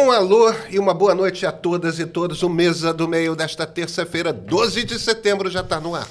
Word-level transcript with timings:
Um 0.00 0.10
alô 0.10 0.50
e 0.70 0.78
uma 0.78 0.94
boa 0.94 1.14
noite 1.14 1.44
a 1.44 1.52
todas 1.52 1.98
e 1.98 2.06
todos. 2.06 2.42
O 2.42 2.48
Mesa 2.48 2.90
do 2.90 3.06
Meio 3.06 3.36
desta 3.36 3.66
terça-feira, 3.66 4.32
12 4.32 4.82
de 4.82 4.98
setembro, 4.98 5.50
já 5.50 5.60
está 5.60 5.78
no 5.78 5.94
ar. 5.94 6.08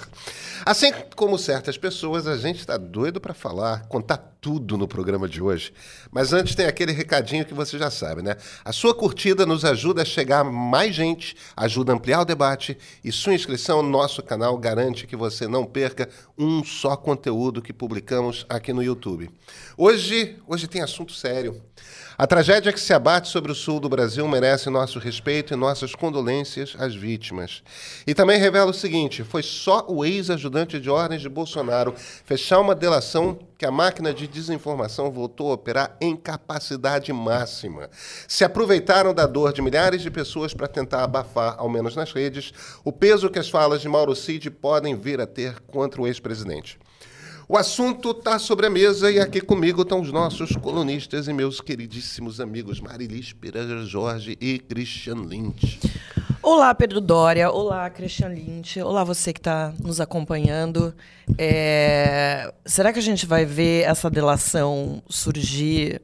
Assim 0.63 0.91
como 1.15 1.39
certas 1.39 1.75
pessoas, 1.75 2.27
a 2.27 2.37
gente 2.37 2.59
está 2.59 2.77
doido 2.77 3.19
para 3.19 3.33
falar, 3.33 3.87
contar 3.87 4.17
tudo 4.39 4.77
no 4.77 4.87
programa 4.87 5.27
de 5.27 5.41
hoje. 5.41 5.73
Mas 6.11 6.33
antes 6.33 6.53
tem 6.53 6.65
aquele 6.65 6.91
recadinho 6.91 7.45
que 7.45 7.53
você 7.53 7.77
já 7.77 7.89
sabe, 7.89 8.21
né? 8.21 8.35
A 8.63 8.71
sua 8.71 8.93
curtida 8.93 9.45
nos 9.45 9.65
ajuda 9.65 10.03
a 10.03 10.05
chegar 10.05 10.41
a 10.41 10.43
mais 10.43 10.95
gente, 10.95 11.35
ajuda 11.57 11.91
a 11.91 11.95
ampliar 11.95 12.21
o 12.21 12.25
debate 12.25 12.77
e 13.03 13.11
sua 13.11 13.33
inscrição 13.33 13.81
no 13.81 13.89
nosso 13.89 14.21
canal 14.21 14.57
garante 14.57 15.07
que 15.07 15.15
você 15.15 15.47
não 15.47 15.65
perca 15.65 16.07
um 16.37 16.63
só 16.63 16.95
conteúdo 16.95 17.61
que 17.61 17.73
publicamos 17.73 18.45
aqui 18.47 18.71
no 18.71 18.83
YouTube. 18.83 19.29
Hoje, 19.81 20.35
hoje 20.45 20.67
tem 20.67 20.81
assunto 20.81 21.13
sério. 21.13 21.61
A 22.17 22.27
tragédia 22.27 22.73
que 22.73 22.81
se 22.81 22.93
abate 22.93 23.29
sobre 23.29 23.49
o 23.49 23.55
sul 23.55 23.79
do 23.79 23.87
Brasil 23.87 24.27
merece 24.27 24.69
nosso 24.69 24.99
respeito 24.99 25.53
e 25.53 25.55
nossas 25.55 25.95
condolências 25.95 26.75
às 26.77 26.93
vítimas. 26.93 27.63
E 28.05 28.13
também 28.13 28.37
revela 28.37 28.71
o 28.71 28.73
seguinte: 28.73 29.23
foi 29.23 29.41
só 29.41 29.85
o 29.87 30.03
ex-ajudante 30.03 30.81
de 30.81 30.89
ordens 30.89 31.21
de 31.21 31.29
Bolsonaro 31.29 31.95
fechar 32.25 32.59
uma 32.59 32.75
delação 32.75 33.39
que 33.57 33.65
a 33.65 33.71
máquina 33.71 34.13
de 34.13 34.27
desinformação 34.27 35.09
voltou 35.09 35.49
a 35.49 35.53
operar 35.53 35.95
em 36.01 36.13
capacidade 36.13 37.13
máxima. 37.13 37.89
Se 38.27 38.43
aproveitaram 38.43 39.13
da 39.13 39.25
dor 39.25 39.53
de 39.53 39.61
milhares 39.61 40.01
de 40.01 40.11
pessoas 40.11 40.53
para 40.53 40.67
tentar 40.67 41.05
abafar, 41.05 41.55
ao 41.57 41.69
menos 41.69 41.95
nas 41.95 42.11
redes, 42.11 42.51
o 42.83 42.91
peso 42.91 43.29
que 43.29 43.39
as 43.39 43.49
falas 43.49 43.79
de 43.79 43.87
Mauro 43.87 44.13
Cid 44.13 44.51
podem 44.51 44.93
vir 44.93 45.21
a 45.21 45.25
ter 45.25 45.57
contra 45.61 46.01
o 46.01 46.05
ex-presidente. 46.05 46.77
O 47.51 47.57
assunto 47.57 48.11
está 48.11 48.37
sobre 48.37 48.67
a 48.67 48.69
mesa 48.69 49.11
e 49.11 49.19
aqui 49.19 49.41
comigo 49.41 49.81
estão 49.81 49.99
os 49.99 50.11
nossos 50.11 50.55
colunistas 50.55 51.27
e 51.27 51.33
meus 51.33 51.59
queridíssimos 51.59 52.39
amigos 52.39 52.79
Marilis 52.79 53.33
Pereira 53.33 53.83
Jorge 53.87 54.37
e 54.39 54.59
Christian 54.59 55.15
Lynch. 55.15 55.79
Olá, 56.43 56.75
Pedro 56.75 57.01
Dória. 57.01 57.49
Olá, 57.49 57.89
Christian 57.89 58.27
Lynch. 58.27 58.79
Olá, 58.79 59.03
você 59.03 59.33
que 59.33 59.39
está 59.39 59.73
nos 59.83 59.99
acompanhando. 59.99 60.93
É... 61.39 62.53
Será 62.67 62.93
que 62.93 62.99
a 62.99 63.01
gente 63.01 63.25
vai 63.25 63.45
ver 63.45 63.81
essa 63.81 64.11
delação 64.11 65.01
surgir 65.09 65.99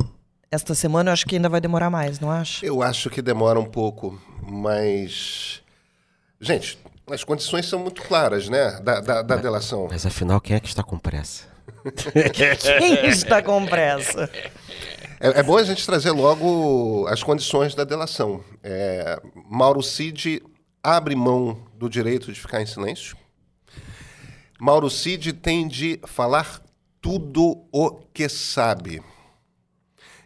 esta 0.49 0.73
semana? 0.73 1.11
Eu 1.11 1.13
acho 1.13 1.27
que 1.27 1.35
ainda 1.35 1.47
vai 1.47 1.61
demorar 1.61 1.91
mais, 1.91 2.19
não 2.19 2.31
acho? 2.31 2.65
Eu 2.65 2.81
acho 2.81 3.07
que 3.07 3.21
demora 3.21 3.59
um 3.59 3.65
pouco, 3.65 4.19
mas. 4.41 5.61
Gente, 6.41 6.80
as 7.09 7.23
condições 7.23 7.67
são 7.67 7.80
muito 7.80 8.02
claras, 8.02 8.50
né? 8.50 8.80
Da, 8.81 9.00
da, 9.00 9.22
da 9.22 9.36
delação. 9.36 9.88
Mas 9.89 10.06
afinal, 10.06 10.42
quem 10.42 10.56
é 10.56 10.59
que 10.59 10.67
está 10.67 10.84
com 10.84 10.98
pressa? 10.98 11.45
quem 12.34 13.06
está 13.09 13.42
com 13.42 13.66
pressa? 13.66 14.30
É, 15.20 15.39
é, 15.39 15.44
bom 15.44 15.58
a 15.58 15.64
gente 15.64 15.86
trazer 15.86 16.11
logo 16.11 17.08
as 17.08 17.23
condições 17.23 17.76
da 17.76 17.83
delação. 17.83 18.44
É, 18.64 19.20
Mauro 19.50 19.81
Cid 19.81 20.42
abre 20.83 21.16
mão 21.16 21.66
do 21.76 21.89
direito 21.89 22.31
de 22.31 22.39
ficar 22.39 22.61
em 22.61 22.66
silêncio. 22.66 23.16
Mauro 24.59 24.89
Cid 24.89 25.33
tem 25.33 25.67
de 25.67 26.00
falar 26.06 26.61
tudo 27.02 27.66
o 27.72 27.92
que 28.14 28.28
sabe. 28.28 29.02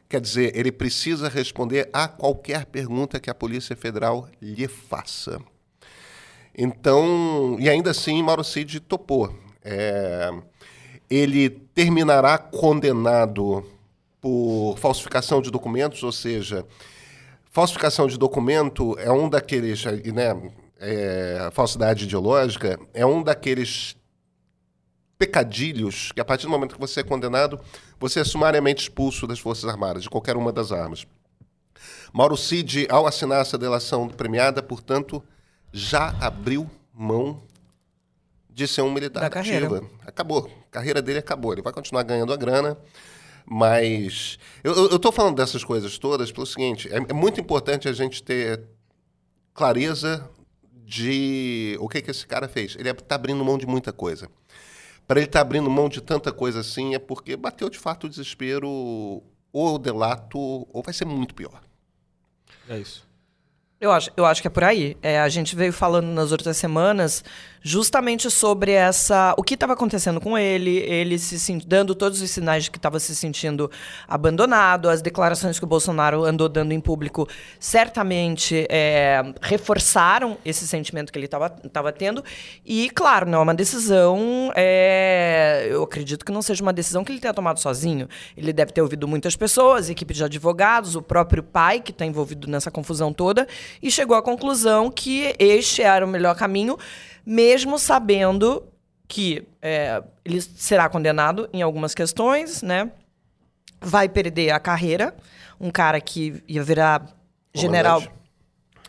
Quer 0.08 0.22
dizer, 0.22 0.56
ele 0.56 0.72
precisa 0.72 1.30
responder 1.30 1.90
a 1.94 2.08
qualquer 2.08 2.66
pergunta 2.66 3.20
que 3.20 3.30
a 3.30 3.36
Polícia 3.36 3.76
Federal 3.76 4.28
lhe 4.42 4.68
faça. 4.68 5.40
Então, 6.62 7.56
e 7.58 7.70
ainda 7.70 7.92
assim, 7.92 8.22
Mauro 8.22 8.44
Cid 8.44 8.82
topou. 8.82 9.34
É, 9.64 10.30
ele 11.10 11.50
terminará 11.50 12.38
condenado 12.38 13.66
por 14.20 14.76
falsificação 14.78 15.42
de 15.42 15.50
documentos, 15.50 16.04
ou 16.04 16.12
seja, 16.12 16.66
falsificação 17.50 18.08
de 18.08 18.18
documento 18.18 18.94
é 19.00 19.10
um 19.10 19.30
daqueles, 19.30 19.86
né, 19.86 20.52
é, 20.78 21.50
falsidade 21.54 22.04
ideológica, 22.04 22.78
é 22.94 23.06
um 23.06 23.24
daqueles 23.24 23.96
pecadilhos 25.18 26.12
que 26.12 26.20
a 26.20 26.26
partir 26.26 26.44
do 26.44 26.50
momento 26.50 26.76
que 26.76 26.82
você 26.82 27.00
é 27.00 27.04
condenado, 27.04 27.58
você 27.98 28.20
é 28.20 28.26
sumariamente 28.26 28.82
expulso 28.82 29.26
das 29.26 29.40
Forças 29.40 29.64
Armadas, 29.64 30.04
de 30.04 30.10
qualquer 30.10 30.36
uma 30.36 30.52
das 30.52 30.74
armas. 30.74 31.08
Mauro 32.12 32.36
Cid, 32.36 32.86
ao 32.90 33.08
assinar 33.08 33.44
essa 33.44 33.58
delação 33.58 34.10
premiada, 34.10 34.62
portanto, 34.62 35.24
já 35.72 36.10
abriu 36.20 36.70
mão 36.94 37.42
de 38.50 38.68
ser 38.68 38.82
um 38.82 38.92
militar 38.92 39.30
da 39.30 39.40
ativa. 39.40 39.84
Acabou. 40.06 40.52
A 40.70 40.74
carreira 40.74 41.02
dele 41.02 41.20
acabou. 41.20 41.54
Ele 41.54 41.62
vai 41.62 41.72
continuar 41.72 42.04
ganhando 42.04 42.34
a 42.34 42.38
grana, 42.38 42.78
mas. 43.46 44.38
Eu 44.64 44.96
estou 44.96 45.12
falando 45.12 45.38
dessas 45.38 45.64
coisas 45.64 45.98
todas 45.98 46.32
pelo 46.32 46.46
seguinte: 46.46 46.90
é, 46.92 46.98
é, 46.98 47.14
muito 47.14 47.40
importante 47.40 47.88
a 47.88 47.94
gente 47.94 48.22
ter 48.22 48.62
clareza 49.54 50.30
de 50.86 51.78
o 51.80 51.88
que, 51.88 52.02
que 52.02 52.12
esse 52.12 52.26
cara 52.28 52.48
fez. 52.48 52.76
Ele 52.78 52.90
está 52.90 53.16
abrindo 53.16 53.44
mão 53.46 53.58
de 53.58 53.66
muita 53.66 53.94
coisa. 53.94 54.30
Para 55.08 55.20
ele 55.20 55.28
estar 55.28 55.40
tá 55.40 55.42
abrindo 55.42 55.70
mão 55.70 55.90
de 55.90 56.02
tanta 56.02 56.32
coisa 56.32 56.60
assim, 56.60 56.94
é 56.94 57.00
porque 57.00 57.36
bateu 57.36 57.70
de 57.70 57.80
fato 57.80 58.06
o 58.06 58.10
desespero, 58.10 58.70
ou 58.70 59.24
o 59.76 59.80
delato, 59.80 60.38
ou 60.38 60.84
vai 60.84 60.94
ser 60.94 61.06
muito 61.06 61.34
pior. 61.34 61.62
É 62.68 62.78
isso. 62.78 63.09
Eu 63.82 63.94
acho, 63.94 64.12
eu 64.18 64.26
acho 64.26 64.42
que 64.42 64.48
é 64.48 64.52
por 64.52 64.66
aí. 64.66 64.98
É, 65.02 65.22
a 65.22 65.30
gente 65.30 65.56
veio 65.56 65.72
falando 65.72 66.08
nas 66.08 66.34
outras 66.34 66.58
semanas 66.58 67.24
justamente 67.62 68.30
sobre 68.30 68.72
essa 68.72 69.34
o 69.38 69.44
que 69.44 69.54
estava 69.54 69.74
acontecendo 69.74 70.20
com 70.22 70.38
ele, 70.38 70.78
ele 70.78 71.20
se 71.20 71.60
dando 71.66 71.94
todos 71.94 72.22
os 72.22 72.32
sinais 72.32 72.66
de 72.66 72.72
que 72.72 72.78
estava 72.78 73.00
se 73.00 73.16
sentindo 73.16 73.70
abandonado, 74.08 74.90
as 74.90 75.02
declarações 75.02 75.60
que 75.60 75.66
o 75.66 75.68
Bolsonaro 75.68 76.24
andou 76.24 76.48
dando 76.48 76.72
em 76.72 76.80
público 76.80 77.28
certamente 77.60 78.66
é, 78.70 79.22
reforçaram 79.42 80.38
esse 80.46 80.68
sentimento 80.68 81.12
que 81.12 81.20
ele 81.20 81.26
estava 81.26 81.92
tendo 81.92 82.24
e 82.66 82.90
claro, 82.92 83.30
não 83.30 83.40
é 83.40 83.42
uma 83.42 83.56
decisão, 83.56 84.52
é, 84.56 85.68
eu 85.70 85.84
acredito 85.84 86.24
que 86.24 86.32
não 86.32 86.42
seja 86.42 86.64
uma 86.64 86.74
decisão 86.74 87.04
que 87.04 87.12
ele 87.12 87.20
tenha 87.20 87.34
tomado 87.34 87.60
sozinho. 87.60 88.08
Ele 88.38 88.54
deve 88.54 88.72
ter 88.72 88.82
ouvido 88.82 89.08
muitas 89.08 89.36
pessoas, 89.36 89.90
equipe 89.90 90.14
de 90.14 90.24
advogados, 90.24 90.96
o 90.96 91.02
próprio 91.02 91.44
pai 91.44 91.82
que 91.82 91.92
está 91.92 92.06
envolvido 92.06 92.48
nessa 92.50 92.72
confusão 92.72 93.12
toda 93.12 93.48
e 93.82 93.92
chegou 93.92 94.16
à 94.16 94.22
conclusão 94.22 94.92
que 94.92 95.36
este 95.40 95.82
era 95.82 96.06
o 96.06 96.10
melhor 96.10 96.36
caminho 96.36 96.78
mesmo 97.26 97.78
sabendo 97.78 98.64
que 99.08 99.48
é, 99.62 100.02
ele 100.26 100.42
será 100.42 100.90
condenado 100.90 101.48
em 101.54 101.62
algumas 101.62 101.94
questões, 101.94 102.64
né? 102.64 102.92
Vai 103.80 104.10
perder 104.10 104.50
a 104.50 104.60
carreira, 104.60 105.16
um 105.60 105.70
cara 105.70 106.02
que 106.02 106.44
ia 106.48 106.64
virar 106.64 107.06
general 107.54 108.02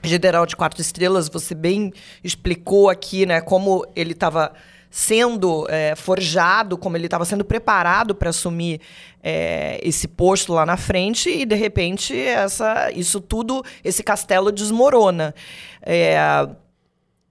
general 0.03 0.47
de 0.47 0.57
quatro 0.57 0.81
estrelas. 0.81 1.29
Você 1.29 1.55
bem 1.55 1.93
explicou 2.25 2.89
aqui, 2.89 3.27
né, 3.27 3.43
como 3.43 3.87
ele 3.95 4.13
estava 4.13 4.53
sendo 4.91 5.67
é, 5.71 5.95
forjado, 5.95 6.77
como 6.77 6.97
ele 6.97 7.07
estava 7.07 7.25
sendo 7.25 7.45
preparado 7.45 8.15
para 8.15 8.31
assumir 8.31 8.81
é, 9.23 9.79
esse 9.83 10.09
posto 10.09 10.53
lá 10.53 10.67
na 10.67 10.77
frente 10.77 11.31
e 11.31 11.47
de 11.47 11.55
repente 11.55 12.19
essa, 12.19 12.91
isso 12.91 13.21
tudo, 13.21 13.65
esse 13.85 14.03
castelo 14.03 14.51
desmorona. 14.51 15.33
É, 15.81 16.19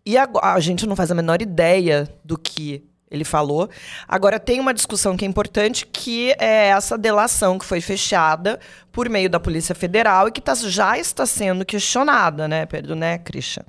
e 0.05 0.17
a, 0.17 0.27
a 0.41 0.59
gente 0.59 0.87
não 0.87 0.95
faz 0.95 1.11
a 1.11 1.15
menor 1.15 1.41
ideia 1.41 2.07
do 2.23 2.37
que 2.37 2.88
ele 3.11 3.23
falou. 3.23 3.69
Agora, 4.07 4.39
tem 4.39 4.59
uma 4.59 4.73
discussão 4.73 5.17
que 5.17 5.25
é 5.25 5.27
importante, 5.27 5.85
que 5.85 6.31
é 6.39 6.67
essa 6.67 6.97
delação 6.97 7.57
que 7.57 7.65
foi 7.65 7.81
fechada 7.81 8.59
por 8.91 9.09
meio 9.09 9.29
da 9.29 9.39
Polícia 9.39 9.73
Federal 9.73 10.27
e 10.27 10.31
que 10.31 10.41
tá, 10.41 10.53
já 10.55 10.97
está 10.97 11.25
sendo 11.25 11.65
questionada, 11.65 12.47
né, 12.47 12.65
Pedro, 12.65 12.95
né, 12.95 13.17
Christian? 13.17 13.63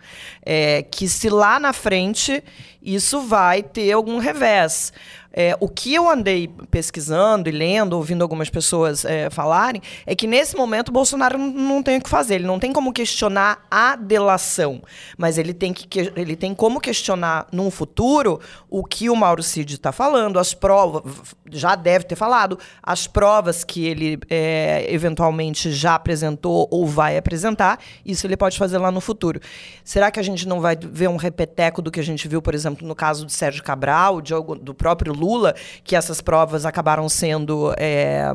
É, 0.45 0.83
que 0.83 1.09
se 1.09 1.29
lá 1.29 1.59
na 1.59 1.73
frente 1.73 2.43
isso 2.83 3.21
vai 3.21 3.63
ter 3.63 3.93
algum 3.93 4.19
revés. 4.19 4.93
É, 5.33 5.57
o 5.61 5.69
que 5.69 5.95
eu 5.95 6.09
andei 6.09 6.49
pesquisando 6.71 7.49
e 7.49 7.53
lendo, 7.53 7.93
ouvindo 7.95 8.23
algumas 8.23 8.51
pessoas 8.51 9.05
é, 9.05 9.31
falarem, 9.31 9.81
é 10.05 10.15
que 10.15 10.27
nesse 10.27 10.57
momento 10.57 10.89
o 10.89 10.93
Bolsonaro 10.93 11.39
não, 11.39 11.83
tem 11.83 11.99
o 11.99 12.03
que 12.03 12.11
fazer. 12.11 12.37
Ele 12.37 12.47
não 12.47 12.59
tem 12.59 12.73
como 12.73 12.93
questionar 12.93 13.65
a 13.71 13.95
delação, 13.95 14.83
mas 15.17 15.39
ele 15.39 15.55
tem, 15.55 15.73
que, 15.73 16.13
ele 16.17 16.35
tem 16.35 16.55
como 16.55 16.81
questionar 16.81 17.47
num 17.53 17.71
futuro 17.71 18.41
o 18.69 18.85
que 18.85 19.09
o 19.09 19.15
Mauro 19.15 19.43
Cid 19.43 19.75
está 19.75 19.93
falando, 19.93 20.39
as 20.39 20.53
provas, 20.53 21.03
já 21.51 21.75
deve 21.75 22.05
ter 22.07 22.17
falado, 22.17 22.59
as 22.83 23.07
provas 23.07 23.63
que 23.63 23.87
ele 23.87 24.19
é, 24.29 24.87
eventualmente 24.89 25.71
já 25.71 25.95
apresentou 25.95 26.69
ou 26.71 26.87
vai 26.87 27.17
apresentar, 27.17 27.79
isso 28.05 28.27
ele 28.27 28.37
pode 28.37 28.59
fazer 28.59 28.79
lá 28.79 28.91
no 28.91 29.01
futuro. 29.01 29.41
Será 29.85 30.11
que 30.11 30.19
a 30.19 30.23
gente 30.23 30.47
não 30.47 30.61
vai 30.61 30.77
ver 30.77 31.09
um 31.09 31.17
repeteco 31.17 31.81
do 31.81 31.91
que 31.91 32.01
a 32.01 32.05
gente 32.05 32.27
viu, 32.27 32.43
por 32.43 32.55
exemplo, 32.55 32.87
no 32.87 32.95
caso 32.95 33.27
de 33.27 33.33
Sérgio 33.33 33.63
Cabral, 33.63 34.21
de, 34.21 34.33
do 34.61 34.75
próprio 34.75 35.13
Lula, 35.21 35.55
que 35.85 35.95
essas 35.95 36.21
provas 36.21 36.65
acabaram 36.65 37.09
sendo 37.09 37.75
é, 37.77 38.33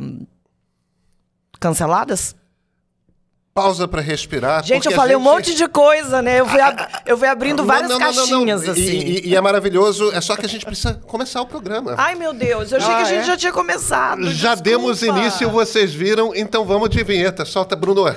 canceladas? 1.59 2.35
Pausa 3.53 3.87
para 3.87 4.01
respirar. 4.01 4.63
Gente, 4.65 4.85
eu 4.85 4.91
falei 4.91 5.15
gente... 5.15 5.21
um 5.21 5.23
monte 5.23 5.55
de 5.55 5.65
coisa, 5.69 6.21
né? 6.21 6.41
Eu 6.41 6.45
fui, 6.45 6.59
ab... 6.59 6.87
eu 7.05 7.17
fui 7.17 7.27
abrindo 7.27 7.59
não, 7.63 7.65
várias 7.65 7.89
não, 7.89 7.97
não, 7.97 8.05
caixinhas, 8.05 8.67
assim. 8.67 8.81
E, 8.81 9.19
e, 9.19 9.29
e, 9.29 9.35
é 9.35 9.39
maravilhoso, 9.39 10.11
é 10.11 10.19
só 10.19 10.35
que 10.35 10.45
a 10.45 10.49
gente 10.49 10.65
precisa 10.65 10.93
começar 11.07 11.41
o 11.41 11.45
programa. 11.45 11.95
Ai, 11.97 12.15
meu 12.15 12.33
Deus, 12.33 12.71
eu 12.71 12.79
achei 12.79 12.93
ah, 12.93 12.97
que 12.97 13.03
a 13.03 13.05
gente 13.05 13.21
é? 13.21 13.23
já 13.23 13.38
tinha 13.38 13.53
começado. 13.53 14.23
Já 14.31 14.55
desculpa. 14.55 14.61
demos 14.61 15.01
início, 15.01 15.49
vocês 15.49 15.93
viram, 15.93 16.35
então 16.35 16.65
vamos 16.65 16.89
de 16.89 17.01
vinheta. 17.01 17.45
Solta, 17.45 17.77
Bruno. 17.77 18.13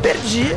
perdi. 0.00 0.56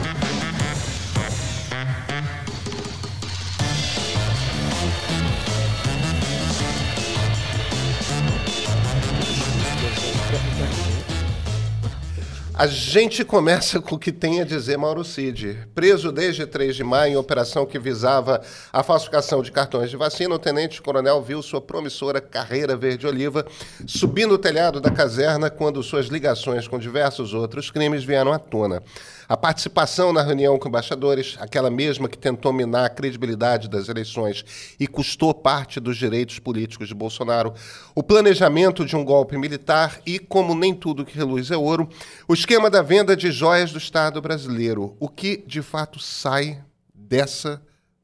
A 12.63 12.67
gente 12.67 13.25
começa 13.25 13.81
com 13.81 13.95
o 13.95 13.99
que 13.99 14.09
tem 14.09 14.39
a 14.39 14.45
dizer 14.45 14.77
Mauro 14.77 15.03
Cid. 15.03 15.67
Preso 15.75 16.13
desde 16.13 16.45
3 16.45 16.77
de 16.77 16.81
maio 16.81 17.11
em 17.11 17.17
operação 17.17 17.65
que 17.65 17.77
visava 17.77 18.41
a 18.71 18.81
falsificação 18.81 19.41
de 19.41 19.51
cartões 19.51 19.89
de 19.89 19.97
vacina, 19.97 20.33
o 20.33 20.39
tenente-coronel 20.39 21.21
viu 21.21 21.41
sua 21.41 21.59
promissora 21.59 22.21
carreira 22.21 22.77
verde-oliva 22.77 23.45
subir 23.85 24.25
no 24.25 24.37
telhado 24.37 24.79
da 24.79 24.89
caserna 24.89 25.49
quando 25.49 25.83
suas 25.83 26.05
ligações 26.05 26.65
com 26.65 26.79
diversos 26.79 27.33
outros 27.33 27.69
crimes 27.69 28.05
vieram 28.05 28.31
à 28.31 28.39
tona. 28.39 28.81
A 29.27 29.37
participação 29.37 30.11
na 30.11 30.21
reunião 30.21 30.59
com 30.59 30.67
embaixadores, 30.67 31.35
aquela 31.39 31.69
mesma 31.69 32.09
que 32.09 32.17
tentou 32.17 32.51
minar 32.51 32.85
a 32.85 32.89
credibilidade 32.89 33.69
das 33.69 33.87
eleições 33.87 34.43
e 34.79 34.87
custou 34.87 35.33
parte 35.33 35.79
dos 35.79 35.97
direitos 35.97 36.39
políticos 36.39 36.87
de 36.87 36.93
Bolsonaro, 36.93 37.53
o 37.95 38.03
planejamento 38.03 38.85
de 38.85 38.95
um 38.95 39.05
golpe 39.05 39.37
militar 39.37 40.01
e, 40.05 40.19
como 40.19 40.53
nem 40.53 40.73
tudo 40.73 41.05
que 41.05 41.17
reluz 41.17 41.51
é 41.51 41.57
ouro, 41.57 41.87
o 42.27 42.33
esquema 42.33 42.69
da 42.69 42.81
venda 42.81 43.15
de 43.15 43.31
joias 43.31 43.71
do 43.71 43.77
Estado 43.77 44.21
brasileiro. 44.21 44.95
O 44.99 45.07
que 45.07 45.43
de 45.45 45.61
fato 45.61 45.99
sai 45.99 46.61
dessa 46.93 47.61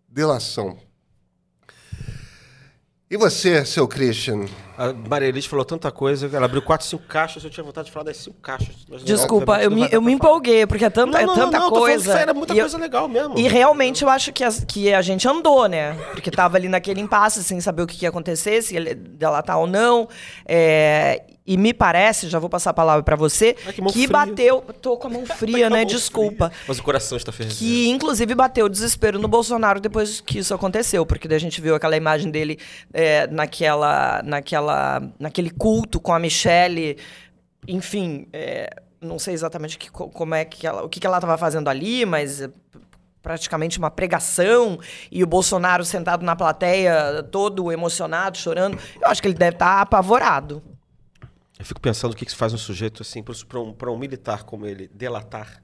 delação? 0.08 0.78
E 3.10 3.18
você, 3.18 3.66
seu 3.66 3.88
Christian? 3.88 4.46
A 4.80 4.94
Maria 5.10 5.28
Elise 5.28 5.46
falou 5.48 5.66
tanta 5.66 5.92
coisa, 5.92 6.30
ela 6.34 6.46
abriu 6.46 6.62
quatro, 6.62 6.88
cinco 6.88 7.04
caixas, 7.04 7.44
eu 7.44 7.50
tinha 7.50 7.64
vontade 7.64 7.88
de 7.88 7.92
falar 7.92 8.06
das 8.06 8.16
cinco 8.16 8.38
caixas. 8.42 8.76
Desculpa, 9.04 9.62
eu 9.62 9.70
me, 9.70 9.90
eu 9.92 10.02
me 10.02 10.14
empolguei, 10.14 10.66
porque 10.66 10.86
é 10.86 10.90
tanta, 10.90 11.20
Não, 11.20 11.26
não, 11.28 11.34
é 11.34 11.38
tanta 11.46 11.60
não, 11.60 11.70
coisa. 11.70 12.18
Era 12.18 12.34
muita 12.34 12.54
E 12.54 12.58
eu- 12.60 12.64
coisa 12.64 12.78
legal 12.78 13.08
mesmo. 13.10 13.38
E 13.38 13.48
realmente 13.48 14.04
eu 14.04 14.10
acho 14.10 14.32
que, 14.32 14.42
as- 14.44 14.64
que 14.64 14.94
a 14.94 15.02
gente 15.02 15.28
andou, 15.28 15.68
né? 15.68 15.94
Porque 16.14 16.32
tava 16.32 16.56
ali 16.56 16.70
naquele 16.70 17.02
impasse, 17.02 17.44
sem 17.44 17.60
saber 17.60 17.82
o 17.82 17.88
que 17.88 18.04
ia 18.06 18.10
acontecer, 18.10 18.62
se 18.62 18.76
ele 18.76 18.96
delatar 18.96 19.60
ou 19.60 19.68
não. 19.68 20.08
É, 20.46 21.24
e 21.46 21.58
me 21.58 21.74
parece, 21.74 22.30
já 22.30 22.38
vou 22.38 22.48
passar 22.50 22.70
a 22.70 22.74
palavra 22.74 23.02
pra 23.02 23.16
você, 23.16 23.56
Ai, 23.66 23.74
que 23.74 23.82
que 23.82 23.92
fria. 23.92 24.08
bateu. 24.08 24.62
Tô 24.82 24.96
com 24.98 25.08
a 25.08 25.10
mão 25.10 25.26
fria, 25.26 25.66
Tá 25.66 25.68
com 25.70 25.74
a 25.74 25.78
né? 25.78 25.84
mão 25.84 25.86
Desculpa. 25.86 26.50
fria. 26.52 26.64
Mas 26.68 26.78
o 26.78 26.84
coração 26.84 27.18
está 27.18 27.32
fervendo. 27.32 27.58
Que 27.58 27.90
inclusive 27.90 28.36
bateu 28.36 28.70
desespero 28.70 29.18
no 29.18 29.28
Bolsonaro 29.28 29.80
depois 29.80 30.22
que 30.22 30.38
isso 30.40 30.54
aconteceu, 30.54 31.06
porque 31.08 31.28
daí 31.28 31.38
a 31.38 31.40
gente 31.40 31.60
viu 31.60 31.74
aquela 31.74 31.98
imagem 31.98 32.30
dele 32.30 32.60
é, 32.94 33.26
naquela, 33.28 34.22
naquela, 34.24 34.69
naquele 35.20 35.50
culto 35.50 36.00
com 36.00 36.14
a 36.14 36.20
Michelle, 36.20 36.98
enfim, 37.68 38.28
é, 38.34 38.70
não 39.02 39.20
sei 39.20 39.34
exatamente 39.34 39.78
que, 39.78 39.90
co- 39.90 40.10
como 40.10 40.36
é 40.36 40.46
que 40.46 40.66
ela, 40.66 40.84
o 40.84 40.90
que, 40.90 41.00
que 41.00 41.08
ela 41.08 41.18
estava 41.18 41.38
fazendo 41.38 41.70
ali, 41.70 42.06
mas 42.06 42.42
é, 42.42 42.50
praticamente 43.22 43.78
uma 43.78 43.92
pregação 43.92 44.80
e 45.12 45.24
o 45.24 45.28
Bolsonaro 45.28 45.84
sentado 45.86 46.24
na 46.24 46.36
plateia 46.36 47.22
todo 47.24 47.72
emocionado, 47.72 48.38
chorando. 48.38 48.78
Eu 49.02 49.08
acho 49.08 49.22
que 49.22 49.28
ele 49.28 49.36
deve 49.36 49.56
estar 49.56 49.82
apavorado. 49.82 50.64
Eu 51.58 51.66
fico 51.66 51.82
pensando 51.82 52.14
o 52.14 52.16
que 52.16 52.26
que 52.26 52.32
se 52.32 52.38
faz 52.38 52.54
um 52.54 52.58
sujeito 52.58 53.02
assim, 53.02 53.22
para 53.22 53.60
um, 53.60 53.76
um 53.94 53.98
militar 53.98 54.44
como 54.44 54.66
ele, 54.66 54.88
delatar. 54.94 55.62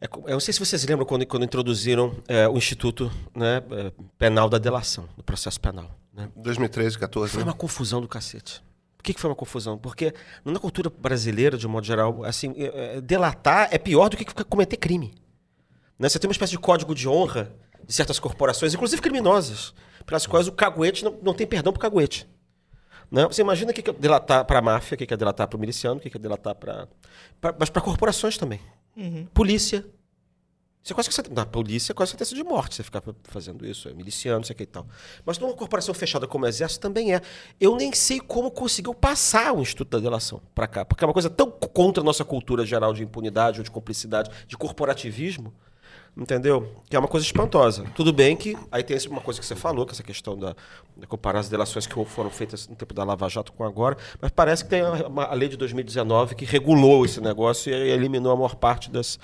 É 0.00 0.06
eu 0.06 0.32
não 0.32 0.40
sei 0.40 0.52
se 0.52 0.60
vocês 0.60 0.84
lembram 0.84 1.06
quando, 1.06 1.24
quando 1.24 1.44
introduziram 1.44 2.16
é, 2.28 2.46
o 2.46 2.58
Instituto 2.58 3.10
né, 3.34 3.62
é, 3.70 3.92
Penal 4.18 4.50
da 4.50 4.58
Delação, 4.58 5.08
do 5.16 5.22
processo 5.22 5.58
penal. 5.58 5.90
Né? 6.14 6.30
2013, 6.36 6.98
14, 6.98 7.32
Foi 7.32 7.42
né? 7.42 7.50
uma 7.50 7.56
confusão 7.56 8.00
do 8.00 8.08
cacete. 8.08 8.62
Por 8.96 9.02
que, 9.02 9.12
que 9.12 9.20
foi 9.20 9.28
uma 9.28 9.36
confusão? 9.36 9.76
Porque 9.76 10.14
na 10.44 10.58
cultura 10.58 10.88
brasileira, 10.88 11.58
de 11.58 11.66
um 11.66 11.70
modo 11.70 11.86
geral, 11.86 12.24
assim, 12.24 12.54
é, 12.56 12.96
é, 12.96 13.00
delatar 13.00 13.68
é 13.70 13.76
pior 13.76 14.08
do 14.08 14.16
que 14.16 14.24
cometer 14.44 14.76
crime. 14.76 15.14
Né? 15.98 16.08
Você 16.08 16.18
tem 16.18 16.28
uma 16.28 16.32
espécie 16.32 16.52
de 16.52 16.58
código 16.58 16.94
de 16.94 17.08
honra 17.08 17.52
de 17.86 17.92
certas 17.92 18.18
corporações, 18.18 18.72
inclusive 18.72 19.02
criminosas, 19.02 19.74
pelas 20.06 20.26
quais 20.26 20.48
o 20.48 20.52
caguete 20.52 21.04
não, 21.04 21.18
não 21.22 21.34
tem 21.34 21.46
perdão 21.46 21.72
pro 21.72 21.82
caguete. 21.82 22.26
Né? 23.10 23.26
Você 23.26 23.42
imagina 23.42 23.72
o 23.72 23.74
que 23.74 23.82
que 23.82 23.90
é 23.90 23.92
delatar 23.92 24.44
para 24.44 24.58
a 24.58 24.62
máfia, 24.62 24.94
o 24.94 24.98
que 24.98 25.06
que 25.06 25.12
é 25.12 25.16
delatar 25.16 25.46
para 25.48 25.56
o 25.56 25.60
miliciano, 25.60 25.96
o 25.96 26.00
que 26.00 26.08
que 26.08 26.16
é 26.16 26.20
delatar 26.20 26.54
para. 26.54 26.88
Mas 27.58 27.68
para 27.68 27.82
corporações 27.82 28.38
também. 28.38 28.60
Polícia. 29.34 29.84
Você 30.84 30.92
quase 30.92 31.08
que 31.08 31.30
na 31.30 31.46
polícia 31.46 31.94
quase 31.94 32.12
sentença 32.12 32.34
de 32.34 32.44
morte 32.44 32.74
você 32.74 32.82
ficar 32.82 33.02
fazendo 33.22 33.64
isso, 33.66 33.88
é 33.88 33.94
miliciano, 33.94 34.40
não 34.40 34.44
sei 34.44 34.52
o 34.52 34.56
que 34.56 34.64
e 34.64 34.66
tal. 34.66 34.86
Mas 35.24 35.38
numa 35.38 35.54
corporação 35.54 35.94
fechada 35.94 36.26
como 36.26 36.44
o 36.44 36.48
Exército 36.48 36.82
também 36.82 37.14
é. 37.14 37.22
Eu 37.58 37.74
nem 37.74 37.90
sei 37.94 38.20
como 38.20 38.50
conseguiu 38.50 38.92
passar 38.94 39.54
o 39.54 39.62
Instituto 39.62 39.92
da 39.92 39.98
Delação 39.98 40.42
para 40.54 40.66
cá, 40.66 40.84
porque 40.84 41.02
é 41.02 41.06
uma 41.06 41.14
coisa 41.14 41.30
tão 41.30 41.50
contra 41.50 42.02
a 42.02 42.04
nossa 42.04 42.22
cultura 42.22 42.66
geral 42.66 42.92
de 42.92 43.02
impunidade 43.02 43.60
ou 43.60 43.64
de 43.64 43.70
cumplicidade, 43.70 44.30
de 44.46 44.58
corporativismo, 44.58 45.54
entendeu? 46.16 46.68
Que 46.88 46.94
é 46.96 46.98
uma 46.98 47.08
coisa 47.08 47.26
espantosa. 47.26 47.84
Tudo 47.94 48.12
bem 48.12 48.36
que 48.36 48.56
aí 48.70 48.82
tem 48.82 48.96
uma 49.08 49.20
coisa 49.20 49.40
que 49.40 49.46
você 49.46 49.56
falou, 49.56 49.84
que 49.84 49.92
é 49.92 49.94
essa 49.94 50.02
questão 50.02 50.36
da, 50.38 50.54
de 50.96 51.06
comparar 51.06 51.40
as 51.40 51.48
delações 51.48 51.86
que 51.86 52.04
foram 52.04 52.30
feitas 52.30 52.68
no 52.68 52.76
tempo 52.76 52.94
da 52.94 53.02
Lava 53.04 53.28
Jato 53.28 53.52
com 53.52 53.64
agora, 53.64 53.96
mas 54.20 54.30
parece 54.30 54.62
que 54.64 54.70
tem 54.70 54.82
a, 54.82 55.34
lei 55.34 55.48
de 55.48 55.56
2019 55.56 56.34
que 56.34 56.44
regulou 56.44 57.04
esse 57.04 57.20
negócio 57.20 57.72
e 57.72 57.74
eliminou 57.90 58.32
a 58.32 58.36
maior 58.36 58.54
parte 58.54 58.90
das, 58.90 59.18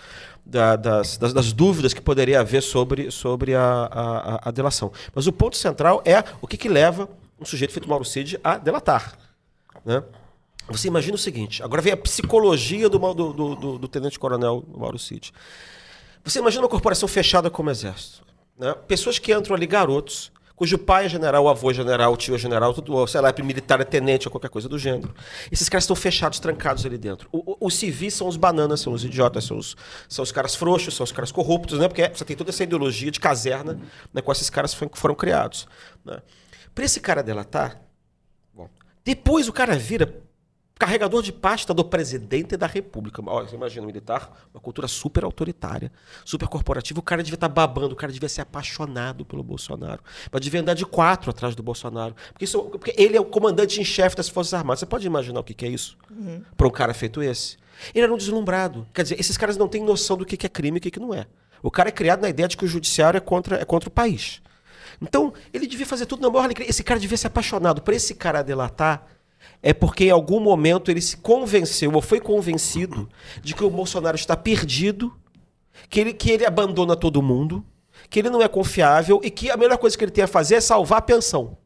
da- 0.44 0.74
das, 0.76 1.16
das- 1.16 1.32
das 1.32 1.52
dúvidas 1.52 1.94
que 1.94 2.00
poderia 2.00 2.40
haver 2.40 2.62
sobre, 2.62 3.10
sobre 3.10 3.54
a, 3.54 3.62
a- 3.62 4.48
a- 4.48 4.50
delação. 4.50 4.90
Mas 5.14 5.26
o 5.26 5.32
ponto 5.32 5.56
central 5.56 6.02
é 6.04 6.24
o 6.42 6.46
que, 6.46 6.56
que 6.56 6.68
leva 6.68 7.08
um 7.40 7.44
sujeito 7.44 7.72
feito 7.72 7.88
Mauro 7.88 8.04
Cid 8.04 8.38
a 8.42 8.58
delatar. 8.58 9.16
Né? 9.84 10.02
Você 10.68 10.88
imagina 10.88 11.14
o 11.14 11.18
seguinte, 11.18 11.62
agora 11.62 11.80
vem 11.82 11.92
a 11.92 11.96
psicologia 11.96 12.88
do, 12.88 12.98
do, 13.14 13.32
do- 13.32 13.78
do 13.78 13.88
tenente-coronel 13.88 14.62
Mauro 14.76 14.98
Cid. 14.98 15.32
Você 16.24 16.38
imagina 16.38 16.62
uma 16.62 16.68
corporação 16.68 17.08
fechada 17.08 17.50
como 17.50 17.68
o 17.68 17.72
Exército. 17.72 18.24
Né? 18.58 18.74
Pessoas 18.86 19.18
que 19.18 19.32
entram 19.32 19.56
ali, 19.56 19.66
garotos, 19.66 20.30
cujo 20.54 20.76
pai 20.76 21.06
é 21.06 21.08
general, 21.08 21.48
avô 21.48 21.70
é 21.70 21.74
general, 21.74 22.14
tio 22.18 22.34
é 22.34 22.38
general, 22.38 22.74
tudo, 22.74 23.06
sei 23.06 23.20
lá, 23.22 23.32
é 23.34 23.42
militar, 23.42 23.80
é 23.80 23.84
tenente, 23.84 24.28
ou 24.28 24.30
qualquer 24.30 24.50
coisa 24.50 24.68
do 24.68 24.78
gênero. 24.78 25.14
Esses 25.50 25.70
caras 25.70 25.84
estão 25.84 25.96
fechados, 25.96 26.38
trancados 26.38 26.84
ali 26.84 26.98
dentro. 26.98 27.30
Os 27.32 27.74
civis 27.74 28.12
são 28.12 28.28
os 28.28 28.36
bananas, 28.36 28.80
são 28.80 28.92
os 28.92 29.02
idiotas, 29.02 29.44
são 29.44 29.56
os, 29.56 29.74
são 30.06 30.22
os 30.22 30.30
caras 30.30 30.54
frouxos, 30.54 30.94
são 30.94 31.04
os 31.04 31.12
caras 31.12 31.32
corruptos, 31.32 31.78
né? 31.78 31.88
porque 31.88 32.06
você 32.08 32.26
tem 32.26 32.36
toda 32.36 32.50
essa 32.50 32.62
ideologia 32.62 33.10
de 33.10 33.18
caserna 33.18 33.80
né, 34.12 34.20
com 34.20 34.30
esses 34.30 34.50
caras 34.50 34.74
que 34.74 34.98
foram 34.98 35.14
criados. 35.14 35.66
Né? 36.04 36.20
Para 36.74 36.84
esse 36.84 37.00
cara 37.00 37.22
delatar, 37.22 37.80
Bom, 38.52 38.68
depois 39.02 39.48
o 39.48 39.52
cara 39.54 39.76
vira 39.76 40.22
carregador 40.80 41.22
de 41.22 41.30
pasta 41.30 41.74
do 41.74 41.84
presidente 41.84 42.56
da 42.56 42.66
República. 42.66 43.22
Ó, 43.26 43.42
você 43.44 43.54
imagina, 43.54 43.82
um 43.82 43.86
militar, 43.86 44.48
uma 44.54 44.60
cultura 44.60 44.88
super 44.88 45.22
autoritária, 45.24 45.92
super 46.24 46.48
corporativa. 46.48 46.98
O 46.98 47.02
cara 47.02 47.22
devia 47.22 47.36
estar 47.36 47.48
babando, 47.50 47.92
o 47.92 47.96
cara 47.96 48.10
devia 48.10 48.30
ser 48.30 48.40
apaixonado 48.40 49.22
pelo 49.24 49.42
Bolsonaro. 49.42 50.02
Mas 50.32 50.40
devia 50.40 50.58
andar 50.60 50.72
de 50.72 50.86
quatro 50.86 51.30
atrás 51.30 51.54
do 51.54 51.62
Bolsonaro. 51.62 52.16
Porque, 52.32 52.46
isso- 52.46 52.62
porque 52.62 52.94
ele 52.96 53.14
é 53.14 53.20
o 53.20 53.26
comandante 53.26 53.78
em 53.78 53.84
chefe 53.84 54.16
das 54.16 54.28
Forças 54.30 54.54
Armadas. 54.54 54.80
Você 54.80 54.86
pode 54.86 55.06
imaginar 55.06 55.40
o 55.40 55.44
que, 55.44 55.52
que 55.52 55.66
é 55.66 55.68
isso? 55.68 55.98
Para 56.56 56.66
um 56.66 56.70
cara 56.70 56.94
feito 56.94 57.22
esse? 57.22 57.58
Ele 57.94 58.02
era 58.04 58.12
um 58.12 58.16
deslumbrado. 58.16 58.86
Quer 58.94 59.02
dizer, 59.02 59.20
esses 59.20 59.36
caras 59.36 59.58
não 59.58 59.68
têm 59.68 59.84
noção 59.84 60.16
do 60.16 60.24
que, 60.24 60.36
que 60.36 60.46
é 60.46 60.48
crime 60.48 60.78
e 60.78 60.80
o 60.80 60.80
que, 60.80 60.90
que 60.90 60.98
não 61.00 61.12
é. 61.14 61.26
O 61.62 61.70
cara 61.70 61.90
é 61.90 61.92
criado 61.92 62.22
na 62.22 62.28
ideia 62.30 62.48
de 62.48 62.56
que 62.56 62.64
o 62.64 62.68
judiciário 62.68 63.18
é 63.18 63.20
contra, 63.20 63.60
é 63.60 63.64
contra 63.66 63.88
o 63.88 63.92
país. 63.92 64.40
Então, 65.02 65.32
ele 65.52 65.66
devia 65.66 65.84
fazer 65.86 66.06
tudo 66.06 66.22
na 66.22 66.30
maior 66.30 66.44
alegria. 66.44 66.68
Esse 66.68 66.82
cara 66.82 66.98
devia 66.98 67.18
ser 67.18 67.26
apaixonado. 67.26 67.82
Para 67.82 67.94
esse 67.94 68.14
cara 68.14 68.42
delatar, 68.42 69.06
é 69.62 69.72
porque 69.72 70.04
em 70.04 70.10
algum 70.10 70.40
momento 70.40 70.90
ele 70.90 71.00
se 71.00 71.16
convenceu, 71.16 71.92
ou 71.92 72.00
foi 72.02 72.20
convencido, 72.20 73.08
de 73.42 73.54
que 73.54 73.64
o 73.64 73.70
Bolsonaro 73.70 74.16
está 74.16 74.36
perdido, 74.36 75.14
que 75.88 76.00
ele, 76.00 76.12
que 76.12 76.30
ele 76.30 76.46
abandona 76.46 76.96
todo 76.96 77.22
mundo, 77.22 77.64
que 78.08 78.18
ele 78.18 78.30
não 78.30 78.42
é 78.42 78.48
confiável 78.48 79.20
e 79.22 79.30
que 79.30 79.50
a 79.50 79.56
melhor 79.56 79.78
coisa 79.78 79.96
que 79.96 80.04
ele 80.04 80.10
tem 80.10 80.24
a 80.24 80.28
fazer 80.28 80.56
é 80.56 80.60
salvar 80.60 80.98
a 80.98 81.02
pensão, 81.02 81.56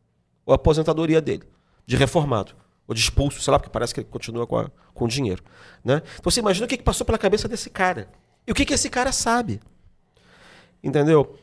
ou 0.44 0.52
a 0.52 0.56
aposentadoria 0.56 1.20
dele, 1.20 1.44
de 1.86 1.96
reformado, 1.96 2.54
ou 2.86 2.94
de 2.94 3.00
expulso, 3.00 3.40
sei 3.40 3.50
lá, 3.52 3.58
porque 3.58 3.70
parece 3.70 3.94
que 3.94 4.00
ele 4.00 4.08
continua 4.10 4.46
com, 4.46 4.56
a- 4.58 4.70
com 4.92 5.04
o 5.04 5.08
dinheiro. 5.08 5.42
Né? 5.84 6.02
Então 6.18 6.30
você 6.30 6.40
imagina 6.40 6.66
o 6.66 6.68
que, 6.68 6.76
passou 6.78 7.04
pela 7.04 7.18
cabeça 7.18 7.48
desse 7.48 7.70
cara. 7.70 8.08
E 8.46 8.52
o 8.52 8.54
que, 8.54 8.64
que 8.64 8.74
esse 8.74 8.90
cara 8.90 9.10
sabe. 9.12 9.60
Entendeu? 10.82 11.34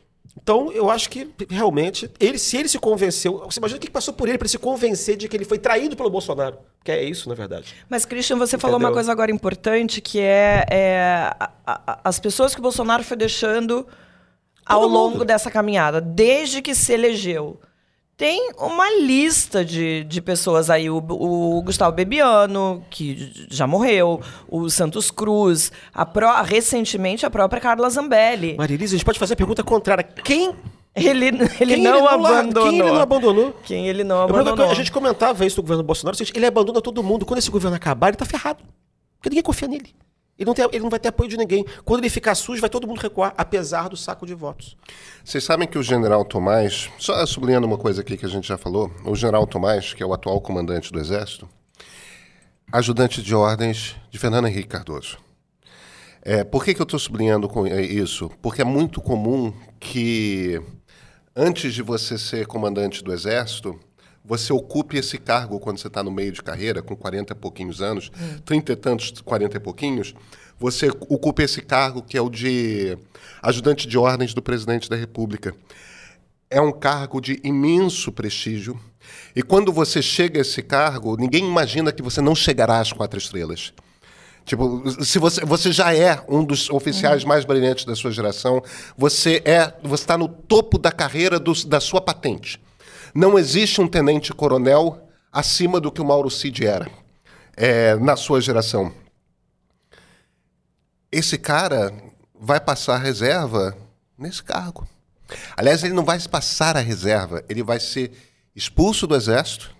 Então, 0.42 0.72
eu 0.72 0.90
acho 0.90 1.08
que 1.10 1.30
realmente, 1.48 2.10
ele, 2.18 2.36
se 2.38 2.56
ele 2.56 2.68
se 2.68 2.78
convenceu. 2.78 3.38
Você 3.44 3.60
imagina 3.60 3.76
o 3.78 3.80
que 3.80 3.90
passou 3.90 4.12
por 4.14 4.28
ele 4.28 4.38
para 4.38 4.46
ele 4.46 4.50
se 4.50 4.58
convencer 4.58 5.16
de 5.16 5.28
que 5.28 5.36
ele 5.36 5.44
foi 5.44 5.58
traído 5.58 5.94
pelo 5.96 6.10
Bolsonaro. 6.10 6.58
Que 6.82 6.90
é 6.90 7.04
isso, 7.04 7.28
na 7.28 7.34
verdade. 7.34 7.74
Mas, 7.88 8.04
Christian, 8.04 8.36
você 8.38 8.58
falou 8.58 8.76
uma 8.76 8.84
Entendeu? 8.86 8.94
coisa 8.94 9.12
agora 9.12 9.30
importante, 9.30 10.00
que 10.00 10.18
é, 10.18 10.64
é, 10.68 11.32
a- 11.38 11.50
a- 11.66 12.00
as 12.02 12.18
pessoas 12.18 12.54
que 12.54 12.60
o 12.60 12.62
Bolsonaro 12.62 13.04
foi 13.04 13.16
deixando 13.16 13.86
ao 14.66 14.80
Todo 14.82 14.92
longo 14.92 15.10
mundo. 15.18 15.24
dessa 15.24 15.50
caminhada, 15.50 16.00
desde 16.00 16.60
que 16.62 16.74
se 16.74 16.92
elegeu. 16.92 17.60
Tem 18.22 18.52
uma 18.56 18.88
lista 19.00 19.64
de, 19.64 20.04
de 20.04 20.22
pessoas 20.22 20.70
aí, 20.70 20.88
o, 20.88 20.98
o 20.98 21.60
Gustavo 21.62 21.90
Bebiano, 21.90 22.84
que 22.88 23.32
já 23.50 23.66
morreu, 23.66 24.20
o 24.48 24.70
Santos 24.70 25.10
Cruz, 25.10 25.72
a 25.92 26.06
pró- 26.06 26.40
recentemente 26.42 27.26
a 27.26 27.30
própria 27.30 27.60
Carla 27.60 27.90
Zambelli. 27.90 28.54
Marilisa, 28.56 28.94
a 28.94 28.96
gente 28.96 29.04
pode 29.04 29.18
fazer 29.18 29.34
a 29.34 29.36
pergunta 29.36 29.64
contrária. 29.64 30.04
Quem, 30.04 30.54
Ele, 30.94 31.26
ele 31.26 31.74
quem 31.74 31.82
não 31.82 32.04
larga- 32.04 32.28
abandonou. 32.28 32.68
Quem 32.70 32.78
ele 32.78 32.90
não 32.92 33.00
abandonou? 33.00 33.56
Quem 33.64 33.88
ele 33.88 34.04
não 34.04 34.22
abandonou. 34.22 34.70
A 34.70 34.74
gente 34.74 34.92
comentava 34.92 35.44
isso 35.44 35.56
do 35.56 35.62
governo 35.62 35.82
Bolsonaro. 35.82 36.16
Ele 36.32 36.46
abandona 36.46 36.80
todo 36.80 37.02
mundo. 37.02 37.26
Quando 37.26 37.38
esse 37.40 37.50
governo 37.50 37.76
acabar, 37.76 38.06
ele 38.06 38.16
tá 38.16 38.24
ferrado. 38.24 38.62
Porque 39.18 39.30
ninguém 39.30 39.42
confia 39.42 39.66
nele. 39.66 39.92
Ele 40.38 40.46
não, 40.46 40.54
tem, 40.54 40.64
ele 40.72 40.80
não 40.80 40.90
vai 40.90 40.98
ter 40.98 41.08
apoio 41.08 41.28
de 41.28 41.36
ninguém. 41.36 41.64
Quando 41.84 42.00
ele 42.00 42.08
ficar 42.08 42.34
sujo, 42.34 42.60
vai 42.60 42.70
todo 42.70 42.86
mundo 42.86 43.00
recuar, 43.00 43.34
apesar 43.36 43.88
do 43.88 43.96
saco 43.96 44.26
de 44.26 44.34
votos. 44.34 44.76
Vocês 45.22 45.44
sabem 45.44 45.68
que 45.68 45.78
o 45.78 45.82
general 45.82 46.24
Tomás, 46.24 46.90
só 46.98 47.24
sublinhando 47.26 47.66
uma 47.66 47.78
coisa 47.78 48.00
aqui 48.00 48.16
que 48.16 48.26
a 48.26 48.28
gente 48.28 48.48
já 48.48 48.56
falou, 48.56 48.90
o 49.04 49.14
general 49.14 49.46
Tomás, 49.46 49.92
que 49.92 50.02
é 50.02 50.06
o 50.06 50.12
atual 50.12 50.40
comandante 50.40 50.90
do 50.90 50.98
Exército, 50.98 51.48
ajudante 52.72 53.22
de 53.22 53.34
ordens 53.34 53.94
de 54.10 54.18
Fernando 54.18 54.48
Henrique 54.48 54.68
Cardoso. 54.68 55.18
É, 56.22 56.42
por 56.44 56.64
que, 56.64 56.72
que 56.72 56.80
eu 56.80 56.84
estou 56.84 56.98
sublinhando 56.98 57.48
com 57.48 57.66
isso? 57.66 58.30
Porque 58.40 58.62
é 58.62 58.64
muito 58.64 59.02
comum 59.02 59.52
que, 59.78 60.62
antes 61.36 61.74
de 61.74 61.82
você 61.82 62.16
ser 62.16 62.46
comandante 62.46 63.02
do 63.04 63.12
Exército, 63.12 63.78
você 64.24 64.52
ocupe 64.52 64.96
esse 64.96 65.18
cargo 65.18 65.58
quando 65.58 65.78
você 65.78 65.88
está 65.88 66.02
no 66.02 66.10
meio 66.10 66.32
de 66.32 66.42
carreira, 66.42 66.82
com 66.82 66.94
40 66.94 67.32
e 67.32 67.36
pouquinhos 67.36 67.82
anos, 67.82 68.10
hum. 68.18 68.38
30 68.44 68.72
e 68.72 68.76
tantos, 68.76 69.20
40 69.20 69.56
e 69.56 69.60
pouquinhos, 69.60 70.14
você 70.58 70.88
ocupa 70.88 71.42
esse 71.42 71.60
cargo 71.60 72.02
que 72.02 72.16
é 72.16 72.20
o 72.20 72.30
de 72.30 72.96
ajudante 73.42 73.88
de 73.88 73.98
ordens 73.98 74.32
do 74.32 74.40
presidente 74.40 74.88
da 74.88 74.94
República. 74.94 75.54
É 76.48 76.60
um 76.60 76.70
cargo 76.70 77.20
de 77.20 77.40
imenso 77.42 78.12
prestígio. 78.12 78.78
E 79.34 79.42
quando 79.42 79.72
você 79.72 80.00
chega 80.00 80.38
a 80.38 80.42
esse 80.42 80.62
cargo, 80.62 81.16
ninguém 81.16 81.44
imagina 81.44 81.90
que 81.90 82.02
você 82.02 82.20
não 82.20 82.34
chegará 82.34 82.78
às 82.78 82.92
quatro 82.92 83.18
estrelas. 83.18 83.72
Tipo, 84.44 84.82
se 85.04 85.18
você, 85.18 85.44
você 85.44 85.72
já 85.72 85.94
é 85.94 86.22
um 86.28 86.44
dos 86.44 86.68
oficiais 86.70 87.22
uhum. 87.22 87.28
mais 87.28 87.44
brilhantes 87.44 87.84
da 87.84 87.94
sua 87.94 88.10
geração, 88.10 88.62
você 88.96 89.42
é, 89.44 89.72
você 89.82 90.02
está 90.02 90.18
no 90.18 90.28
topo 90.28 90.78
da 90.78 90.92
carreira 90.92 91.38
do, 91.38 91.52
da 91.66 91.80
sua 91.80 92.00
patente. 92.00 92.60
Não 93.14 93.38
existe 93.38 93.80
um 93.80 93.88
tenente-coronel 93.88 95.08
acima 95.30 95.80
do 95.80 95.92
que 95.92 96.00
o 96.00 96.04
Mauro 96.04 96.30
Cid 96.30 96.66
era 96.66 96.90
é, 97.56 97.94
na 97.96 98.16
sua 98.16 98.40
geração. 98.40 98.92
Esse 101.10 101.36
cara 101.36 101.92
vai 102.34 102.60
passar 102.60 102.94
a 102.94 102.98
reserva 102.98 103.76
nesse 104.16 104.42
cargo. 104.42 104.86
Aliás, 105.56 105.82
ele 105.84 105.94
não 105.94 106.04
vai 106.04 106.18
passar 106.20 106.76
a 106.76 106.80
reserva, 106.80 107.44
ele 107.48 107.62
vai 107.62 107.80
ser 107.80 108.12
expulso 108.54 109.06
do 109.06 109.14
exército 109.14 109.74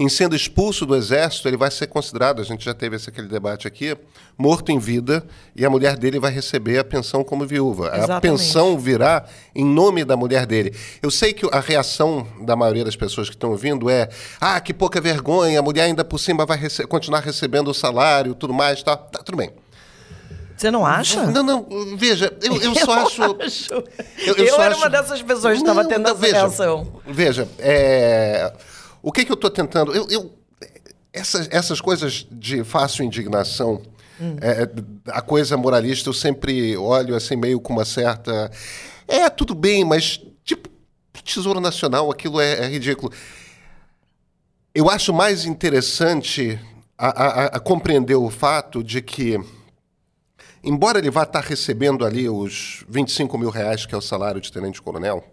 em 0.00 0.08
sendo 0.08 0.34
expulso 0.34 0.86
do 0.86 0.96
exército, 0.96 1.46
ele 1.46 1.58
vai 1.58 1.70
ser 1.70 1.86
considerado, 1.86 2.40
a 2.40 2.44
gente 2.44 2.64
já 2.64 2.72
teve 2.72 2.96
esse, 2.96 3.10
aquele 3.10 3.28
debate 3.28 3.68
aqui, 3.68 3.94
morto 4.38 4.72
em 4.72 4.78
vida, 4.78 5.22
e 5.54 5.62
a 5.62 5.68
mulher 5.68 5.94
dele 5.98 6.18
vai 6.18 6.32
receber 6.32 6.78
a 6.78 6.84
pensão 6.84 7.22
como 7.22 7.46
viúva. 7.46 7.88
Exatamente. 7.88 8.12
A 8.12 8.18
pensão 8.18 8.78
virá 8.78 9.26
em 9.54 9.62
nome 9.62 10.02
da 10.02 10.16
mulher 10.16 10.46
dele. 10.46 10.74
Eu 11.02 11.10
sei 11.10 11.34
que 11.34 11.46
a 11.52 11.60
reação 11.60 12.26
da 12.40 12.56
maioria 12.56 12.82
das 12.82 12.96
pessoas 12.96 13.28
que 13.28 13.36
estão 13.36 13.50
ouvindo 13.50 13.90
é: 13.90 14.08
ah, 14.40 14.58
que 14.58 14.72
pouca 14.72 15.02
vergonha, 15.02 15.58
a 15.58 15.62
mulher 15.62 15.82
ainda 15.82 16.02
por 16.02 16.18
cima 16.18 16.46
vai 16.46 16.56
rece 16.56 16.86
continuar 16.86 17.20
recebendo 17.20 17.68
o 17.68 17.74
salário, 17.74 18.34
tudo 18.34 18.54
mais, 18.54 18.82
tá, 18.82 18.96
tá 18.96 19.22
tudo 19.22 19.36
bem. 19.36 19.50
Você 20.56 20.70
não 20.70 20.86
acha? 20.86 21.26
Não, 21.26 21.42
não, 21.42 21.66
veja, 21.98 22.32
eu, 22.40 22.56
eu 22.56 22.74
só 22.74 22.96
eu 22.96 23.06
acho. 23.06 23.22
acho. 23.42 23.74
Eu, 23.74 24.34
eu, 24.34 24.46
eu 24.46 24.54
era 24.62 24.70
acho... 24.70 24.78
uma 24.78 24.88
dessas 24.88 25.20
pessoas 25.20 25.58
que 25.58 25.62
estava 25.62 25.86
tendo 25.86 26.04
não, 26.04 26.12
essa 26.12 26.18
veja, 26.18 26.36
reação. 26.38 27.00
Veja, 27.06 27.48
é. 27.58 28.50
O 29.02 29.10
que, 29.10 29.24
que 29.24 29.32
eu 29.32 29.34
estou 29.34 29.50
tentando? 29.50 29.94
Eu, 29.94 30.06
eu, 30.10 30.32
essas, 31.12 31.48
essas 31.50 31.80
coisas 31.80 32.26
de 32.30 32.62
fácil 32.64 33.04
indignação, 33.04 33.82
hum. 34.20 34.36
é, 34.40 34.68
a 35.10 35.22
coisa 35.22 35.56
moralista, 35.56 36.08
eu 36.08 36.14
sempre 36.14 36.76
olho 36.76 37.14
assim 37.14 37.36
meio 37.36 37.60
com 37.60 37.72
uma 37.72 37.84
certa. 37.84 38.50
É, 39.08 39.28
tudo 39.28 39.54
bem, 39.54 39.84
mas 39.84 40.20
tipo, 40.44 40.68
Tesouro 41.24 41.60
Nacional, 41.60 42.10
aquilo 42.10 42.40
é, 42.40 42.64
é 42.64 42.68
ridículo. 42.68 43.12
Eu 44.74 44.88
acho 44.88 45.12
mais 45.12 45.44
interessante 45.44 46.58
a, 46.96 47.08
a, 47.08 47.44
a, 47.46 47.60
compreender 47.60 48.14
o 48.14 48.30
fato 48.30 48.84
de 48.84 49.02
que, 49.02 49.38
embora 50.62 50.98
ele 50.98 51.10
vá 51.10 51.24
estar 51.24 51.40
recebendo 51.40 52.04
ali 52.04 52.28
os 52.28 52.84
25 52.88 53.36
mil 53.36 53.50
reais, 53.50 53.84
que 53.84 53.94
é 53.94 53.98
o 53.98 54.02
salário 54.02 54.40
de 54.40 54.52
tenente-coronel, 54.52 55.24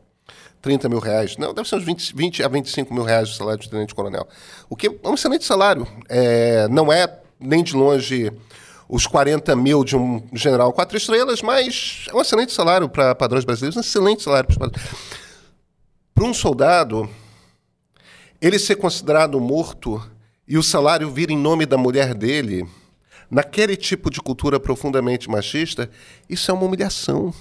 30 0.62 0.90
mil 0.90 1.00
reais. 1.00 1.38
Não, 1.38 1.54
deve 1.54 1.68
ser 1.68 1.76
uns 1.76 1.84
20, 1.84 2.16
20 2.16 2.44
a 2.44 2.48
25 2.48 2.94
mil 2.94 3.04
reais 3.04 3.30
o 3.30 3.34
salário 3.34 3.62
de 3.62 3.70
tenente-coronel. 3.70 4.28
O 4.70 4.76
que 4.76 4.88
é 4.88 5.08
um 5.08 5.14
excelente 5.14 5.46
salário. 5.46 5.88
É, 6.10 6.68
não 6.70 6.92
é 6.92 7.20
nem 7.40 7.64
de 7.64 7.76
longe 7.76 8.32
os 8.90 9.06
40 9.06 9.56
mil 9.56 9.84
de 9.84 9.96
um 9.96 10.24
general 10.34 10.72
quatro 10.72 10.98
estrelas, 10.98 11.42
mas 11.42 12.06
é 12.10 12.16
um 12.16 12.22
excelente 12.22 12.54
salário 12.54 12.88
para 12.88 13.14
padrões 13.14 13.44
brasileiros, 13.44 13.76
um 13.76 13.82
excelente 13.82 14.24
salário 14.24 14.48
para 14.48 14.72
Para 16.14 16.24
um 16.24 16.34
soldado, 16.34 17.10
ele 18.42 18.58
ser 18.58 18.76
considerado 18.76 19.40
morto 19.40 20.02
e 20.48 20.58
o 20.58 20.64
salário 20.64 21.12
vir 21.12 21.30
em 21.30 21.38
nome 21.38 21.66
da 21.66 21.78
mulher 21.78 22.14
dele, 22.14 22.66
naquele 23.30 23.76
tipo 23.76 24.10
de 24.10 24.22
cultura 24.22 24.60
profundamente 24.60 25.30
machista, 25.30 25.90
isso 26.30 26.50
é 26.50 26.54
uma 26.54 26.64
humilhação 26.64 27.34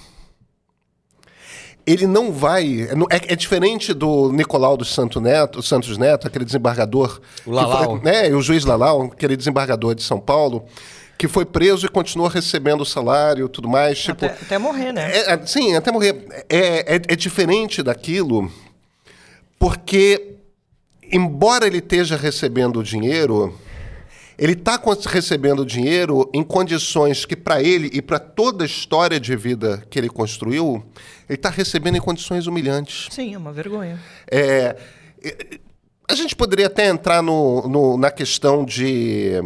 ele 1.87 2.05
não 2.05 2.33
vai. 2.33 2.81
É, 3.09 3.33
é, 3.33 3.35
diferente 3.35 3.93
do 3.93 4.29
Nicolau 4.33 4.75
dos 4.75 4.93
Santo 4.93 5.21
Neto, 5.21 5.63
Santos 5.63 5.97
Neto, 5.97 6.27
aquele 6.27 6.43
desembargador. 6.43 7.21
O 7.45 7.51
Lalau. 7.51 8.01
Foi, 8.01 8.01
né, 8.01 8.27
o 8.35 8.41
juiz 8.41 8.65
Lalau, 8.65 9.03
aquele 9.03 9.37
desembargador 9.37 9.95
de 9.95 10.03
São 10.03 10.19
Paulo, 10.19 10.65
que 11.17 11.29
foi 11.29 11.45
preso 11.45 11.85
e 11.85 11.89
continuou 11.89 12.27
recebendo 12.27 12.81
o 12.81 12.85
salário 12.85 13.45
e 13.45 13.49
tudo 13.49 13.69
mais. 13.69 13.99
Tipo, 13.99 14.25
até, 14.25 14.35
até 14.41 14.57
morrer, 14.57 14.91
né? 14.91 15.09
É, 15.15 15.33
é, 15.33 15.45
sim, 15.45 15.75
até 15.75 15.89
morrer. 15.89 16.25
É, 16.49 16.95
é, 16.95 17.01
é 17.07 17.15
diferente 17.15 17.81
daquilo, 17.81 18.51
porque, 19.57 20.35
embora 21.09 21.65
ele 21.65 21.77
esteja 21.77 22.17
recebendo 22.17 22.79
o 22.79 22.83
dinheiro 22.83 23.57
ele 24.37 24.53
está 24.53 24.79
recebendo 25.07 25.65
dinheiro 25.65 26.29
em 26.31 26.43
condições 26.43 27.25
que, 27.25 27.35
para 27.35 27.61
ele 27.61 27.89
e 27.91 28.01
para 28.01 28.19
toda 28.19 28.63
a 28.63 28.67
história 28.67 29.19
de 29.19 29.35
vida 29.35 29.83
que 29.89 29.97
ele 29.97 30.09
construiu, 30.09 30.85
ele 31.27 31.37
está 31.37 31.49
recebendo 31.49 31.97
em 31.97 32.01
condições 32.01 32.45
humilhantes. 32.45 33.07
Sim, 33.09 33.33
é 33.33 33.37
uma 33.37 33.51
vergonha. 33.51 33.99
É, 34.29 34.77
a 36.07 36.13
gente 36.13 36.35
poderia 36.35 36.67
até 36.67 36.87
entrar 36.87 37.23
no, 37.23 37.67
no 37.67 37.97
na 37.97 38.11
questão 38.11 38.63
de 38.63 39.41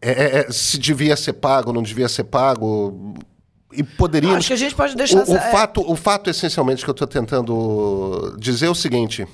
é, 0.00 0.10
é, 0.10 0.38
é 0.40 0.50
se 0.50 0.78
devia 0.78 1.14
ser 1.14 1.34
pago, 1.34 1.72
não 1.72 1.82
devia 1.82 2.08
ser 2.08 2.24
pago. 2.24 3.14
E 3.72 3.82
poderíamos. 3.82 4.38
Acho 4.38 4.48
que 4.48 4.54
a 4.54 4.56
gente 4.56 4.74
pode 4.74 4.96
deixar. 4.96 5.18
O, 5.18 5.32
o 5.32 5.36
é 5.36 5.50
fato, 5.50 5.82
o 5.86 5.94
fato, 5.94 6.30
essencialmente, 6.30 6.82
que 6.82 6.88
eu 6.88 6.92
estou 6.92 7.06
tentando 7.06 8.34
dizer 8.38 8.66
é 8.66 8.70
o 8.70 8.74
seguinte: 8.74 9.26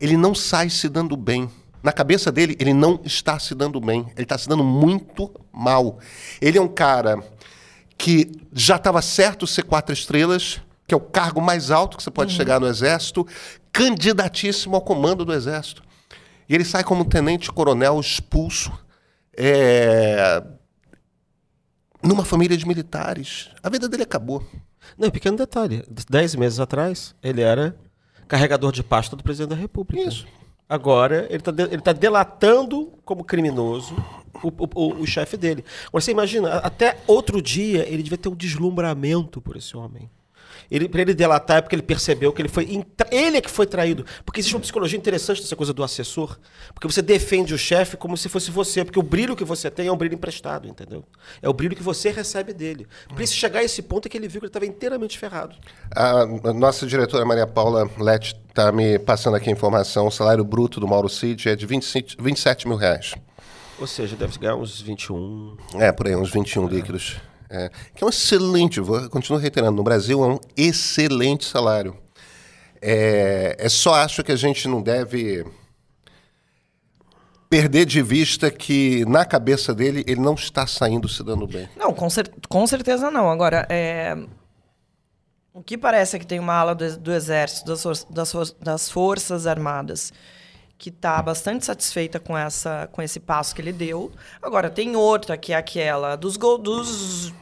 ele 0.00 0.16
não 0.16 0.34
sai 0.34 0.68
se 0.68 0.88
dando 0.88 1.16
bem 1.16 1.48
na 1.82 1.92
cabeça 1.92 2.30
dele, 2.30 2.56
ele 2.60 2.74
não 2.74 3.00
está 3.04 3.38
se 3.38 3.54
dando 3.54 3.80
bem. 3.80 4.06
Ele 4.14 4.24
está 4.24 4.36
se 4.36 4.48
dando 4.48 4.62
muito 4.62 5.30
mal. 5.52 5.98
Ele 6.40 6.58
é 6.58 6.60
um 6.60 6.68
cara 6.68 7.22
que 7.96 8.30
já 8.52 8.76
estava 8.76 9.00
certo 9.02 9.46
ser 9.46 9.62
quatro 9.62 9.92
estrelas, 9.92 10.60
que 10.86 10.94
é 10.94 10.96
o 10.96 11.00
cargo 11.00 11.40
mais 11.40 11.70
alto 11.70 11.96
que 11.96 12.02
você 12.02 12.10
pode 12.10 12.32
uhum. 12.32 12.36
chegar 12.36 12.60
no 12.60 12.66
Exército, 12.66 13.26
candidatíssimo 13.72 14.74
ao 14.74 14.82
comando 14.82 15.24
do 15.24 15.32
Exército. 15.32 15.82
E 16.48 16.54
ele 16.54 16.64
sai 16.64 16.82
como 16.82 17.04
tenente-coronel 17.04 18.00
expulso. 18.00 18.72
É... 19.36 20.42
Numa 22.02 22.24
família 22.24 22.56
de 22.56 22.66
militares. 22.66 23.50
A 23.62 23.68
vida 23.68 23.88
dele 23.88 24.02
acabou. 24.02 24.44
Não, 24.98 25.10
pequeno 25.10 25.36
detalhe. 25.36 25.84
Dez 26.08 26.34
meses 26.34 26.58
atrás, 26.58 27.14
ele 27.22 27.42
era 27.42 27.76
carregador 28.26 28.72
de 28.72 28.82
pasta 28.82 29.14
do 29.14 29.22
presidente 29.22 29.50
da 29.50 29.56
República. 29.56 30.08
Isso. 30.08 30.26
Agora, 30.70 31.26
ele 31.28 31.38
está 31.38 31.50
ele 31.50 31.82
tá 31.82 31.92
delatando 31.92 32.92
como 33.04 33.24
criminoso 33.24 33.92
o, 34.40 34.48
o, 34.48 35.02
o 35.02 35.06
chefe 35.06 35.36
dele. 35.36 35.64
Agora, 35.88 36.00
você 36.00 36.12
imagina, 36.12 36.58
até 36.58 36.96
outro 37.08 37.42
dia 37.42 37.84
ele 37.88 38.04
devia 38.04 38.16
ter 38.16 38.28
um 38.28 38.36
deslumbramento 38.36 39.40
por 39.40 39.56
esse 39.56 39.76
homem. 39.76 40.08
Ele, 40.70 40.88
para 40.88 41.02
ele 41.02 41.14
delatar 41.14 41.58
é 41.58 41.60
porque 41.60 41.74
ele 41.74 41.82
percebeu 41.82 42.32
que 42.32 42.40
ele 42.40 42.48
foi. 42.48 42.84
Ele 43.10 43.36
é 43.38 43.40
que 43.40 43.50
foi 43.50 43.66
traído. 43.66 44.06
Porque 44.24 44.40
existe 44.40 44.54
uma 44.54 44.60
psicologia 44.60 44.96
interessante 44.96 45.42
dessa 45.42 45.56
coisa 45.56 45.72
do 45.72 45.82
assessor. 45.82 46.38
Porque 46.72 46.86
você 46.86 47.02
defende 47.02 47.52
o 47.52 47.58
chefe 47.58 47.96
como 47.96 48.16
se 48.16 48.28
fosse 48.28 48.50
você. 48.50 48.84
Porque 48.84 48.98
o 48.98 49.02
brilho 49.02 49.34
que 49.34 49.44
você 49.44 49.70
tem 49.70 49.88
é 49.88 49.92
um 49.92 49.96
brilho 49.96 50.14
emprestado, 50.14 50.68
entendeu? 50.68 51.04
É 51.42 51.48
o 51.48 51.52
brilho 51.52 51.74
que 51.74 51.82
você 51.82 52.10
recebe 52.10 52.52
dele. 52.52 52.86
Para 53.12 53.24
isso 53.24 53.34
chegar 53.34 53.60
a 53.60 53.64
esse 53.64 53.82
ponto 53.82 54.06
é 54.06 54.08
que 54.08 54.16
ele 54.16 54.28
viu 54.28 54.40
que 54.40 54.46
ele 54.46 54.50
estava 54.50 54.66
inteiramente 54.66 55.18
ferrado. 55.18 55.56
A 55.90 56.52
nossa 56.52 56.86
diretora 56.86 57.24
Maria 57.24 57.46
Paula 57.46 57.90
Lett 57.98 58.36
está 58.48 58.70
me 58.70 58.98
passando 58.98 59.36
aqui 59.36 59.48
a 59.48 59.52
informação. 59.52 60.06
O 60.06 60.10
salário 60.10 60.44
bruto 60.44 60.78
do 60.78 60.86
Mauro 60.86 61.08
Cid 61.08 61.48
é 61.48 61.56
de 61.56 61.66
25, 61.66 62.22
27 62.22 62.68
mil 62.68 62.76
reais. 62.76 63.14
Ou 63.80 63.86
seja, 63.86 64.14
deve 64.14 64.38
ganhar 64.38 64.56
uns 64.56 64.80
21. 64.80 65.56
É, 65.74 65.90
por 65.90 66.06
aí, 66.06 66.14
uns 66.14 66.30
21 66.30 66.66
é. 66.66 66.70
líquidos. 66.70 67.16
É, 67.50 67.68
que 67.96 68.04
é 68.04 68.06
um 68.06 68.10
excelente, 68.10 68.78
vou, 68.78 69.10
continuo 69.10 69.40
reiterando, 69.40 69.76
no 69.76 69.82
Brasil 69.82 70.22
é 70.22 70.26
um 70.28 70.38
excelente 70.56 71.44
salário. 71.44 71.96
É, 72.80 73.56
é 73.58 73.68
só 73.68 73.94
acho 73.94 74.22
que 74.22 74.30
a 74.30 74.36
gente 74.36 74.68
não 74.68 74.80
deve 74.80 75.44
perder 77.50 77.84
de 77.84 78.00
vista 78.00 78.48
que 78.48 79.04
na 79.06 79.24
cabeça 79.24 79.74
dele 79.74 80.04
ele 80.06 80.20
não 80.20 80.34
está 80.34 80.64
saindo 80.68 81.08
se 81.08 81.24
dando 81.24 81.48
bem. 81.48 81.68
Não, 81.76 81.92
com, 81.92 82.08
cer 82.08 82.30
com 82.48 82.64
certeza 82.68 83.10
não. 83.10 83.28
Agora, 83.28 83.66
é... 83.68 84.16
o 85.52 85.60
que 85.60 85.76
parece 85.76 86.14
é 86.14 86.18
que 86.20 86.26
tem 86.26 86.38
uma 86.38 86.54
ala 86.54 86.72
do, 86.72 86.96
do 86.96 87.12
Exército, 87.12 87.66
das, 87.66 88.06
das, 88.08 88.56
das 88.60 88.88
Forças 88.88 89.48
Armadas, 89.48 90.12
que 90.80 90.88
está 90.88 91.20
bastante 91.20 91.66
satisfeita 91.66 92.18
com, 92.18 92.36
essa, 92.36 92.88
com 92.90 93.02
esse 93.02 93.20
passo 93.20 93.54
que 93.54 93.60
ele 93.60 93.70
deu. 93.70 94.10
Agora, 94.40 94.70
tem 94.70 94.96
outra, 94.96 95.36
que 95.36 95.52
é 95.52 95.56
aquela 95.56 96.16
dos, 96.16 96.38
gol, 96.38 96.56
dos 96.56 97.34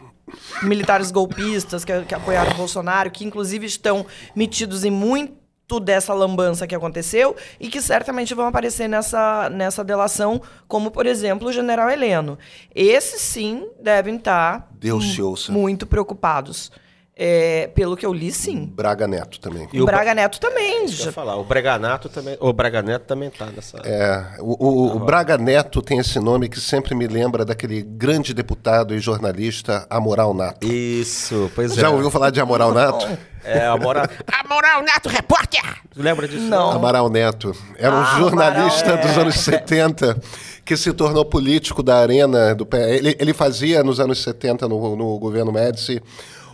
militares 0.61 1.13
golpistas 1.13 1.85
que, 1.85 2.03
que 2.03 2.15
apoiaram 2.17 2.51
o 2.51 2.55
Bolsonaro, 2.57 3.13
que 3.13 3.25
inclusive 3.25 3.65
estão 3.65 4.05
metidos 4.35 4.85
em 4.85 4.91
muito 4.91 5.39
dessa 5.81 6.13
lambança 6.13 6.67
que 6.67 6.75
aconteceu 6.75 7.37
e 7.61 7.69
que 7.69 7.81
certamente 7.81 8.35
vão 8.35 8.49
aparecer 8.49 8.89
nessa, 8.89 9.49
nessa 9.51 9.85
delação, 9.85 10.43
como, 10.67 10.91
por 10.91 11.07
exemplo, 11.07 11.49
o 11.49 11.53
general 11.53 11.89
Heleno. 11.89 12.37
Esses, 12.75 13.21
sim, 13.21 13.69
devem 13.81 14.17
estar 14.17 14.69
Deus 14.73 15.13
te 15.13 15.23
ouça. 15.23 15.53
muito 15.53 15.87
preocupados. 15.87 16.73
É, 17.21 17.67
pelo 17.75 17.97
que 17.97 18.07
eu 18.07 18.13
li, 18.13 18.31
sim. 18.31 18.71
Braga 18.73 19.09
Neto 19.09 19.41
também. 19.41 19.69
E 19.73 19.83
o 19.83 19.85
Braga 19.85 20.15
Neto 20.15 20.39
também. 20.39 20.83
Eu 20.83 20.89
já- 20.89 21.11
falar. 21.11 21.35
O 21.37 21.43
Breganato 21.43 22.09
também. 22.09 22.37
O 22.39 22.53
Braga 22.53 22.81
Neto 22.81 23.07
também 23.07 23.29
tá 23.29 23.47
nessa. 23.47 23.79
É, 23.79 24.37
o, 24.39 24.65
o- 24.65 24.97
o 24.97 25.01
Braga 25.01 25.37
Neto 25.37 25.83
tem 25.83 25.99
esse 25.99 26.21
nome 26.21 26.49
que 26.49 26.61
sempre 26.61 26.95
me 26.95 27.09
lembra 27.09 27.45
daquele 27.45 27.83
grande 27.83 28.33
deputado 28.33 28.95
e 28.95 29.01
jornalista 29.01 29.85
Amoral 29.91 30.33
Nato. 30.33 30.65
Isso, 30.65 31.51
pois 31.57 31.77
é. 31.77 31.81
Já 31.81 31.91
ouviu 31.91 32.09
falar 32.09 32.31
de 32.31 32.41
Amoral 32.41 32.73
Nato? 32.73 33.07
É, 33.45 33.67
a 33.67 33.77
moral. 33.77 34.05
a 34.33 34.49
moral 34.49 34.83
Neto 34.83 35.09
Repórter! 35.09 35.63
Tu 35.91 36.01
lembra 36.03 36.29
disso? 36.29 36.43
Não. 36.45 36.71
Amaral 36.71 37.09
Neto. 37.11 37.53
Era 37.79 37.95
um 37.97 38.01
Ah, 38.01 38.17
jornalista 38.19 38.93
Amaral, 38.93 39.05
é. 39.05 39.09
dos 39.09 39.19
anos 39.19 39.35
70 39.41 40.17
que 40.65 40.77
se 40.77 40.93
tornou 40.93 41.25
político 41.25 41.83
da 41.83 41.97
arena 41.99 42.55
do 42.55 42.65
PL. 42.67 42.93
Ele, 42.97 43.17
ele 43.19 43.33
fazia 43.33 43.83
nos 43.83 43.99
anos 43.99 44.23
70 44.23 44.69
no, 44.69 44.95
no 44.95 45.19
governo 45.19 45.51
Médici 45.51 46.01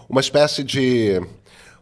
uma 0.08 0.20
espécie 0.20 0.62
de 0.62 1.20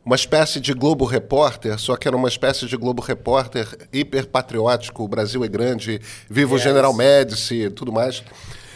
uma 0.05 0.17
espécie 0.17 0.61
de 0.61 0.73
Globo 0.73 1.05
Repórter, 1.05 1.79
só 1.79 1.97
que 1.97 2.09
era 2.09 2.17
uma 2.17 2.29
espécie 2.29 2.67
de 2.67 2.77
Globo 2.77 3.01
Repórter 3.01 3.69
hiperpatriótico, 3.93 5.05
o 5.05 5.09
Brasil 5.09 5.45
é 5.45 5.49
grande, 5.49 6.01
viva 6.29 6.55
o 6.55 6.57
Yes. 6.57 6.65
General 6.65 6.93
Médici 6.93 7.67
e 7.67 7.71
tudo 7.71 7.93
mais. 7.93 8.23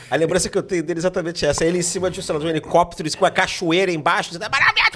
A 0.09 0.15
lembrança 0.15 0.49
que 0.49 0.57
eu 0.57 0.63
tenho 0.63 0.85
dele 0.85 0.99
é 0.99 1.01
exatamente 1.01 1.45
essa. 1.45 1.65
Ele 1.65 1.79
em 1.79 1.83
cima 1.83 2.09
de, 2.09 2.21
lá, 2.33 2.39
de 2.39 2.47
um 2.47 2.49
helicóptero 2.49 3.11
com 3.17 3.25
uma 3.25 3.31
cachoeira 3.31 3.91
embaixo, 3.91 4.31
dizendo, 4.31 4.47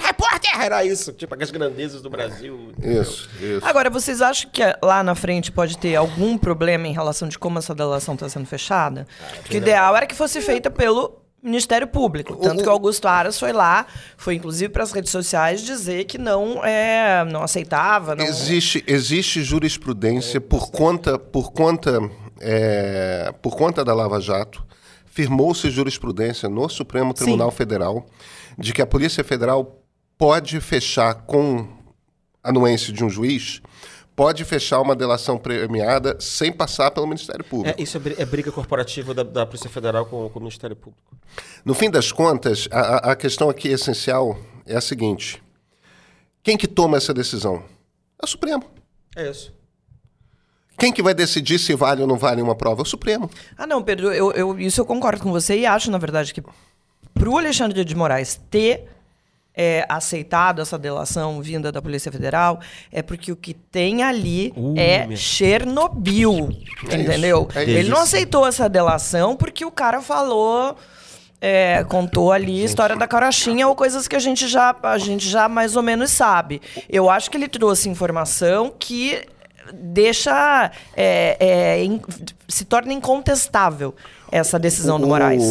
Repórter! 0.01 0.61
Era 0.61 0.85
isso. 0.85 1.11
Tipo, 1.11 1.41
as 1.41 1.51
grandezas 1.51 2.01
do 2.01 2.09
Brasil. 2.09 2.71
Isso, 2.81 3.29
isso. 3.39 3.65
Agora, 3.65 3.89
vocês 3.89 4.21
acham 4.21 4.49
que 4.49 4.63
eh, 4.63 4.77
lá 4.81 5.03
na 5.03 5.15
frente 5.15 5.51
pode 5.51 5.77
ter 5.77 5.95
algum 5.95 6.37
problema 6.37 6.87
em 6.87 6.93
relação 6.93 7.27
de 7.27 7.37
como 7.37 7.59
essa 7.59 7.75
delação 7.75 8.13
está 8.13 8.29
sendo 8.29 8.45
fechada? 8.45 9.07
Porque 9.41 9.57
o 9.57 9.59
ideal 9.59 9.95
era 9.95 10.05
que 10.05 10.15
fosse 10.15 10.41
feita 10.41 10.69
pelo 10.69 11.20
Ministério 11.41 11.87
Público. 11.87 12.35
Tanto 12.35 12.61
que 12.61 12.69
o 12.69 12.71
Augusto 12.71 13.07
Aras 13.07 13.39
foi 13.39 13.51
lá, 13.51 13.87
foi 14.15 14.35
inclusive 14.35 14.71
para 14.71 14.83
as 14.83 14.91
redes 14.91 15.11
sociais 15.11 15.61
dizer 15.61 16.05
que 16.05 16.17
não, 16.17 16.63
é, 16.63 17.25
não 17.25 17.41
aceitava. 17.41 18.15
Não... 18.15 18.23
Existe, 18.23 18.83
existe 18.85 19.41
jurisprudência 19.43 20.39
por 20.39 20.69
conta, 20.69 21.17
por 21.17 21.51
conta, 21.51 21.99
é, 22.39 23.33
por 23.41 23.57
conta 23.57 23.83
da 23.83 23.93
Lava 23.93 24.21
Jato. 24.21 24.63
Firmou-se 25.05 25.69
jurisprudência 25.69 26.47
no 26.47 26.69
Supremo 26.69 27.13
Tribunal 27.13 27.51
Federal 27.51 28.05
de 28.57 28.71
que 28.71 28.81
a 28.81 28.85
Polícia 28.85 29.23
Federal 29.23 29.81
pode 30.17 30.61
fechar 30.61 31.15
com 31.25 31.67
anuência 32.43 32.93
de 32.93 33.03
um 33.03 33.09
juiz, 33.09 33.61
pode 34.21 34.45
fechar 34.45 34.79
uma 34.79 34.95
delação 34.95 35.35
premiada 35.35 36.15
sem 36.19 36.51
passar 36.51 36.91
pelo 36.91 37.07
Ministério 37.07 37.43
Público. 37.43 37.75
É, 37.79 37.81
isso 37.81 37.97
é, 37.97 37.99
bri- 37.99 38.15
é 38.19 38.23
briga 38.25 38.51
corporativa 38.51 39.15
da, 39.15 39.23
da 39.23 39.45
Polícia 39.47 39.67
Federal 39.67 40.05
com, 40.05 40.29
com 40.29 40.37
o 40.37 40.41
Ministério 40.43 40.75
Público. 40.75 41.01
No 41.65 41.73
fim 41.73 41.89
das 41.89 42.11
contas, 42.11 42.67
a, 42.71 42.79
a- 42.79 43.11
a 43.13 43.15
questão 43.15 43.49
aqui 43.49 43.69
essencial 43.69 44.37
é 44.67 44.75
a 44.75 44.81
seguinte: 44.81 45.41
quem 46.43 46.55
que 46.55 46.67
toma 46.67 46.97
essa 46.97 47.13
decisão? 47.15 47.63
É 48.21 48.25
o 48.25 48.27
Supremo. 48.27 48.63
É 49.15 49.27
isso. 49.27 49.51
Quem 50.77 50.93
que 50.93 51.01
vai 51.01 51.15
decidir 51.15 51.57
se 51.57 51.73
vale 51.73 52.01
ou 52.03 52.07
não 52.07 52.17
vale 52.17 52.43
uma 52.43 52.53
prova? 52.55 52.81
É 52.81 52.83
o 52.83 52.85
Supremo. 52.85 53.27
Ah, 53.57 53.65
não, 53.65 53.81
Pedro, 53.81 54.11
eu, 54.13 54.31
eu- 54.33 54.59
isso 54.59 54.79
eu 54.81 54.85
concordo 54.85 55.23
com 55.23 55.31
você 55.31 55.57
e 55.57 55.65
acho, 55.65 55.89
na 55.89 55.97
verdade, 55.97 56.31
que 56.31 56.41
para 56.41 57.27
o 57.29 57.37
Alexandre 57.39 57.83
de 57.83 57.95
Moraes 57.95 58.39
ter 58.51 58.87
é, 59.55 59.85
aceitado 59.89 60.61
essa 60.61 60.77
delação 60.77 61.41
vinda 61.41 61.71
da 61.71 61.81
Polícia 61.81 62.11
Federal 62.11 62.59
é 62.91 63.01
porque 63.01 63.31
o 63.31 63.35
que 63.35 63.53
tem 63.53 64.01
ali 64.03 64.53
Uh, 64.55 64.73
é 64.77 65.05
minha- 65.05 65.17
Chernobyl, 65.17 66.49
É 66.89 66.95
entendeu? 66.95 67.47
isso, 67.49 67.59
é 67.59 67.63
Ele 67.63 67.89
não 67.89 67.99
aceitou 68.01 68.45
essa 68.47 68.69
delação 68.69 69.35
porque 69.35 69.65
o 69.65 69.71
cara 69.71 70.01
falou... 70.01 70.75
é, 71.41 71.83
contou 71.89 72.31
ali 72.31 72.61
a 72.61 72.65
história 72.65 72.95
da 72.95 73.07
carochinha 73.07 73.67
ou 73.67 73.75
coisas 73.75 74.07
que 74.07 74.15
a 74.15 74.19
gente, 74.19 74.47
já, 74.47 74.75
a 74.83 74.97
gente 74.97 75.27
já 75.27 75.49
mais 75.49 75.75
ou 75.75 75.81
menos 75.81 76.11
sabe. 76.11 76.61
Eu 76.87 77.09
acho 77.09 77.29
que 77.31 77.35
ele 77.37 77.47
trouxe 77.47 77.89
informação 77.89 78.71
que 78.77 79.27
deixa. 79.73 80.71
é, 80.95 81.37
é, 81.39 81.83
in- 81.83 82.01
se 82.47 82.63
torna 82.65 82.93
incontestável 82.93 83.95
essa 84.31 84.59
decisão 84.59 84.99
do 84.99 85.07
Moraes. 85.07 85.43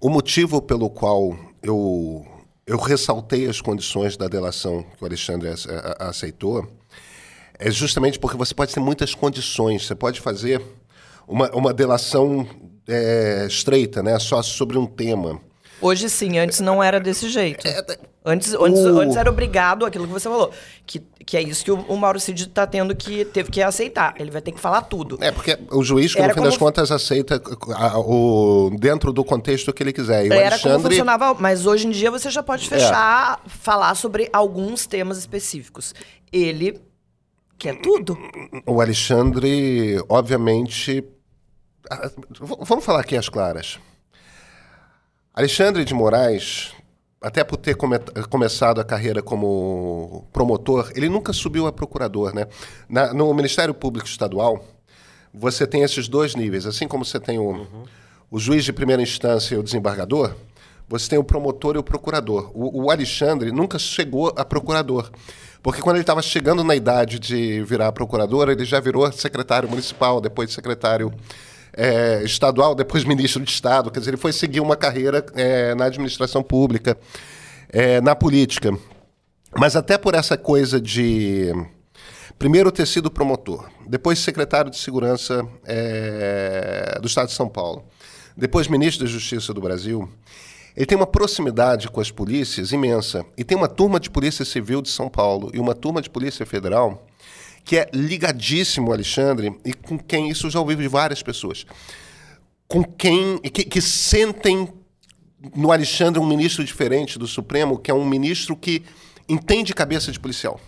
O 0.00 0.08
motivo 0.08 0.62
pelo 0.62 0.88
qual 0.88 1.36
eu, 1.62 2.24
eu 2.70 2.78
ressaltei 2.78 3.46
as 3.48 3.60
condições 3.60 4.16
da 4.16 4.28
delação 4.28 4.84
que 4.96 5.02
o 5.02 5.06
Alexandre 5.06 5.48
a- 5.48 5.54
a- 6.04 6.08
aceitou 6.08 6.66
é 7.58 7.70
justamente 7.70 8.18
porque 8.18 8.36
você 8.36 8.54
pode 8.54 8.72
ter 8.72 8.80
muitas 8.80 9.14
condições. 9.14 9.86
Você 9.86 9.94
pode 9.94 10.20
fazer 10.20 10.62
uma, 11.26 11.50
uma 11.50 11.74
delação 11.74 12.46
é, 12.88 13.44
estreita, 13.46 14.02
né? 14.02 14.18
só 14.18 14.40
sobre 14.42 14.78
um 14.78 14.86
tema. 14.86 15.40
Hoje 15.80 16.08
sim, 16.10 16.38
antes 16.38 16.60
não 16.60 16.82
era 16.82 16.98
desse 17.00 17.28
jeito. 17.28 17.66
É, 17.66 17.84
Antes, 18.22 18.52
antes, 18.52 18.80
O- 18.82 19.00
antes 19.00 19.16
era 19.16 19.30
obrigado 19.30 19.86
aquilo 19.86 20.06
que 20.06 20.12
você 20.12 20.28
falou. 20.28 20.52
Que, 20.86 20.98
que 21.30 21.36
é 21.36 21.42
isso 21.42 21.64
que 21.64 21.70
o, 21.70 21.76
o 21.82 21.96
Mauro 21.96 22.18
Cid 22.18 22.48
tá 22.48 22.66
tendo 22.66 22.92
que. 22.96 23.24
teve 23.24 23.52
que 23.52 23.62
aceitar. 23.62 24.14
Ele 24.18 24.32
vai 24.32 24.42
ter 24.42 24.50
que 24.50 24.58
falar 24.58 24.82
tudo. 24.82 25.16
É, 25.20 25.30
porque 25.30 25.56
o 25.70 25.80
juiz, 25.80 26.12
que 26.12 26.20
no 26.20 26.34
fim 26.34 26.40
das 26.42 26.56
como- 26.56 26.66
contas, 26.68 26.90
aceita 26.90 27.40
a- 27.76 28.00
o, 28.00 28.68
dentro 28.80 29.12
do 29.12 29.22
contexto 29.24 29.72
que 29.72 29.80
ele 29.80 29.92
quiser. 29.92 30.26
E 30.26 30.28
o 30.28 30.32
Era 30.32 30.58
como 30.58 30.74
Alexandre, 30.74 30.86
É. 30.96 30.98
funcionava, 30.98 31.34
mas 31.34 31.66
hoje 31.66 31.86
em 31.86 31.90
dia 31.90 32.10
você 32.10 32.30
já 32.30 32.42
pode 32.42 32.68
fechar, 32.68 33.40
falar 33.46 33.94
sobre 33.94 34.28
alguns 34.32 34.86
temas 34.86 35.18
específicos. 35.18 35.94
Ele 36.32 36.80
quer 37.56 37.80
tudo. 37.80 38.18
o 38.66 38.80
Alexandre, 38.80 40.02
obviamente. 40.08 41.04
Vamos 42.40 42.84
falar 42.84 43.02
aqui 43.02 43.16
as 43.16 43.28
claras. 43.28 43.78
Alexandre 45.32 45.84
de 45.84 45.94
Moraes, 45.94 46.72
até 47.20 47.44
por 47.44 47.56
ter 47.58 47.74
come- 47.76 47.98
começado 48.30 48.80
a 48.80 48.84
carreira 48.84 49.22
como 49.22 50.26
promotor, 50.32 50.90
ele 50.94 51.08
nunca 51.08 51.32
subiu 51.32 51.66
a 51.66 51.72
procurador, 51.72 52.34
né? 52.34 52.46
Na- 52.88 53.12
no 53.12 53.32
Ministério 53.34 53.74
Público 53.74 54.08
Estadual, 54.08 54.64
você 55.32 55.66
tem 55.66 55.82
esses 55.82 56.08
dois 56.08 56.34
níveis. 56.34 56.66
Assim 56.66 56.88
como 56.88 57.04
você 57.04 57.20
tem 57.20 57.38
o, 57.38 57.66
o 58.30 58.38
juiz 58.38 58.64
de 58.64 58.72
primeira 58.72 59.02
instância 59.02 59.54
e 59.54 59.58
o 59.58 59.62
desembargador, 59.62 60.34
você 60.88 61.10
tem 61.10 61.18
o 61.18 61.24
promotor 61.24 61.76
e 61.76 61.78
o 61.78 61.82
procurador. 61.84 62.50
O, 62.54 62.84
o 62.84 62.90
Alexandre 62.90 63.52
nunca 63.52 63.78
chegou 63.78 64.32
a 64.36 64.44
procurador. 64.44 65.10
Porque 65.62 65.82
quando 65.82 65.96
ele 65.96 66.02
estava 66.02 66.22
chegando 66.22 66.64
na 66.64 66.74
idade 66.74 67.18
de 67.18 67.62
virar 67.64 67.92
procurador, 67.92 68.48
ele 68.48 68.64
já 68.64 68.80
virou 68.80 69.12
secretário 69.12 69.68
municipal, 69.68 70.20
depois 70.22 70.52
secretário 70.52 71.12
eh, 71.80 72.22
estadual, 72.24 72.74
depois 72.74 73.04
ministro 73.04 73.42
de 73.42 73.50
Estado. 73.50 73.90
Quer 73.90 74.00
dizer, 74.00 74.10
ele 74.10 74.18
foi 74.18 74.34
seguir 74.34 74.60
uma 74.60 74.76
carreira 74.76 75.24
eh, 75.34 75.74
na 75.74 75.86
administração 75.86 76.42
pública, 76.42 76.94
eh, 77.70 78.02
na 78.02 78.14
política. 78.14 78.76
Mas 79.58 79.74
até 79.74 79.96
por 79.96 80.14
essa 80.14 80.36
coisa 80.36 80.78
de 80.78 81.50
primeiro 82.38 82.70
ter 82.70 82.86
sido 82.86 83.10
promotor, 83.10 83.66
depois 83.86 84.18
secretário 84.18 84.70
de 84.70 84.76
Segurança 84.76 85.42
eh, 85.64 86.98
do 87.00 87.06
Estado 87.06 87.28
de 87.28 87.34
São 87.34 87.48
Paulo, 87.48 87.86
depois 88.36 88.68
ministro 88.68 89.06
da 89.06 89.10
Justiça 89.10 89.54
do 89.54 89.60
Brasil, 89.62 90.06
ele 90.76 90.84
tem 90.84 90.96
uma 90.96 91.06
proximidade 91.06 91.88
com 91.88 92.00
as 92.00 92.10
polícias 92.10 92.72
imensa. 92.72 93.24
E 93.38 93.42
tem 93.42 93.56
uma 93.56 93.68
turma 93.68 93.98
de 93.98 94.10
Polícia 94.10 94.44
Civil 94.44 94.82
de 94.82 94.90
São 94.90 95.08
Paulo 95.08 95.50
e 95.54 95.58
uma 95.58 95.74
turma 95.74 96.02
de 96.02 96.10
Polícia 96.10 96.44
Federal 96.44 97.06
que 97.64 97.76
é 97.76 97.88
ligadíssimo, 97.92 98.92
Alexandre, 98.92 99.54
e 99.64 99.72
com 99.72 99.98
quem 99.98 100.28
isso 100.28 100.50
já 100.50 100.60
ouvi 100.60 100.76
de 100.76 100.88
várias 100.88 101.22
pessoas, 101.22 101.66
com 102.66 102.82
quem 102.82 103.38
que, 103.38 103.64
que 103.64 103.80
sentem 103.80 104.68
no 105.54 105.72
Alexandre 105.72 106.20
um 106.20 106.26
ministro 106.26 106.64
diferente 106.64 107.18
do 107.18 107.26
Supremo, 107.26 107.78
que 107.78 107.90
é 107.90 107.94
um 107.94 108.04
ministro 108.04 108.56
que 108.56 108.82
entende 109.28 109.72
cabeça 109.72 110.12
de 110.12 110.20
policial 110.20 110.60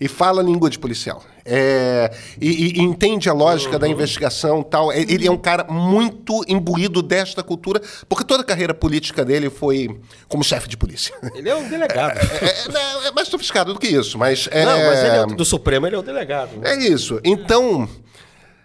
e 0.00 0.08
fala 0.08 0.40
a 0.40 0.44
língua 0.44 0.68
de 0.68 0.78
policial 0.78 1.22
É, 1.44 2.10
e, 2.40 2.78
e- 2.78 2.82
entende 2.82 3.28
a 3.28 3.32
lógica 3.32 3.78
da 3.78 3.86
investigação 3.86 4.62
tal 4.62 4.90
É- 4.90 5.00
ele 5.00 5.26
é 5.26 5.30
um 5.30 5.36
cara 5.36 5.64
muito 5.64 6.42
imbuído 6.48 7.02
desta 7.02 7.42
cultura 7.42 7.80
porque 8.08 8.24
toda 8.24 8.42
a 8.42 8.46
carreira 8.46 8.72
política 8.74 9.24
dele 9.24 9.48
foi 9.50 10.00
como 10.28 10.42
chefe 10.42 10.68
de 10.68 10.76
polícia 10.76 11.14
Ele 11.34 11.48
é 11.48 11.54
um 11.54 11.68
delegado. 11.68 12.18
é, 12.18 12.68
não, 12.72 13.06
é 13.06 13.12
mais 13.12 13.28
sofisticado 13.28 13.72
do 13.72 13.78
que 13.78 13.88
isso 13.88 14.18
mas 14.18 14.48
é, 14.50 14.64
Não, 14.64 14.78
mas 14.78 14.98
ele 15.04 15.16
é, 15.16 15.26
do 15.26 15.44
Supremo 15.44 15.86
ele 15.86 15.96
é 15.96 15.98
o 15.98 16.02
delegado. 16.02 16.56
né? 16.58 16.72
é 16.74 16.76
isso. 16.88 17.20
Então, 17.22 17.88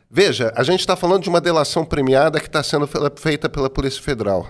veja, 0.10 0.52
a 0.56 0.63
gente 0.63 0.80
está 0.80 0.96
falando 0.96 1.24
de 1.24 1.30
uma 1.30 1.42
delação 1.42 1.86
premiada 1.86 2.39
que 2.39 2.48
está 2.48 2.63
sendo 2.63 2.88
fe- 2.88 2.98
feita 3.18 3.48
pela 3.50 3.70
Polícia 3.70 4.02
Federal. 4.02 4.48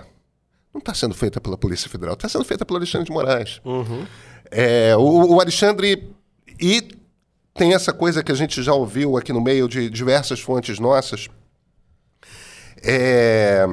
Não 0.72 0.78
está 0.78 0.94
sendo 0.94 1.14
feita 1.14 1.40
pela 1.40 1.58
Polícia 1.58 1.90
Federal, 1.90 2.14
está 2.14 2.28
sendo 2.28 2.44
feita 2.44 2.64
pelo 2.64 2.78
Alexandre 2.78 3.06
de 3.06 3.12
Moraes. 3.12 3.60
É, 4.50 4.96
o, 4.96 5.34
o 5.34 5.40
Alexandre. 5.40 6.10
E 6.60 6.82
tem 7.54 7.72
essa 7.72 7.92
coisa 7.92 8.22
que 8.22 8.30
a 8.30 8.34
gente 8.34 8.62
já 8.62 8.74
ouviu 8.74 9.16
aqui 9.16 9.32
no 9.32 9.40
meio 9.40 9.66
de 9.66 9.88
diversas 9.88 10.40
fontes 10.40 10.78
nossas. 10.78 11.28
É, 12.82 13.66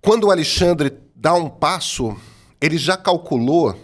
quando 0.00 0.24
o 0.24 0.30
Alexandre 0.30 0.92
dá 1.16 1.34
um 1.34 1.48
passo, 1.48 2.16
ele 2.60 2.78
já 2.78 2.96
calculou 2.96 3.76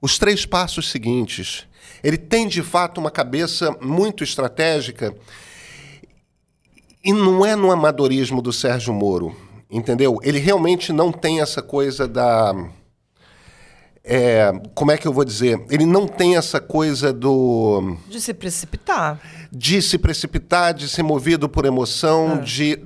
os 0.00 0.18
três 0.18 0.44
passos 0.44 0.90
seguintes. 0.90 1.66
Ele 2.02 2.18
tem 2.18 2.46
de 2.46 2.62
fato 2.62 2.98
uma 2.98 3.10
cabeça 3.10 3.76
muito 3.80 4.22
estratégica 4.22 5.14
e 7.04 7.12
não 7.12 7.44
é 7.44 7.56
no 7.56 7.70
amadorismo 7.70 8.42
do 8.42 8.52
Sérgio 8.52 8.92
Moro, 8.92 9.34
entendeu? 9.70 10.18
Ele 10.22 10.38
realmente 10.38 10.92
não 10.92 11.10
tem 11.10 11.40
essa 11.40 11.62
coisa 11.62 12.06
da. 12.06 12.54
É, 14.04 14.50
como 14.74 14.90
é 14.90 14.96
que 14.96 15.06
eu 15.06 15.12
vou 15.12 15.24
dizer? 15.24 15.62
Ele 15.70 15.84
não 15.84 16.06
tem 16.06 16.36
essa 16.36 16.60
coisa 16.60 17.12
do. 17.12 17.96
De 18.08 18.20
se 18.20 18.32
precipitar. 18.32 19.20
De 19.52 19.82
se 19.82 19.98
precipitar, 19.98 20.72
de 20.72 20.88
ser 20.88 21.02
movido 21.02 21.48
por 21.48 21.64
emoção, 21.66 22.32
Ah. 22.34 22.36
de. 22.40 22.78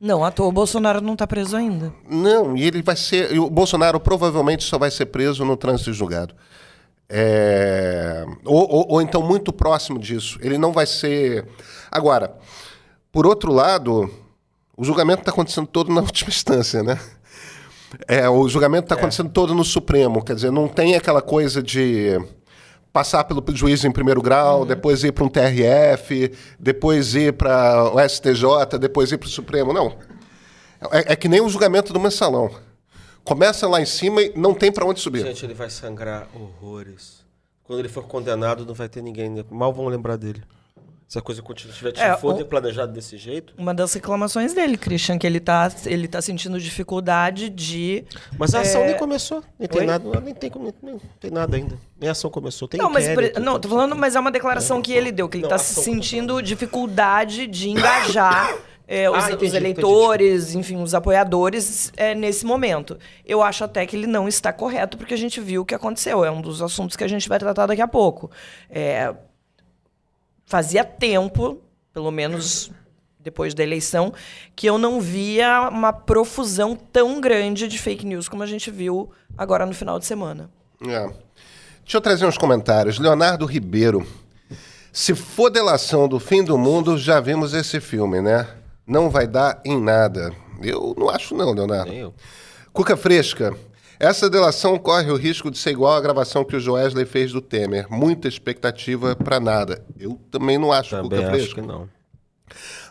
Não, 0.00 0.24
à 0.24 0.30
toa 0.30 0.48
o 0.48 0.52
Bolsonaro 0.52 1.00
não 1.00 1.14
tá 1.16 1.26
preso 1.26 1.56
ainda. 1.56 1.92
Não, 2.10 2.56
e 2.56 2.64
ele 2.64 2.82
vai 2.82 2.96
ser. 2.96 3.38
O 3.38 3.48
Bolsonaro 3.48 3.98
provavelmente 4.00 4.64
só 4.64 4.78
vai 4.78 4.90
ser 4.90 5.06
preso 5.06 5.44
no 5.44 5.56
trânsito 5.56 5.92
julgado. 5.92 6.34
É, 7.08 8.24
ou, 8.44 8.68
ou- 8.68 8.86
ou 8.94 9.02
então 9.02 9.22
muito 9.22 9.52
próximo 9.52 9.98
disso. 9.98 10.38
Ele 10.42 10.58
não 10.58 10.72
vai 10.72 10.86
ser. 10.86 11.46
Agora, 11.90 12.34
por 13.12 13.26
outro 13.26 13.52
lado, 13.52 14.10
o 14.76 14.84
julgamento 14.84 15.20
está 15.20 15.30
acontecendo 15.30 15.66
todo 15.68 15.92
na 15.92 16.00
última 16.02 16.30
instância, 16.30 16.82
né? 16.82 16.98
É, 18.08 18.28
o 18.28 18.48
julgamento 18.48 18.84
está 18.84 18.94
acontecendo 18.94 19.30
todo 19.30 19.54
no 19.54 19.64
Supremo. 19.64 20.24
Quer 20.24 20.34
dizer, 20.34 20.50
não 20.50 20.68
tem 20.68 20.94
aquela 20.94 21.22
coisa 21.22 21.62
de 21.62 22.18
passar 22.92 23.24
pelo 23.24 23.44
juiz 23.54 23.84
em 23.84 23.90
primeiro 23.90 24.22
grau, 24.22 24.64
depois 24.64 25.02
ir 25.02 25.12
para 25.12 25.24
um 25.24 25.28
TRF, 25.28 26.32
depois 26.60 27.14
ir 27.14 27.32
para 27.32 27.92
o 27.92 28.08
STJ, 28.08 28.78
depois 28.78 29.10
ir 29.10 29.18
para 29.18 29.26
o 29.26 29.30
Supremo. 29.30 29.72
Não. 29.72 29.96
É, 30.92 31.12
é 31.12 31.16
que 31.16 31.28
nem 31.28 31.40
o 31.40 31.48
julgamento 31.48 31.92
do 31.92 31.98
mensalão. 32.00 32.50
Começa 33.24 33.66
lá 33.66 33.80
em 33.80 33.86
cima 33.86 34.22
e 34.22 34.32
não 34.36 34.54
tem 34.54 34.70
para 34.70 34.84
onde 34.84 35.00
subir. 35.00 35.22
Gente, 35.22 35.44
ele 35.44 35.54
vai 35.54 35.70
sangrar 35.70 36.28
horrores. 36.34 37.24
Quando 37.64 37.78
ele 37.78 37.88
for 37.88 38.04
condenado, 38.04 38.66
não 38.66 38.74
vai 38.74 38.88
ter 38.88 39.02
ninguém. 39.02 39.30
né? 39.30 39.44
Mal 39.50 39.72
vão 39.72 39.86
lembrar 39.86 40.16
dele. 40.16 40.42
Se 41.06 41.18
a 41.18 41.22
coisa 41.22 41.42
tiver, 41.54 41.92
É, 41.98 42.16
for 42.16 42.34
o- 42.40 42.44
planejado 42.44 42.92
desse 42.92 43.16
jeito. 43.16 43.52
Uma 43.58 43.72
das 43.74 43.92
reclamações 43.92 44.52
dele, 44.54 44.76
Christian, 44.76 45.18
que 45.18 45.26
ele 45.26 45.38
tá, 45.38 45.70
ele 45.86 46.08
tá 46.08 46.20
sentindo 46.20 46.58
dificuldade 46.58 47.48
de. 47.50 48.04
Mas 48.38 48.54
a 48.54 48.60
ação 48.62 48.82
É, 48.82 48.86
nem 48.88 48.96
começou. 48.96 49.42
Nem 49.58 49.68
tem 49.68 49.80
Oi? 49.82 49.86
nada. 49.86 50.20
Nem 50.20 50.34
tem, 50.34 50.50
nem, 50.56 50.74
nem 50.82 51.00
tem 51.20 51.30
nada 51.30 51.56
ainda. 51.56 51.78
Nem 52.00 52.08
a 52.08 52.12
ação 52.12 52.30
começou. 52.30 52.66
Tem 52.66 52.80
não, 52.80 52.90
mas 52.90 53.06
inquérito, 53.06 53.38
não, 53.40 53.60
tô 53.60 53.68
falando, 53.68 53.94
mas 53.94 54.16
é 54.16 54.20
uma 54.20 54.30
declaração 54.32 54.80
que 54.82 54.92
ele 54.92 55.12
deu, 55.12 55.28
que 55.28 55.36
ele 55.36 55.42
Não, 55.42 55.50
tá 55.50 55.56
ação- 55.56 55.82
se 55.82 55.90
sentindo 55.90 56.42
dificuldade 56.42 57.46
de 57.46 57.68
engajar 57.70 58.56
é, 58.88 59.08
os, 59.08 59.24
Ah, 59.24 59.28
entendi, 59.32 59.44
os 59.46 59.54
eleitores, 59.54 60.54
enfim, 60.54 60.82
os 60.82 60.94
apoiadores 60.94 61.92
é, 61.96 62.14
nesse 62.14 62.44
momento. 62.44 62.98
Eu 63.24 63.42
acho 63.42 63.62
até 63.62 63.86
que 63.86 63.94
ele 63.94 64.06
não 64.06 64.26
está 64.26 64.52
correto, 64.52 64.96
porque 64.98 65.14
a 65.14 65.18
gente 65.18 65.40
viu 65.40 65.62
o 65.62 65.64
que 65.64 65.74
aconteceu. 65.74 66.24
É 66.24 66.30
um 66.30 66.40
dos 66.40 66.60
assuntos 66.62 66.96
que 66.96 67.04
a 67.04 67.08
gente 67.08 67.28
vai 67.28 67.38
tratar 67.38 67.66
daqui 67.66 67.82
a 67.82 67.88
pouco. 67.88 68.30
É, 68.68 69.14
fazia 70.54 70.84
tempo, 70.84 71.60
pelo 71.92 72.12
menos 72.12 72.70
depois 73.18 73.54
da 73.54 73.64
eleição, 73.64 74.14
que 74.54 74.68
eu 74.68 74.78
não 74.78 75.00
via 75.00 75.68
uma 75.68 75.92
profusão 75.92 76.76
tão 76.76 77.20
grande 77.20 77.66
de 77.66 77.76
fake 77.76 78.06
news 78.06 78.28
como 78.28 78.44
a 78.44 78.46
gente 78.46 78.70
viu 78.70 79.10
agora 79.36 79.66
no 79.66 79.74
final 79.74 79.98
de 79.98 80.06
semana. 80.06 80.48
É. 80.80 81.08
Deixa 81.82 81.96
eu 81.96 82.00
trazer 82.00 82.24
uns 82.24 82.38
comentários. 82.38 83.00
Leonardo 83.00 83.44
Ribeiro. 83.46 84.06
Se 84.92 85.12
for 85.12 85.50
delação 85.50 86.06
do 86.06 86.20
fim 86.20 86.44
do 86.44 86.56
mundo, 86.56 86.96
já 86.96 87.18
vimos 87.18 87.52
esse 87.52 87.80
filme, 87.80 88.22
né? 88.22 88.46
Não 88.86 89.10
vai 89.10 89.26
dar 89.26 89.60
em 89.64 89.80
nada. 89.80 90.32
Eu 90.62 90.94
não 90.96 91.10
acho 91.10 91.34
não, 91.34 91.50
Leonardo. 91.50 91.90
Nem 91.90 91.98
eu. 91.98 92.14
Cuca 92.72 92.96
Fresca. 92.96 93.56
Essa 93.98 94.28
delação 94.28 94.78
corre 94.78 95.10
o 95.10 95.16
risco 95.16 95.50
de 95.50 95.58
ser 95.58 95.70
igual 95.70 95.94
à 95.94 96.00
gravação 96.00 96.44
que 96.44 96.56
o 96.56 96.60
Joesley 96.60 97.04
fez 97.06 97.32
do 97.32 97.40
Temer. 97.40 97.86
Muita 97.90 98.28
expectativa 98.28 99.14
pra 99.16 99.38
nada. 99.38 99.84
Eu 99.98 100.20
também 100.30 100.58
não 100.58 100.72
acho, 100.72 100.90
Também 100.90 101.20
Cuca 101.20 101.30
acho 101.30 101.30
Fresca. 101.30 101.60
que 101.60 101.66
não. 101.66 101.88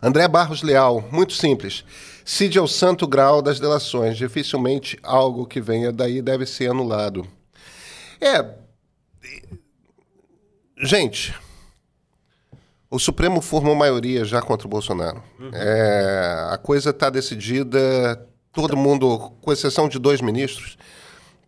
André 0.01 0.27
Barros 0.27 0.63
Leal, 0.63 1.03
muito 1.11 1.33
simples. 1.33 1.83
Cid 2.25 2.57
é 2.57 2.61
o 2.61 2.67
santo 2.67 3.05
grau 3.07 3.41
das 3.41 3.59
delações. 3.59 4.17
Dificilmente 4.17 4.97
algo 5.03 5.45
que 5.45 5.61
venha 5.61 5.91
daí 5.91 6.21
deve 6.21 6.45
ser 6.45 6.69
anulado. 6.71 7.27
É. 8.19 8.45
Gente, 10.81 11.33
o 12.89 12.97
Supremo 12.99 13.41
formou 13.41 13.75
maioria 13.75 14.25
já 14.25 14.41
contra 14.41 14.67
o 14.67 14.69
Bolsonaro. 14.69 15.21
É, 15.53 16.47
a 16.51 16.57
coisa 16.57 16.89
está 16.89 17.09
decidida. 17.09 18.27
Todo 18.53 18.77
mundo, 18.77 19.31
com 19.41 19.51
exceção 19.51 19.89
de 19.89 19.97
dois 19.99 20.21
ministros, 20.21 20.77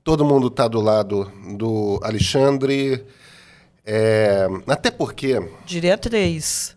todo 0.04 0.26
mundo 0.26 0.48
está 0.48 0.68
do 0.68 0.82
lado 0.82 1.32
do 1.56 2.00
Alexandre. 2.04 3.06
É, 3.86 4.48
até 4.68 4.90
porque. 4.90 5.40
Diria 5.66 5.98
três. 5.98 6.76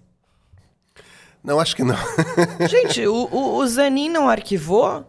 Não, 1.42 1.58
acho 1.58 1.74
que 1.74 1.82
não. 1.82 1.96
Gente, 2.68 3.06
o, 3.06 3.26
o, 3.32 3.56
o 3.56 3.66
Zanin 3.66 4.10
não 4.10 4.28
arquivou 4.28 5.04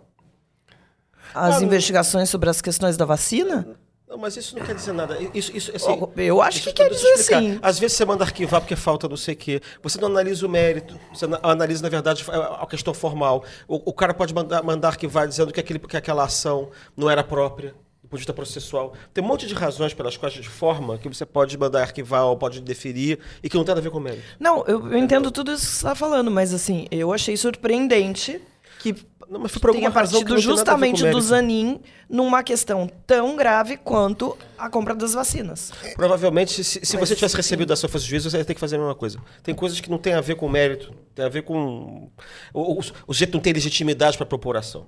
as 1.36 1.58
Ah, 1.58 1.64
investigações 1.64 2.30
sobre 2.30 2.50
as 2.50 2.62
questões 2.62 2.96
da 2.96 3.04
vacina? 3.04 3.68
Não, 4.10 4.18
mas 4.18 4.36
isso 4.36 4.58
não 4.58 4.66
quer 4.66 4.74
dizer 4.74 4.92
nada. 4.92 5.20
Isso, 5.36 5.56
isso, 5.56 5.72
assim, 5.76 6.02
Eu 6.18 6.42
acho 6.42 6.64
que 6.64 6.74
quer 6.74 6.90
dizer 6.90 7.18
sim. 7.18 7.60
Às 7.62 7.78
vezes 7.78 7.96
você 7.96 8.04
manda 8.06 8.24
arquivar 8.24 8.60
porque 8.60 8.76
falta 8.76 9.08
não 9.08 9.16
sei 9.16 9.36
o 9.36 9.38
quê. 9.38 9.62
Você 9.84 10.02
não 10.02 10.08
analisa 10.08 10.46
o 10.48 10.50
mérito. 10.50 11.00
Você 11.14 11.28
na- 11.28 11.40
analisa, 11.44 11.84
na 11.84 11.90
verdade, 11.90 12.26
a 12.28 12.64
a 12.64 12.66
questão 12.66 12.92
formal. 12.94 13.44
O, 13.68 13.92
o 13.92 13.94
cara 13.94 14.12
pode 14.14 14.34
mandar, 14.34 14.64
mandar 14.64 14.88
arquivar 14.88 15.28
dizendo 15.28 15.54
que, 15.54 15.60
aquele, 15.60 15.78
que 15.78 15.96
aquela 15.96 16.24
ação 16.24 16.70
não 16.98 17.08
era 17.08 17.24
própria. 17.24 17.76
Do 18.02 18.10
ponto 18.10 18.18
de 18.18 18.22
vista 18.22 18.34
processual. 18.34 18.94
Tem 19.14 19.24
um 19.24 19.28
monte 19.28 19.46
de 19.46 19.54
razões 19.54 19.94
pelas 19.94 20.18
quais, 20.18 20.34
de 20.34 20.50
forma, 20.50 20.98
que 20.98 21.08
você 21.08 21.28
pode 21.28 21.56
mandar 21.56 21.82
arquivar 21.82 22.26
ou 22.26 22.36
pode 22.36 22.60
deferir 22.62 23.20
e 23.44 23.48
que 23.48 23.56
não 23.56 23.64
tem 23.64 23.70
nada 23.76 23.82
a 23.82 23.84
ver 23.84 23.92
com 23.92 24.00
o 24.00 24.02
mérito. 24.02 24.24
Não, 24.40 24.66
eu, 24.66 24.92
eu 24.92 24.98
entendo 24.98 25.30
tudo 25.30 25.52
isso 25.52 25.62
que 25.66 25.70
você 25.72 25.76
está 25.78 25.94
falando, 25.94 26.32
mas 26.32 26.52
assim, 26.52 26.88
eu 26.90 27.14
achei 27.14 27.38
surpreendente 27.38 28.42
que 28.80 28.96
Não, 29.30 29.40
mas 29.42 29.52
foi 29.52 29.62
por 29.62 29.72
tenha 29.74 29.92
partido 29.92 30.26
com 30.26 30.38
justamente 30.40 31.08
do 31.08 31.22
Zanin 31.22 31.80
numa 32.10 32.42
questão 32.42 32.90
tão 33.06 33.36
grave 33.36 33.78
quanto 33.78 34.36
a 34.58 34.68
compra 34.70 34.96
das 34.96 35.14
vacinas. 35.14 35.72
Provavelmente, 35.96 36.64
se, 36.64 36.84
se 36.84 36.98
Mas, 36.98 37.08
você 37.10 37.16
tivesse 37.16 37.34
sim. 37.34 37.38
recebido 37.38 37.68
da 37.68 37.76
sua 37.76 37.88
fosse 37.88 38.06
juízo, 38.06 38.32
você 38.32 38.38
ia 38.38 38.46
ter 38.46 38.56
que 38.56 38.60
fazer 38.60 38.78
a 38.78 38.80
mesma 38.80 38.96
coisa. 38.96 39.20
Tem 39.44 39.54
coisas 39.54 39.80
que 39.80 39.90
não 39.92 40.00
tem 40.00 40.14
a 40.14 40.22
ver 40.22 40.36
com 40.36 40.50
mérito, 40.50 40.92
tem 41.14 41.24
a 41.26 41.30
ver 41.30 41.44
com. 41.44 42.10
O, 42.52 42.74
o, 42.74 42.80
o 42.80 43.14
sujeito 43.14 43.34
não 43.34 43.40
tem 43.40 43.54
legitimidade 43.54 44.18
para 44.18 44.26
propor 44.26 44.58
ação. 44.58 44.88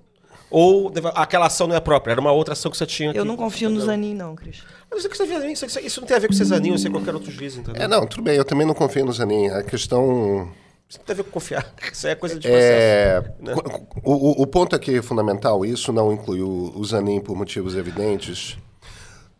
Ou 0.49 0.91
aquela 1.15 1.45
ação 1.45 1.65
não 1.67 1.75
é 1.75 1.79
própria, 1.79 2.11
era 2.11 2.19
uma 2.19 2.31
outra 2.31 2.53
ação 2.53 2.69
que 2.71 2.77
você 2.77 2.85
tinha. 2.85 3.09
Eu 3.11 3.21
que- 3.23 3.27
não 3.27 3.37
confio 3.37 3.69
no 3.69 3.75
entendeu? 3.75 3.85
Zanin, 3.93 4.13
não, 4.15 4.35
Christian. 4.35 4.65
Mas 4.91 5.05
isso, 5.05 5.65
isso, 5.65 5.79
isso 5.79 6.01
não 6.01 6.07
tem 6.07 6.17
a 6.17 6.19
ver 6.19 6.27
com 6.27 6.33
o 6.33 6.35
Cesaninho, 6.35 6.73
ou 6.73 6.77
ser 6.77 6.89
qualquer 6.89 7.13
outro 7.13 7.31
juiz, 7.31 7.55
entendeu? 7.55 7.81
É, 7.81 7.87
não, 7.87 8.05
tudo 8.05 8.21
bem, 8.23 8.35
eu 8.35 8.43
também 8.43 8.67
não 8.67 8.73
confio 8.73 9.05
no 9.05 9.13
Zanin. 9.13 9.47
A 9.49 9.63
questão. 9.63 10.51
Isso 10.91 10.99
não 10.99 11.05
tem 11.05 11.13
a 11.13 11.17
ver 11.17 11.23
com 11.23 11.31
confiar. 11.31 11.73
Isso 11.89 12.05
aí 12.05 12.11
é 12.11 12.15
coisa 12.15 12.37
de 12.37 12.45
processo. 12.49 12.69
É, 12.69 13.33
né? 13.39 13.53
o, 14.03 14.11
o- 14.13 14.41
o 14.41 14.47
ponto 14.47 14.75
aqui 14.75 14.97
é 14.97 15.01
fundamental, 15.01 15.65
isso 15.65 15.93
não 15.93 16.11
inclui 16.11 16.41
o, 16.41 16.73
o 16.75 16.83
Zanin 16.83 17.21
por 17.21 17.33
motivos 17.37 17.75
evidentes. 17.77 18.57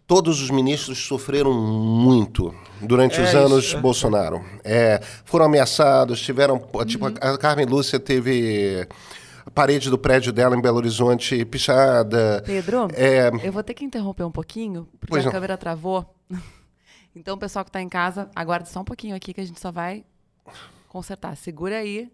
Todos 0.07 0.41
os 0.41 0.49
ministros 0.49 0.97
sofreram 1.05 1.53
muito 1.53 2.55
durante 2.81 3.19
É 3.19 3.23
os 3.23 3.29
isso, 3.29 3.37
anos 3.37 3.73
é. 3.73 3.79
Bolsonaro. 3.81 4.41
É, 4.63 5.01
foram 5.25 5.45
ameaçados, 5.45 6.21
tiveram. 6.21 6.57
Tipo, 6.85 7.07
Uhum. 7.07 7.13
a 7.19 7.37
Carmen 7.37 7.65
Lúcia 7.65 7.99
teve 7.99 8.87
a 9.45 9.51
parede 9.51 9.89
do 9.89 9.97
prédio 9.97 10.31
dela 10.31 10.55
em 10.55 10.61
Belo 10.61 10.77
Horizonte 10.77 11.43
pichada. 11.43 12.41
Pedro, 12.45 12.87
É, 12.93 13.29
eu 13.43 13.51
vou 13.51 13.61
ter 13.63 13.73
que 13.73 13.83
interromper 13.83 14.23
um 14.23 14.31
pouquinho, 14.31 14.87
porque 15.01 15.17
a 15.19 15.23
não. 15.23 15.31
câmera 15.33 15.57
travou. 15.57 16.05
Então, 17.13 17.35
o 17.35 17.37
pessoal 17.37 17.65
que 17.65 17.69
está 17.69 17.81
em 17.81 17.89
casa, 17.89 18.29
aguarde 18.33 18.69
só 18.69 18.79
um 18.79 18.85
pouquinho 18.85 19.13
aqui 19.17 19.33
que 19.33 19.41
a 19.41 19.45
gente 19.45 19.59
só 19.59 19.69
vai 19.69 20.05
consertar. 20.91 21.35
Segura 21.37 21.77
aí. 21.77 22.09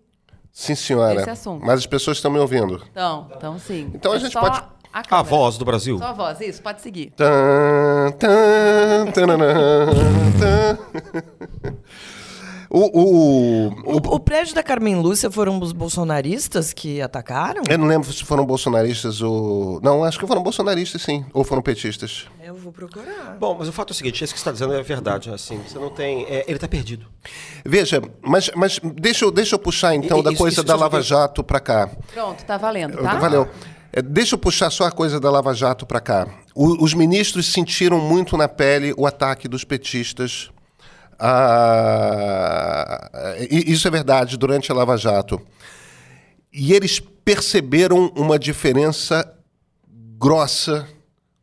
sim, 0.52 0.76
senhora. 0.76 1.22
Esse 1.22 1.30
assunto. 1.32 1.66
Mas 1.66 1.80
as 1.80 1.86
pessoas 1.88 2.18
estão 2.18 2.30
me 2.32 2.38
ouvindo. 2.40 2.82
Então, 2.92 3.28
então 3.36 3.58
sim. 3.60 3.92
Então 3.94 4.12
a 4.14 4.20
gente 4.20 4.32
só 4.34 4.42
pode- 4.42 4.64
A, 4.94 5.20
A 5.20 5.22
voz 5.22 5.58
do 5.58 5.66
Brasil. 5.66 5.98
Só 6.00 6.06
a 6.06 6.14
voz, 6.14 6.40
isso, 6.42 6.62
pode 6.62 6.82
seguir. 6.82 7.12
Tan, 7.12 8.12
tan, 8.18 9.12
tananã, 9.14 9.88
tan. 10.40 11.28
O, 12.78 13.00
o, 13.00 13.68
o, 13.68 13.92
O, 13.94 14.16
o 14.16 14.20
prédio 14.20 14.54
da 14.54 14.62
Carmen 14.62 14.96
Lúcia 15.02 15.32
foram 15.32 15.60
os 15.60 15.72
bolsonaristas 15.72 16.74
que 16.74 17.02
atacaram? 17.02 17.64
eu 17.70 17.78
não 17.78 17.88
lembro 17.88 18.12
se 18.14 18.24
foram 18.24 18.46
bolsonaristas 18.46 19.22
ou. 19.22 19.80
Não, 19.82 20.04
acho 20.04 20.20
que 20.20 20.28
foram 20.28 20.44
bolsonaristas, 20.44 21.02
sim. 21.02 21.26
Ou 21.34 21.44
foram 21.44 21.62
petistas. 21.62 22.26
Eu 22.44 22.56
vou 22.56 22.72
procurar. 22.72 23.36
Bom, 23.40 23.56
mas 23.60 23.68
o 23.68 23.72
fato 23.72 23.92
é 23.92 23.94
o 23.94 23.96
seguinte, 23.96 24.24
isso 24.24 24.34
que 24.34 24.40
você 24.40 24.42
está 24.42 24.52
dizendo 24.52 24.74
é 24.74 24.82
verdade, 24.84 25.30
assim, 25.30 25.60
você 25.68 25.78
não 25.80 25.90
tem... 25.90 26.24
é, 26.26 26.44
ele 26.48 26.56
está 26.58 26.68
perdido. 26.68 27.06
Veja, 27.66 28.02
mas, 28.22 28.50
mas 28.56 28.80
deixa, 28.84 29.26
eu, 29.26 29.32
deixa 29.32 29.56
eu 29.56 29.60
puxar 29.60 29.96
então 29.96 30.20
E- 30.20 30.24
da 30.24 30.30
isso- 30.32 30.38
coisa 30.38 30.56
isso 30.56 30.64
da 30.64 30.76
Lava 30.76 31.00
vi- 31.02 31.06
Jato 31.08 31.44
pra 31.44 31.60
cá. 31.60 31.90
Pronto, 32.14 32.44
tá 32.46 32.58
valendo, 32.58 32.98
tá? 33.02 33.18
Valeu. 33.18 33.48
É, 33.92 34.02
deixa 34.02 34.36
eu 34.36 34.40
puxar 34.40 34.70
só 34.70 34.86
a 34.86 34.92
coisa 34.92 35.20
da 35.20 35.30
Lava 35.32 35.54
Jato 35.54 35.86
pra 35.86 36.00
cá. 36.00 36.28
O- 36.56 36.84
os 36.84 36.94
ministros 36.94 37.52
sentiram 37.52 38.00
muito 38.00 38.38
na 38.38 38.48
pele 38.48 38.94
o 38.98 39.06
ataque 39.08 39.48
dos 39.48 39.64
petistas 39.64 40.50
Ah, 41.20 43.10
e- 43.50 43.72
isso 43.72 43.88
é 43.88 43.92
verdade, 43.92 44.38
durante 44.38 44.72
a 44.72 44.76
Lava 44.76 44.98
Jato. 44.98 45.42
E 46.52 46.74
eles 46.74 47.00
perceberam 47.00 48.12
uma 48.16 48.40
diferença 48.40 49.32
grossa 50.18 50.88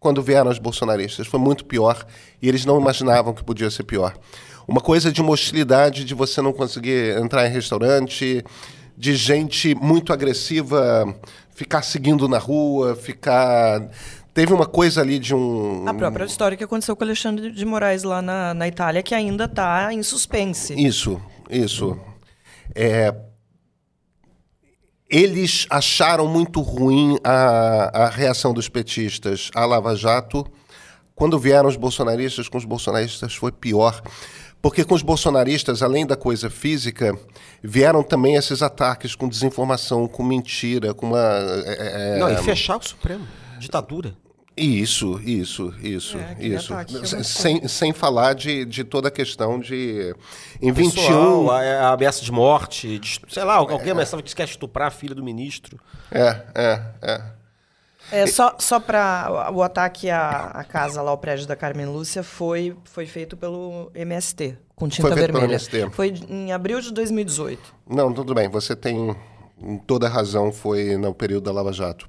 quando 0.01 0.23
vieram 0.23 0.51
os 0.51 0.59
bolsonaristas. 0.59 1.27
Foi 1.27 1.39
muito 1.41 1.65
pior 1.65 2.05
e 2.41 2.49
eles 2.49 2.65
não 2.65 2.81
imaginavam 2.81 3.33
que 3.33 3.45
podia 3.45 3.71
ser 3.71 3.85
pior. 3.85 4.15
Uma 4.67 4.81
coisa 4.81 5.13
de 5.13 5.21
uma 5.21 5.31
hostilidade, 5.33 6.05
de 6.05 6.15
você 6.15 6.41
não 6.41 6.53
conseguir 6.53 7.17
entrar 7.19 7.47
em 7.47 7.51
restaurante, 7.53 8.43
de 8.97 9.15
gente 9.15 9.75
muito 9.75 10.13
agressiva 10.13 11.15
ficar 11.55 11.83
seguindo 11.83 12.29
na 12.29 12.39
rua, 12.39 12.97
ficar. 12.97 13.89
Teve 14.35 14.53
uma 14.53 14.67
coisa 14.67 15.01
ali 15.01 15.21
de 15.21 15.33
um. 15.33 15.89
A 15.89 15.95
própria 15.95 16.25
história 16.25 16.57
que 16.57 16.65
aconteceu 16.65 16.97
com 16.97 17.05
o 17.05 17.07
Alexandre 17.07 17.53
de 17.53 17.65
Moraes 17.65 18.03
lá 18.03 18.21
na, 18.21 18.53
na 18.53 18.67
Itália, 18.67 19.01
que 19.01 19.15
ainda 19.15 19.45
está 19.45 19.95
em 19.95 20.03
suspense. 20.03 20.75
Isso, 20.75 21.23
isso. 21.49 21.97
É, 22.75 23.15
eles 25.09 25.69
acharam 25.71 26.27
muito 26.27 26.61
ruim 26.61 27.17
a, 27.23 28.07
a 28.07 28.09
reação 28.09 28.53
dos 28.53 28.69
petistas 28.69 29.53
à 29.55 29.65
Lava 29.65 29.95
Jato. 29.95 30.45
Quando 31.15 31.39
vieram 31.39 31.69
os 31.69 31.77
bolsonaristas, 31.77 32.49
com 32.49 32.59
os 32.59 32.65
bolsonaristas 32.65 33.37
foi 33.37 33.53
pior. 33.53 34.03
Porque 34.61 34.83
com 34.83 34.97
os 34.97 35.03
bolsonaristas, 35.03 35.81
além 35.81 36.05
da 36.05 36.17
coisa 36.17 36.51
física, 36.51 37.17
vieram 37.63 38.03
também 38.03 38.35
esses 38.35 38.63
ataques 38.63 39.15
com 39.15 39.29
desinformação, 39.29 40.09
com 40.09 40.25
mentira, 40.25 40.93
com 40.93 41.07
uma. 41.07 41.21
é, 41.21 42.17
é, 42.17 42.19
Não, 42.19 42.29
e 42.33 42.37
fechar 42.39 42.79
o 42.79 42.83
Supremo. 42.83 43.25
Ditadura. 43.61 44.24
Isso, 44.57 45.21
isso, 45.25 45.75
isso, 45.83 46.17
É, 46.17 46.37
isso. 46.39 46.73
ataque 46.73 47.01
que 47.01 47.25
Sem- 47.25 47.67
Sem, 47.67 47.93
falar 47.93 48.35
de, 48.35 48.65
de 48.65 48.85
toda 48.85 49.09
a 49.09 49.11
questão 49.11 49.59
de. 49.59 50.15
Em 50.63 50.71
21. 50.71 50.91
Pessoal, 50.95 51.51
a, 51.51 51.61
a 51.61 51.93
ameaça 51.93 52.25
de 52.25 52.31
morte, 52.31 52.99
de, 53.01 53.21
sei 53.29 53.43
lá, 53.43 53.55
alguém 53.55 53.91
ameaçava 53.91 54.23
que 54.23 54.33
quer 54.35 54.45
estuprar 54.45 54.89
a 54.89 54.91
filha 54.93 55.15
do 55.15 55.25
ministro. 55.25 55.79
É, 56.11 56.43
é, 56.55 56.83
é. 57.03 57.23
É, 58.13 58.27
só 58.27 58.55
só 58.59 58.79
para 58.79 59.51
o 59.53 59.63
ataque 59.63 60.09
à, 60.11 60.47
à 60.55 60.63
casa 60.63 61.01
lá, 61.03 61.11
ao 61.11 61.19
prédio 61.19 61.47
da 61.47 61.57
Carmen 61.57 61.87
Lúcia, 61.87 62.23
foi, 62.23 62.77
foi 62.85 63.07
feito 63.07 63.37
pelo 63.37 63.91
MST, 63.95 64.57
com 64.77 64.89
tinta 64.89 65.09
Foi 65.09 65.17
feito 65.17 65.27
pelo 65.33 65.41
vermelha. 65.41 65.55
MST. 65.55 65.91
Foi 65.91 66.15
em 66.29 66.53
abril 66.53 66.81
de 66.81 66.93
2018. 66.93 67.61
Não, 67.89 68.13
tudo 68.13 68.35
bem, 68.35 68.49
você 68.49 68.77
tem 68.77 69.17
toda 69.87 70.07
a 70.07 70.11
razão, 70.11 70.53
foi 70.53 70.97
no 70.97 71.13
período 71.15 71.45
da 71.45 71.53
Lava 71.53 71.73
Jato. 71.73 72.07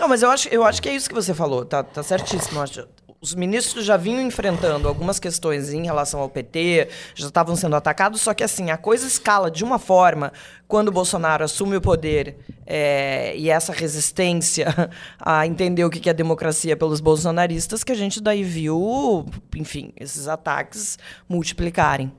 Não, 0.00 0.08
mas 0.08 0.22
eu 0.22 0.30
acho, 0.30 0.48
eu 0.48 0.64
acho 0.64 0.80
que 0.80 0.88
é 0.88 0.94
isso 0.94 1.08
que 1.08 1.14
você 1.14 1.34
falou, 1.34 1.64
tá, 1.64 1.82
tá 1.84 2.02
certíssimo. 2.02 2.60
Acho- 2.60 2.88
Os 3.20 3.34
ministros 3.34 3.84
já 3.84 3.98
vinham 3.98 4.22
enfrentando 4.22 4.88
algumas 4.88 5.18
questões 5.20 5.74
em 5.74 5.84
relação 5.84 6.20
ao 6.20 6.28
PT, 6.30 6.88
já 7.14 7.26
estavam 7.26 7.54
sendo 7.54 7.76
atacados, 7.76 8.22
só 8.22 8.32
que 8.32 8.42
assim, 8.42 8.70
a 8.70 8.78
coisa 8.78 9.06
escala 9.06 9.50
de 9.50 9.62
uma 9.62 9.78
forma 9.78 10.32
quando 10.66 10.88
o 10.88 10.90
Bolsonaro 10.90 11.44
assume 11.44 11.76
o 11.76 11.82
poder 11.82 12.38
é, 12.66 13.36
e 13.36 13.50
essa 13.50 13.74
resistência 13.74 14.68
a 15.20 15.46
entender 15.46 15.84
o 15.84 15.90
que 15.90 16.08
é 16.08 16.14
democracia 16.14 16.74
pelos 16.78 16.98
bolsonaristas, 17.02 17.84
que 17.84 17.92
a 17.92 17.94
gente 17.94 18.22
daí 18.22 18.42
viu, 18.42 19.26
enfim, 19.54 19.92
esses 20.00 20.26
ataques 20.26 20.98
multiplicarem. 21.28 22.10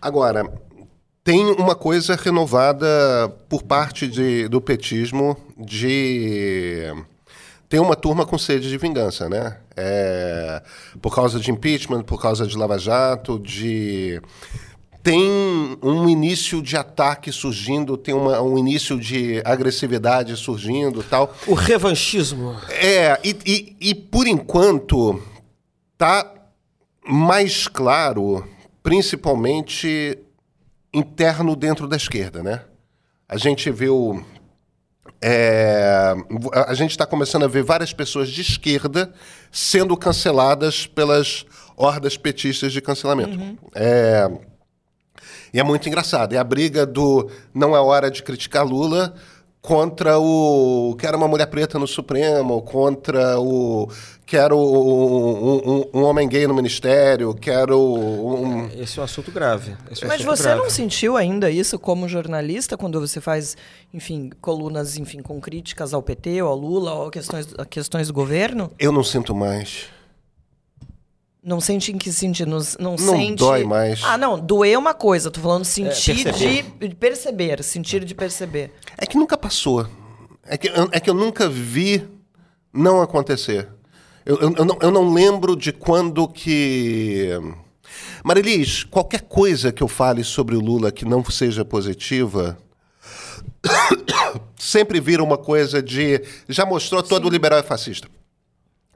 Agora, 0.00 0.44
tem 1.24 1.44
uma 1.52 1.74
coisa 1.74 2.16
renovada 2.16 2.86
por 3.48 3.62
parte 3.62 4.06
de- 4.08 4.48
do 4.48 4.60
petismo 4.60 5.36
de. 5.56 6.82
Tem 7.68 7.80
uma 7.80 7.96
turma 7.96 8.26
com 8.26 8.36
sede 8.36 8.68
de 8.68 8.76
vingança, 8.76 9.28
né? 9.28 9.56
É, 9.76 10.62
por 11.00 11.14
causa 11.14 11.40
de 11.40 11.50
impeachment, 11.50 12.02
por 12.02 12.20
causa 12.20 12.46
de 12.46 12.56
Lava 12.56 12.78
Jato, 12.78 13.38
de. 13.38 14.20
Tem 15.02 15.76
um 15.82 16.08
início 16.08 16.62
de 16.62 16.76
ataque 16.76 17.32
surgindo, 17.32 17.96
tem 17.96 18.14
uma- 18.14 18.40
um 18.40 18.56
início 18.56 19.00
de 19.00 19.42
agressividade 19.44 20.36
surgindo 20.36 21.02
tal. 21.02 21.34
O 21.46 21.54
revanchismo. 21.54 22.54
É, 22.68 23.18
e, 23.24 23.36
e- 23.44 23.76
e 23.90 23.94
por 23.94 24.28
enquanto 24.28 25.20
tá 25.98 26.30
mais 27.04 27.66
claro, 27.66 28.46
principalmente 28.82 30.18
interno 30.92 31.54
dentro 31.56 31.86
da 31.88 31.96
esquerda, 31.96 32.42
né? 32.42 32.62
A 33.28 33.36
gente 33.36 33.70
viu. 33.70 34.24
é, 35.20 36.14
a- 36.52 36.74
gente 36.74 36.90
está 36.90 37.06
começando 37.06 37.44
a 37.44 37.48
ver 37.48 37.62
várias 37.62 37.92
pessoas 37.92 38.28
de 38.28 38.40
esquerda 38.40 39.12
sendo 39.50 39.96
canceladas 39.96 40.86
pelas 40.86 41.46
hordas 41.76 42.16
petistas 42.16 42.72
de 42.72 42.80
cancelamento. 42.80 43.38
É, 43.74 44.28
e 45.54 45.60
é 45.60 45.62
muito 45.62 45.88
engraçado. 45.88 46.32
É 46.34 46.38
a 46.38 46.44
briga 46.44 46.84
do 46.84 47.30
não 47.54 47.74
é 47.76 47.80
hora 47.80 48.10
de 48.10 48.22
criticar 48.22 48.64
Lula 48.66 49.14
contra 49.60 50.18
o 50.18 50.96
quero 50.98 51.16
uma 51.16 51.28
mulher 51.28 51.46
preta 51.46 51.78
no 51.78 51.86
Supremo, 51.86 52.60
contra 52.62 53.38
o 53.38 53.88
quero 54.32 54.56
um, 54.58 55.80
um- 55.80 55.84
um 55.92 56.04
homem 56.04 56.26
gay 56.26 56.46
no 56.46 56.54
ministério, 56.54 57.34
quero 57.34 57.78
um... 57.78 58.66
Esse 58.80 58.98
é 58.98 59.02
um 59.02 59.04
assunto 59.04 59.30
grave. 59.30 59.72
É 59.72 59.74
um 59.74 59.78
Mas 59.90 60.02
assunto 60.02 60.24
você 60.24 60.42
grave. 60.44 60.60
não 60.62 60.70
sentiu 60.70 61.18
ainda 61.18 61.50
isso 61.50 61.78
como 61.78 62.08
jornalista 62.08 62.74
quando 62.78 62.98
você 62.98 63.20
faz, 63.20 63.58
enfim, 63.92 64.30
colunas, 64.40 64.96
enfim, 64.96 65.20
com 65.20 65.38
críticas 65.38 65.92
ao 65.92 66.02
PT, 66.02 66.40
ou 66.40 66.48
ao 66.48 66.56
Lula, 66.56 66.94
ou 66.94 67.08
a 67.08 67.10
questões, 67.10 67.46
a 67.58 67.66
questões 67.66 68.06
do 68.08 68.14
governo? 68.14 68.70
Eu 68.78 68.90
não 68.90 69.04
sinto 69.04 69.34
mais. 69.34 69.88
Não 71.44 71.60
sente 71.60 71.92
em 71.92 71.98
que 71.98 72.10
sentido? 72.10 72.48
Não, 72.50 72.58
não, 72.80 72.90
Não 72.92 72.98
sente... 73.18 73.34
dói 73.34 73.64
mais. 73.64 74.00
Ah, 74.02 74.16
não, 74.16 74.40
doer 74.40 74.72
é 74.72 74.78
uma 74.78 74.94
coisa. 74.94 75.30
Tô 75.30 75.40
falando 75.42 75.66
sentir 75.66 76.24
perceber. 76.24 76.62
de, 76.80 76.88
de 76.88 76.94
perceber, 76.94 77.62
sentir 77.62 78.02
de 78.02 78.14
perceber. 78.14 78.72
É 78.96 79.04
que 79.04 79.18
nunca 79.18 79.36
passou. 79.36 79.86
É 80.46 80.56
que, 80.56 80.72
é 80.90 80.98
que 81.00 81.10
eu 81.10 81.14
nunca 81.14 81.50
vi 81.50 82.08
não 82.72 83.02
acontecer. 83.02 83.68
Eu, 84.24 84.36
eu, 84.40 84.54
eu 84.56 84.64
não, 84.64 84.78
eu 84.80 84.90
não 84.90 85.12
lembro 85.12 85.56
de 85.56 85.72
quando 85.72 86.28
que. 86.28 87.30
Marilis, 88.24 88.84
qualquer 88.84 89.22
coisa 89.22 89.72
que 89.72 89.82
eu 89.82 89.88
fale 89.88 90.22
sobre 90.22 90.54
o 90.54 90.60
Lula 90.60 90.92
que 90.92 91.04
não 91.04 91.24
seja 91.24 91.64
positiva. 91.64 92.56
sempre 94.56 95.00
vira 95.00 95.22
uma 95.22 95.36
coisa 95.36 95.82
de. 95.82 96.22
Já 96.48 96.64
mostrou 96.64 97.02
todo 97.02 97.28
liberal 97.28 97.58
é 97.58 97.62
fascista. 97.62 98.08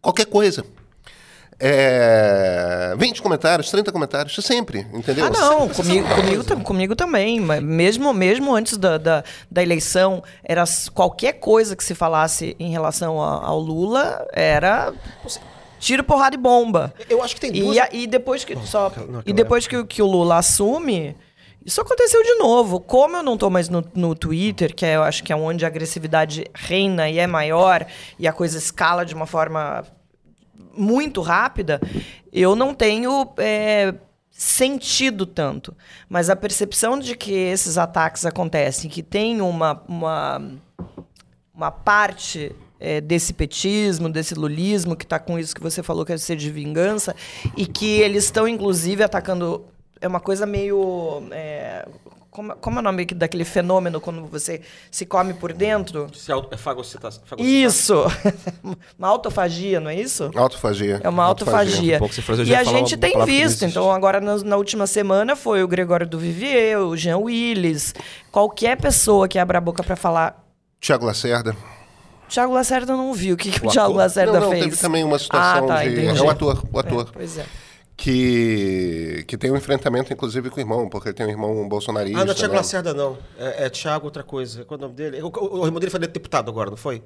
Qualquer 0.01 0.27
coisa. 0.27 0.65
É, 1.59 2.95
20 2.99 3.23
comentários, 3.23 3.71
30 3.71 3.91
comentários, 3.93 4.35
sempre, 4.45 4.87
entendeu? 4.93 5.27
Ah, 5.27 5.31
não, 5.31 5.69
comigo, 5.69 6.07
comigo, 6.15 6.65
comigo 6.65 6.97
também. 6.97 7.41
Mas 7.41 7.63
mesmo, 7.63 8.13
mesmo 8.13 8.55
antes 8.55 8.77
da, 8.77 8.99
da, 8.99 9.25
da 9.51 9.63
eleição, 9.63 10.23
era 10.45 10.65
qualquer 10.95 11.35
coisa 11.35 11.75
que 11.77 11.85
se 11.85 11.95
falasse 11.95 12.55
em 12.59 12.71
relação 12.71 13.23
a- 13.23 13.45
ao 13.47 13.59
Lula 13.59 14.27
era 14.33 14.93
tiro, 15.79 16.05
porrada 16.05 16.35
e 16.37 16.39
bomba. 16.39 16.93
Eu 17.09 17.23
acho 17.23 17.35
que 17.35 17.41
tem 17.41 17.53
duas... 17.53 17.77
E, 17.77 17.81
a- 17.81 17.89
e 17.93 18.07
depois 18.07 18.45
que 18.45 18.57
só 18.67 18.85
naquela 18.91 19.23
e 19.27 19.33
depois 19.33 19.67
que, 19.67 19.77
o- 19.77 19.87
que 19.87 20.03
o 20.03 20.07
Lula 20.07 20.37
assume, 20.39 21.17
isso 21.65 21.81
aconteceu 21.81 22.23
de 22.23 22.35
novo. 22.35 22.81
Como 22.81 23.17
eu 23.17 23.23
não 23.23 23.37
tô 23.37 23.49
mais 23.51 23.69
no, 23.69 23.85
no 23.95 24.15
Twitter, 24.15 24.75
que 24.75 24.85
é, 24.85 24.97
eu 24.97 25.03
acho 25.03 25.23
que 25.25 25.33
é 25.33 25.37
onde 25.37 25.65
a 25.65 25.69
agressividade 25.69 26.45
reina 26.55 27.09
e 27.09 27.19
é 27.19 27.27
maior 27.27 27.87
e 28.19 28.27
a 28.29 28.33
coisa 28.33 28.59
escala 28.59 29.05
de 29.07 29.15
uma 29.15 29.27
forma 29.27 29.85
muito 30.77 31.21
rápida, 31.21 31.81
eu 32.33 32.55
não 32.55 32.75
tenho 32.75 33.29
é, 33.39 33.95
sentido 34.31 35.25
tanto. 35.25 35.75
Mas 36.09 36.29
a 36.29 36.37
percepção 36.37 36.99
de 36.99 37.17
que 37.17 37.33
esses 37.33 37.79
ataques 37.79 38.27
acontecem, 38.27 38.91
que 38.91 39.03
tem 39.03 39.41
uma, 39.41 39.83
uma, 39.89 40.43
uma 41.55 41.71
parte 41.71 42.55
é, 42.79 43.01
desse 43.01 43.33
petismo, 43.33 44.09
desse 44.09 44.35
lulismo, 44.35 44.95
que 44.95 45.05
está 45.05 45.19
com 45.19 45.39
isso 45.39 45.55
que 45.55 45.63
você 45.63 45.83
falou 45.83 46.05
que 46.05 46.13
é 46.13 46.19
ser 46.19 46.37
de 46.37 46.51
vingança, 46.51 47.15
e 47.57 47.67
que 47.67 48.01
eles 48.01 48.25
estão, 48.25 48.47
inclusive, 48.47 49.03
atacando. 49.03 49.65
É 50.01 50.07
uma 50.07 50.21
coisa 50.21 50.45
meio. 50.45 51.23
é, 51.33 51.89
como, 52.37 52.55
como 52.57 52.77
é 52.77 52.81
o 52.81 52.83
nome 52.83 53.07
daquele 53.07 53.47
fenômeno 53.47 53.99
quando 53.99 54.27
você 54.27 54.61
se 54.91 55.07
come 55.07 55.33
por 55.33 55.55
dentro? 55.55 56.07
Se 56.15 56.31
auto- 56.31 56.53
é 56.53 56.59
fagocitação. 56.59 57.23
Isso! 57.39 58.05
uma 58.99 59.09
autofagia, 59.09 59.81
não 59.81 59.89
é 59.91 59.95
isso? 59.99 60.31
Autofagia. 60.37 61.01
É 61.03 61.09
uma 61.09 61.25
autofagia. 61.25 61.99
Um 62.03 62.09
falou, 62.09 62.43
eu 62.43 62.47
E 62.47 62.55
a 62.55 62.63
gente 62.63 62.95
uma 62.95 63.01
tem 63.01 63.25
visto. 63.25 63.65
Então, 63.65 63.91
agora 63.91 64.21
na, 64.21 64.37
na 64.37 64.57
última 64.59 64.87
semana 64.87 65.35
foi 65.35 65.63
o 65.63 65.69
Gregório 65.69 66.07
do 66.07 66.19
Vivier, 66.19 66.79
o 66.79 66.95
Jean 66.95 67.17
Willis. 67.17 67.95
Qualquer 68.31 68.77
pessoa 68.77 69.27
que 69.27 69.39
abra 69.39 69.57
a 69.57 69.61
boca 69.61 69.83
para 69.83 69.97
falar. 69.97 70.45
Tiago 70.79 71.07
Lacerda. 71.07 71.57
Thiago 72.29 72.53
Lacerda 72.53 72.95
não 72.95 73.15
viu. 73.15 73.35
O 73.35 73.39
que, 73.39 73.51
que 73.51 73.65
o, 73.65 73.69
O 73.69 73.73
Thiago 73.73 73.93
ator? 73.93 73.97
Lacerda 73.97 74.33
não, 74.35 74.41
não, 74.41 74.51
fez? 74.51 74.65
teve 74.65 74.77
também 74.77 75.03
uma 75.05 75.19
situação 75.19 75.65
ah, 75.65 75.69
tá, 75.69 75.83
de. 75.85 75.93
entendi. 75.93 76.19
É 76.19 76.23
o 76.23 76.29
ator, 76.29 76.63
o 76.71 76.77
É, 76.77 76.81
ator. 76.81 77.11
pois 77.15 77.39
é. 77.39 77.47
Que, 77.97 79.25
que 79.27 79.39
tem 79.39 79.51
um 79.51 79.57
enfrentamento, 79.57 80.13
inclusive, 80.13 80.51
com 80.51 80.57
o 80.57 80.61
irmão, 80.61 80.89
porque 80.89 81.09
ele 81.09 81.15
tem 81.15 81.27
um 81.27 81.31
irmão 81.31 81.67
bolsonarista. 81.69 82.21
Ah, 82.21 82.25
não 82.25 82.33
é 82.33 82.35
Tiago 82.35 82.53
né? 82.53 82.59
Lacerda, 82.59 82.93
não. 82.95 83.17
É, 83.39 83.65
é 83.65 83.71
Thiago 83.71 84.05
outra 84.05 84.23
coisa. 84.23 84.65
Qual 84.65 84.77
é 84.79 84.81
o 84.81 84.83
nome 84.83 84.95
dele? 84.95 85.23
O, 85.23 85.29
o- 85.29 85.61
o 85.61 85.65
irmão 85.65 85.81
dele 85.81 85.91
foi 85.91 85.99
deputado 86.01 86.51
agora, 86.51 86.69
não 86.71 86.77
foi? 86.77 87.03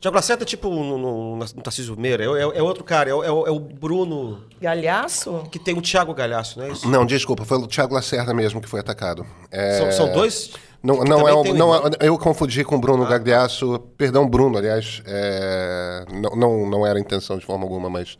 Tiago 0.00 0.14
Lacerda 0.16 0.42
é 0.42 0.46
tipo 0.46 0.68
no, 0.70 0.98
no, 0.98 1.36
no 1.36 1.62
Tarcísio 1.62 1.96
Meira, 1.98 2.24
é, 2.24 2.26
é- 2.26 2.58
é 2.58 2.62
outro 2.62 2.84
cara, 2.84 3.10
é, 3.10 3.14
o- 3.14 3.24
é 3.24 3.30
o- 3.30 3.46
é 3.46 3.50
o 3.50 3.58
Bruno, 3.58 4.44
Galhaço? 4.60 5.44
que 5.50 5.58
tem 5.58 5.76
o 5.76 5.82
Thiago 5.82 6.14
Galhaço, 6.14 6.58
não 6.58 6.66
é 6.66 6.70
isso? 6.72 6.88
Não, 6.88 7.04
desculpa, 7.04 7.44
foi 7.44 7.58
o 7.58 7.66
Thiago 7.66 7.94
Lacerda 7.94 8.32
mesmo 8.34 8.60
que 8.60 8.68
foi 8.68 8.80
atacado. 8.80 9.26
É, 9.50 9.78
São, 9.78 9.92
são 9.92 10.12
dois? 10.12 10.50
Não, 10.82 11.00
Que 11.00 11.08
não 11.08 11.28
é, 11.28 11.32
o- 11.32 11.54
não 11.54 11.74
é- 11.74 11.80
eu 12.00 12.16
confundi 12.18 12.62
com 12.62 12.76
o 12.76 12.78
Bruno 12.80 13.06
Gagliasso. 13.06 13.78
Perdão, 13.96 14.28
Bruno, 14.28 14.58
aliás. 14.58 15.02
é, 15.06 16.04
não, 16.12 16.36
não, 16.36 16.70
não 16.70 16.86
era 16.86 16.98
a 16.98 17.00
intenção 17.00 17.36
de 17.38 17.44
forma 17.44 17.64
alguma, 17.64 17.88
mas. 17.88 18.16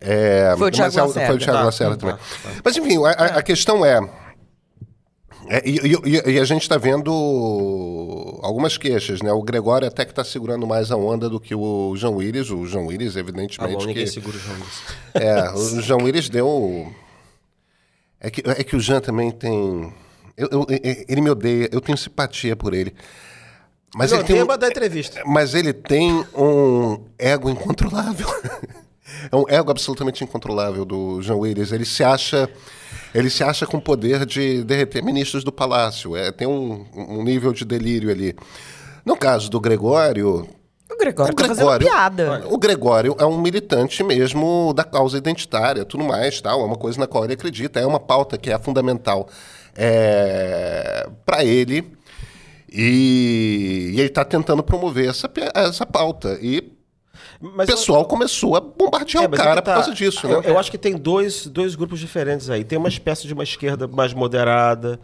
É, 0.00 0.54
Foi 0.56 0.68
o 0.68 0.70
Thiago 0.70 0.92
mas 0.94 0.96
é 0.96 1.02
Lacerda. 1.02 1.26
Foi 1.26 1.36
o 1.36 1.38
Thiago 1.38 1.58
Tá, 1.58 1.64
Lacerda 1.64 1.96
tá, 1.96 2.06
também. 2.18 2.60
Mas 2.64 2.76
enfim, 2.76 3.04
a, 3.04 3.10
a- 3.10 3.42
questão 3.42 3.84
é. 3.84 3.98
é, 5.48 5.62
e, 5.68 5.76
e- 5.78 6.30
e 6.34 6.38
a 6.40 6.44
gente 6.44 6.62
está 6.62 6.76
vendo 6.76 7.10
algumas 8.42 8.76
queixas, 8.78 9.22
né? 9.22 9.32
O 9.32 9.42
Gregório 9.42 9.88
até 9.88 10.04
que 10.04 10.12
está 10.12 10.22
segurando 10.24 10.66
mais 10.66 10.90
a 10.90 10.96
onda 10.96 11.28
do 11.28 11.40
que 11.40 11.54
o 11.54 11.94
João 11.96 12.16
Willis. 12.16 12.50
O 12.50 12.64
João 12.66 12.86
Willis, 12.86 13.14
Tá 13.14 13.20
evidentemente, 13.20 13.76
bom, 13.78 13.86
ninguém 13.86 14.04
que 14.04 14.10
segura 14.10 14.36
o 14.36 14.40
João 14.40 14.56
Luiz. 14.58 14.82
é, 15.14 15.50
o 15.50 15.80
João 15.82 16.00
Willis 16.04 16.28
deu. 16.28 16.92
É 18.20 18.30
que, 18.30 18.42
é 18.48 18.64
que 18.64 18.74
o 18.76 18.80
Jean 18.80 19.00
também 19.00 19.30
tem. 19.30 19.92
eu- 20.36 20.48
eu- 20.50 20.66
ele 21.08 21.20
me 21.20 21.30
odeia, 21.30 21.68
eu 21.72 21.80
tenho 21.80 21.96
simpatia 21.96 22.54
por 22.56 22.74
ele. 22.74 22.92
Mas 23.94 24.10
Não, 24.12 24.18
ele, 24.18 24.26
tem 24.26 24.42
um, 24.42 24.46
da 24.46 24.68
entrevista. 24.68 25.22
mas 25.24 25.54
ele 25.54 25.72
tem 25.72 26.12
um 26.36 27.04
ego 27.18 27.48
incontrolável. 27.48 28.26
é 29.30 29.36
um 29.36 29.44
ego 29.48 29.70
absolutamente 29.70 30.22
incontrolável 30.22 30.84
do 30.84 31.20
João 31.22 31.40
Willis. 31.40 31.72
Ele 31.72 31.84
se 31.84 32.02
acha. 32.04 32.48
Ele 33.14 33.30
se 33.30 33.42
acha 33.42 33.66
com 33.66 33.78
o 33.78 33.80
poder 33.80 34.26
de 34.26 34.62
derreter 34.64 35.02
ministros 35.02 35.42
do 35.42 35.50
palácio. 35.50 36.14
É, 36.14 36.30
tem 36.30 36.46
um, 36.46 36.86
um 36.94 37.22
nível 37.22 37.52
de 37.52 37.64
delírio 37.64 38.10
ali. 38.10 38.36
No 39.04 39.16
caso 39.16 39.50
do 39.50 39.58
Gregório, 39.58 40.46
O 40.90 40.96
Gregório 40.98 41.32
o 41.32 41.36
tá 41.36 41.46
fazendo 41.46 41.78
piada. 41.78 42.44
o 42.50 42.58
Gregório 42.58 43.16
é 43.18 43.24
um 43.24 43.40
militante 43.40 44.02
mesmo 44.02 44.72
da 44.74 44.84
causa 44.84 45.16
identitária, 45.16 45.84
tudo 45.84 46.04
mais, 46.04 46.40
tal. 46.40 46.60
É 46.60 46.64
uma 46.64 46.76
coisa 46.76 47.00
na 47.00 47.06
qual 47.06 47.24
ele 47.24 47.32
acredita, 47.32 47.80
é 47.80 47.86
uma 47.86 48.00
pauta 48.00 48.36
que 48.36 48.50
é 48.50 48.58
fundamental 48.58 49.28
é, 49.74 51.08
para 51.24 51.42
ele. 51.44 51.90
E, 52.70 53.92
e 53.94 54.00
ele 54.00 54.08
está 54.08 54.24
tentando 54.24 54.62
promover 54.62 55.08
essa, 55.08 55.30
essa 55.54 55.86
pauta. 55.86 56.38
E 56.42 56.77
o 57.40 57.66
pessoal 57.66 58.04
começou 58.04 58.56
a 58.56 58.60
bombardear 58.60 59.26
o 59.26 59.30
mas 59.30 59.40
é 59.40 59.42
cara 59.42 59.62
tá. 59.62 59.72
por 59.72 59.80
causa 59.82 59.94
disso, 59.94 60.26
né? 60.26 60.34
Eu, 60.34 60.42
eu 60.42 60.58
acho 60.58 60.70
que 60.70 60.78
tem 60.78 60.96
dois, 60.96 61.46
dois 61.46 61.74
grupos 61.74 62.00
diferentes 62.00 62.50
aí. 62.50 62.64
Tem 62.64 62.78
uma 62.78 62.88
espécie 62.88 63.26
de 63.26 63.34
uma 63.34 63.44
esquerda 63.44 63.86
mais 63.86 64.12
moderada, 64.12 64.98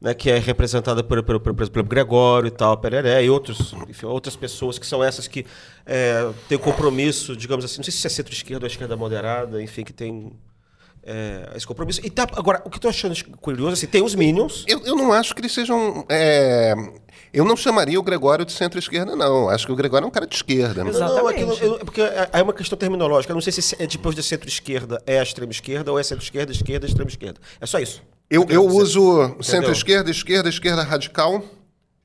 né, 0.00 0.14
que 0.14 0.30
é 0.30 0.38
representada 0.38 1.02
por, 1.02 1.22
por, 1.22 1.40
por, 1.40 1.54
por, 1.54 1.70
pelo 1.70 1.84
Gregório 1.84 2.48
e 2.48 2.50
tal, 2.50 2.76
Pereré, 2.76 3.24
e 3.24 3.30
outros, 3.30 3.74
enfim, 3.88 4.06
outras 4.06 4.36
pessoas 4.36 4.78
que 4.78 4.86
são 4.86 5.02
essas 5.02 5.26
que 5.26 5.44
é, 5.84 6.28
têm 6.48 6.58
compromisso, 6.58 7.36
digamos 7.36 7.64
assim, 7.64 7.78
não 7.78 7.84
sei 7.84 7.92
se 7.92 8.06
é 8.06 8.10
centro-esquerda 8.10 8.64
ou 8.64 8.70
esquerda 8.70 8.96
moderada, 8.96 9.62
enfim, 9.62 9.84
que 9.84 9.92
tem 9.92 10.32
é, 11.02 11.50
esse 11.56 11.66
compromisso. 11.66 12.00
E 12.04 12.10
tá, 12.10 12.26
agora, 12.36 12.62
o 12.64 12.70
que 12.70 12.76
eu 12.76 12.80
tô 12.80 12.88
achando 12.88 13.14
curioso, 13.40 13.72
assim, 13.72 13.86
tem 13.86 14.02
os 14.02 14.14
Minions, 14.14 14.64
Eu, 14.68 14.84
eu 14.84 14.94
não 14.94 15.12
acho 15.12 15.34
que 15.34 15.40
eles 15.40 15.52
sejam. 15.52 16.04
é, 16.08 16.74
eu 17.32 17.44
não 17.44 17.56
chamaria 17.56 17.98
o 17.98 18.02
Gregório 18.02 18.44
de 18.44 18.52
centro-esquerda, 18.52 19.14
não. 19.16 19.48
Acho 19.48 19.66
que 19.66 19.72
o 19.72 19.76
Gregório 19.76 20.04
é 20.04 20.08
um 20.08 20.10
cara 20.10 20.26
de 20.26 20.34
esquerda. 20.34 20.82
Não, 20.84 20.90
Exatamente. 20.90 21.20
Não, 21.44 21.52
aquilo, 21.52 21.74
eu- 21.74 21.78
porque 21.84 22.00
é 22.02 22.28
é 22.32 22.42
uma 22.42 22.52
questão 22.52 22.78
terminológica. 22.78 23.32
Eu 23.32 23.34
não 23.34 23.40
sei 23.42 23.52
se 23.52 23.76
é 23.78 23.86
depois 23.86 24.14
de 24.14 24.22
centro-esquerda 24.22 25.02
é 25.06 25.18
a 25.18 25.22
extrema-esquerda 25.22 25.90
ou 25.92 25.98
é 25.98 26.02
centro-esquerda, 26.02 26.52
esquerda, 26.52 26.86
extrema-esquerda. 26.86 27.40
É 27.60 27.66
só 27.66 27.78
isso. 27.78 28.02
Eu, 28.30 28.46
eu 28.50 28.66
uso 28.66 29.36
centro-esquerda, 29.42 30.10
esquerda, 30.10 30.48
esquerda 30.48 30.82
radical, 30.82 31.42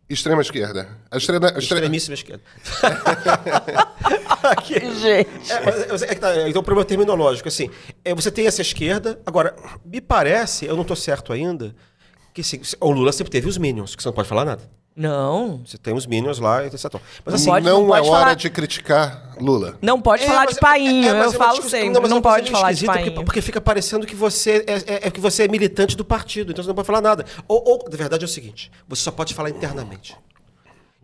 extrema-esquerda. 0.10 0.88
A 1.12 1.18
extrema, 1.18 1.54
Extremíssima 1.58 2.14
esquerda. 2.14 2.42
Gente. 5.02 5.52
É, 5.52 5.66
mas- 5.66 5.88
mas 5.90 6.02
é 6.02 6.08
que 6.08 6.16
tá, 6.16 6.50
então 6.50 6.62
o 6.62 6.64
problema 6.66 6.86
é 6.86 6.88
terminológico. 6.88 7.48
Assim, 7.48 7.70
é, 8.04 8.14
você 8.14 8.32
tem 8.32 8.48
essa 8.48 8.62
esquerda. 8.62 9.20
Agora, 9.26 9.56
me 9.86 10.02
parece, 10.02 10.66
eu 10.66 10.76
não 10.76 10.82
estou 10.82 10.96
certo 10.96 11.32
ainda, 11.34 11.76
que 12.34 12.42
assim, 12.42 12.62
o 12.80 12.92
Lula 12.92 13.12
sempre 13.12 13.32
teve 13.32 13.48
os 13.48 13.58
Minions, 13.58 13.96
que 13.96 14.02
você 14.04 14.10
não 14.10 14.14
pode 14.14 14.28
falar 14.28 14.46
nada. 14.46 14.64
Não. 14.96 15.62
Você 15.66 15.78
tem 15.78 15.94
os 15.94 16.06
Minions 16.06 16.38
lá, 16.40 16.66
etc. 16.66 16.94
Mas 17.26 17.36
assim, 17.36 17.46
pode- 17.46 17.66
não, 17.66 17.82
não 17.82 17.88
pode 17.88 18.08
é 18.08 18.10
hora 18.12 18.20
falar- 18.22 18.34
de 18.36 18.50
criticar 18.50 19.36
Lula. 19.42 19.78
Não 19.82 20.00
pode 20.00 20.24
É, 20.24 20.28
falar 20.28 20.46
mas 20.46 20.54
de 20.56 20.60
painho, 20.62 21.06
é- 21.06 21.10
é, 21.10 21.14
mas 21.14 21.26
eu 21.26 21.34
é 21.34 21.38
falo 21.38 21.50
discussão- 21.54 21.70
sempre. 21.80 21.90
mas 21.90 22.12
é 22.12 22.14
Não, 22.14 22.22
coisa 22.22 22.38
pode 22.38 22.52
falar 22.52 22.68
de 22.68 22.74
esquisita, 22.76 22.94
painho. 22.94 23.12
Porque, 23.14 23.26
porque 23.26 23.42
fica 23.42 23.60
parecendo 23.60 24.06
que 24.06 24.16
você 24.16 24.64
é, 24.68 24.74
é- 24.74 25.08
é 25.08 25.12
que 25.12 25.20
você 25.20 25.44
é 25.44 25.48
militante 25.48 25.98
do 25.98 26.06
partido, 26.06 26.52
então 26.52 26.64
você 26.64 26.68
não 26.68 26.76
pode 26.76 26.86
falar 26.86 27.02
nada. 27.02 27.26
Ou, 27.48 27.64
ou, 27.68 27.86
na 27.90 27.98
verdade, 27.98 28.24
é 28.24 28.28
o 28.28 28.30
seguinte: 28.30 28.72
você 28.88 29.02
só 29.02 29.12
pode 29.12 29.34
falar 29.34 29.50
internamente. 29.50 30.16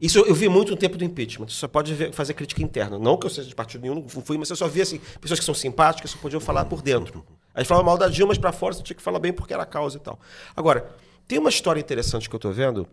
Isso 0.01 0.19
eu, 0.19 0.33
vi 0.33 0.47
muito 0.47 0.69
no 0.71 0.77
tempo 0.77 0.95
do 0.97 1.03
impeachment. 1.03 1.47
Você 1.49 1.55
só 1.55 1.67
pode 1.67 1.93
ver- 1.93 2.13
fazer 2.13 2.33
crítica 2.33 2.61
interna. 2.61 2.97
Não 2.97 3.17
que 3.17 3.25
eu 3.25 3.29
seja 3.29 3.49
de 3.49 3.55
partido 3.55 3.81
nenhum, 3.81 3.95
não 3.95 4.07
fui, 4.07 4.37
mas 4.37 4.49
eu 4.49 4.55
só 4.55 4.65
vi 4.67 4.81
assim, 4.81 5.01
pessoas 5.19 5.39
que 5.39 5.45
são 5.45 5.53
simpáticas 5.53 6.11
só 6.11 6.17
podiam 6.19 6.39
falar 6.39 6.63
por 6.65 6.81
dentro. 6.81 7.25
A 7.53 7.59
gente 7.59 7.67
falava 7.67 7.85
mal 7.85 7.97
da 7.97 8.07
Dilma, 8.07 8.29
mas 8.29 8.37
pra 8.37 8.53
fora 8.53 8.73
você 8.75 8.83
tinha 8.83 8.95
que 8.95 9.01
falar 9.03 9.19
bem 9.19 9.33
porque 9.33 9.51
era 9.53 9.63
a 9.63 9.65
causa 9.65 9.97
e 9.97 9.99
tal. 9.99 10.17
Agora, 10.55 10.89
tem 11.27 11.37
uma 11.37 11.49
história 11.49 11.81
interessante 11.81 12.29
que 12.29 12.35
eu 12.35 12.39
tô 12.39 12.49
vendo, 12.51 12.87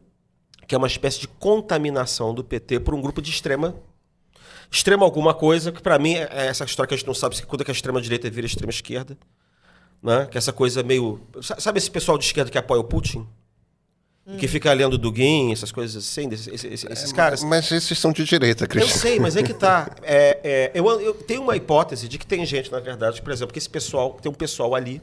que 0.66 0.74
é 0.74 0.78
uma 0.78 0.86
espécie 0.86 1.20
de 1.20 1.28
contaminação 1.28 2.34
do 2.34 2.42
PT 2.44 2.80
por 2.80 2.94
um 2.94 3.00
grupo 3.00 3.20
de 3.22 3.30
extrema 3.30 3.74
extrema 4.70 5.04
alguma 5.04 5.32
coisa, 5.32 5.70
que 5.70 5.80
pra 5.80 5.98
mim 5.98 6.14
é 6.14 6.28
é 6.30 6.46
essa 6.46 6.64
história 6.64 6.88
que 6.88 6.94
a 6.94 6.96
gente 6.96 7.06
não 7.06 7.14
sabe 7.14 7.36
se 7.36 7.46
quando 7.46 7.60
é 7.60 7.64
que 7.64 7.70
a 7.70 7.74
extrema 7.74 8.00
direita 8.00 8.28
vira 8.28 8.46
extrema 8.46 8.70
esquerda, 8.70 9.16
né? 10.02 10.26
Que 10.30 10.36
é 10.36 10.38
essa 10.38 10.52
coisa 10.52 10.82
meio, 10.82 11.20
sa- 11.40 11.58
sabe 11.60 11.78
esse 11.78 11.90
pessoal 11.90 12.18
de 12.18 12.24
esquerda 12.24 12.50
que 12.50 12.58
apoia 12.58 12.80
o 12.80 12.84
Putin? 12.84 13.26
E 14.28 14.36
Que 14.38 14.48
fica 14.48 14.72
lendo 14.72 14.98
Dugin, 14.98 15.52
essas 15.52 15.70
coisas 15.70 16.04
assim, 16.04 16.28
esses, 16.32 16.48
esses- 16.48 16.84
esses 16.90 17.12
caras. 17.12 17.44
Mas 17.44 17.70
esses 17.70 17.96
são 17.96 18.12
de 18.12 18.24
direita, 18.24 18.64
Eu 18.64 18.68
Cristian. 18.68 18.96
sei, 18.98 19.20
mas 19.20 19.36
é 19.36 19.42
que 19.44 19.54
tá. 19.54 19.88
É, 20.02 20.40
é, 20.42 20.70
eu, 20.74 20.84
eu 21.00 21.14
tenho 21.14 21.42
uma 21.42 21.54
hipótese 21.56 22.08
de 22.08 22.18
que 22.18 22.26
tem 22.26 22.44
gente, 22.44 22.72
na 22.72 22.80
verdade, 22.80 23.22
por 23.22 23.32
exemplo, 23.32 23.52
que 23.52 23.58
esse 23.60 23.70
pessoal, 23.70 24.18
tem 24.20 24.30
um 24.30 24.34
pessoal 24.34 24.74
ali 24.74 25.00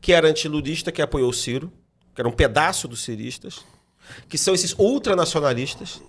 que 0.00 0.12
era 0.12 0.26
antiludista, 0.28 0.90
que 0.90 1.00
apoiou 1.00 1.30
o 1.30 1.32
Ciro, 1.32 1.72
que 2.12 2.20
era 2.20 2.28
um 2.28 2.32
pedaço 2.32 2.88
dos 2.88 3.04
ciristas, 3.04 3.60
que 4.28 4.36
são 4.38 4.54
esses 4.54 4.74
ultranacionalistas, 4.78 6.00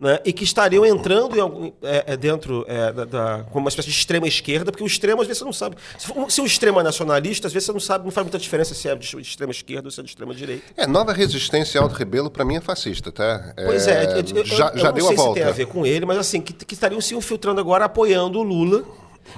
né, 0.00 0.18
e 0.24 0.32
que 0.32 0.42
estariam 0.42 0.84
entrando 0.84 1.40
algum- 1.40 1.70
é, 1.82 2.04
é, 2.08 2.16
dentro 2.16 2.64
é, 2.68 2.92
da, 2.92 3.04
da- 3.04 3.44
como 3.52 3.60
uma 3.64 3.68
espécie 3.68 3.88
de 3.88 3.94
extrema 3.94 4.26
esquerda, 4.26 4.72
porque 4.72 4.82
o 4.82 4.86
extremo 4.86 5.20
às 5.22 5.26
vezes 5.28 5.38
você 5.38 5.44
não 5.44 5.52
sabe. 5.52 5.76
Se, 5.96 6.06
for- 6.08 6.30
se 6.30 6.40
o 6.40 6.44
extremo 6.44 6.80
é 6.80 6.82
nacionalista, 6.82 7.46
às 7.46 7.52
vezes 7.52 7.66
você 7.66 7.72
não 7.72 7.80
sabe, 7.80 8.04
não 8.04 8.10
faz 8.10 8.24
muita 8.24 8.38
diferença 8.38 8.74
se 8.74 8.88
é 8.88 8.94
de 8.96 9.20
extrema 9.20 9.52
esquerda 9.52 9.86
ou 9.86 9.90
se 9.92 10.00
é 10.00 10.02
de 10.02 10.08
extrema 10.10 10.34
direita. 10.34 10.64
É, 10.76 10.86
Nova 10.86 11.12
Resistência 11.12 11.78
e 11.78 11.80
Alto 11.80 11.94
Rebelo, 11.94 12.28
pra 12.30 12.44
mim, 12.44 12.56
é 12.56 12.60
fascista, 12.60 13.12
tá? 13.12 13.54
É, 13.56 13.64
Pois 13.66 13.86
é, 13.86 14.04
eu, 14.04 14.36
eu- 14.36 14.44
já, 14.44 14.68
eu 14.70 14.78
já 14.78 14.84
não 14.88 14.92
deu 14.94 15.06
sei 15.06 15.14
a 15.14 15.16
se 15.18 15.24
volta. 15.24 15.40
tem 15.40 15.48
a 15.48 15.52
ver 15.52 15.66
com 15.66 15.86
ele, 15.86 16.04
mas 16.04 16.18
assim, 16.18 16.40
que, 16.40 16.52
que 16.52 16.74
estariam 16.74 17.00
se 17.00 17.14
infiltrando 17.14 17.60
agora 17.60 17.84
apoiando 17.84 18.38
o 18.40 18.42
Lula. 18.42 18.84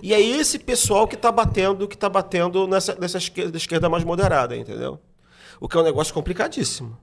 E 0.02 0.12
é 0.12 0.20
esse 0.20 0.58
pessoal 0.58 1.06
que 1.06 1.14
está 1.14 1.30
batendo, 1.30 1.86
que 1.86 1.96
tá 1.96 2.08
batendo 2.08 2.66
nessa, 2.66 2.96
nessa 2.98 3.18
esquerda, 3.18 3.56
esquerda 3.56 3.88
mais 3.88 4.02
moderada, 4.02 4.56
entendeu? 4.56 4.98
O 5.60 5.68
que 5.68 5.76
é 5.76 5.80
um 5.80 5.84
negócio 5.84 6.12
complicadíssimo. 6.12 6.98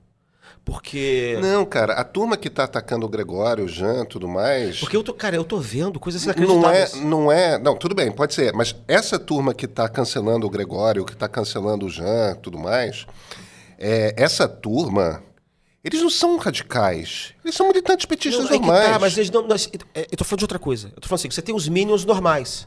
Porque. 0.64 1.38
Não, 1.42 1.64
cara, 1.66 1.92
a 1.94 2.04
turma 2.04 2.36
que 2.38 2.48
tá 2.48 2.64
atacando 2.64 3.04
o 3.04 3.08
Gregório, 3.08 3.64
o 3.64 3.68
Jean, 3.68 4.04
tudo 4.06 4.26
mais. 4.26 4.78
Porque 4.80 4.96
eu 4.96 5.02
tô, 5.04 5.12
cara, 5.12 5.36
eu 5.36 5.44
tô 5.44 5.58
vendo 5.58 6.00
coisas 6.00 6.24
Não 6.24 6.32
é, 6.32 6.36
inacreditáveis. 6.36 6.94
não 7.04 7.30
é. 7.32 7.58
Não, 7.58 7.76
tudo 7.76 7.94
bem, 7.94 8.10
pode 8.10 8.32
ser. 8.32 8.52
Mas 8.54 8.74
essa 8.88 9.18
turma 9.18 9.52
que 9.52 9.66
está 9.66 9.88
cancelando 9.88 10.46
o 10.46 10.50
Gregório, 10.50 11.04
que 11.04 11.12
está 11.12 11.28
cancelando 11.28 11.84
o 11.84 11.90
Jean, 11.90 12.34
tudo 12.36 12.58
mais, 12.58 13.06
é, 13.78 14.14
essa 14.16 14.48
turma, 14.48 15.22
eles 15.84 16.00
não 16.00 16.08
são 16.08 16.38
radicais. 16.38 17.34
Eles 17.44 17.54
são 17.54 17.68
militantes 17.68 18.06
petistas 18.06 18.44
Não, 18.46 18.50
é 18.50 18.58
que 18.58 18.64
normais. 18.64 18.88
tá, 18.90 18.98
mas 18.98 19.18
eles 19.18 19.30
não. 19.30 19.46
nós- 19.46 19.70
é, 19.94 20.08
eu 20.10 20.16
tô 20.16 20.24
falando 20.24 20.38
de 20.38 20.44
outra 20.44 20.58
coisa. 20.58 20.88
Eu 20.96 21.00
tô 21.02 21.08
falando 21.08 21.20
assim, 21.20 21.30
você 21.30 21.42
tem 21.42 21.54
os 21.54 21.68
minions 21.68 22.06
normais 22.06 22.66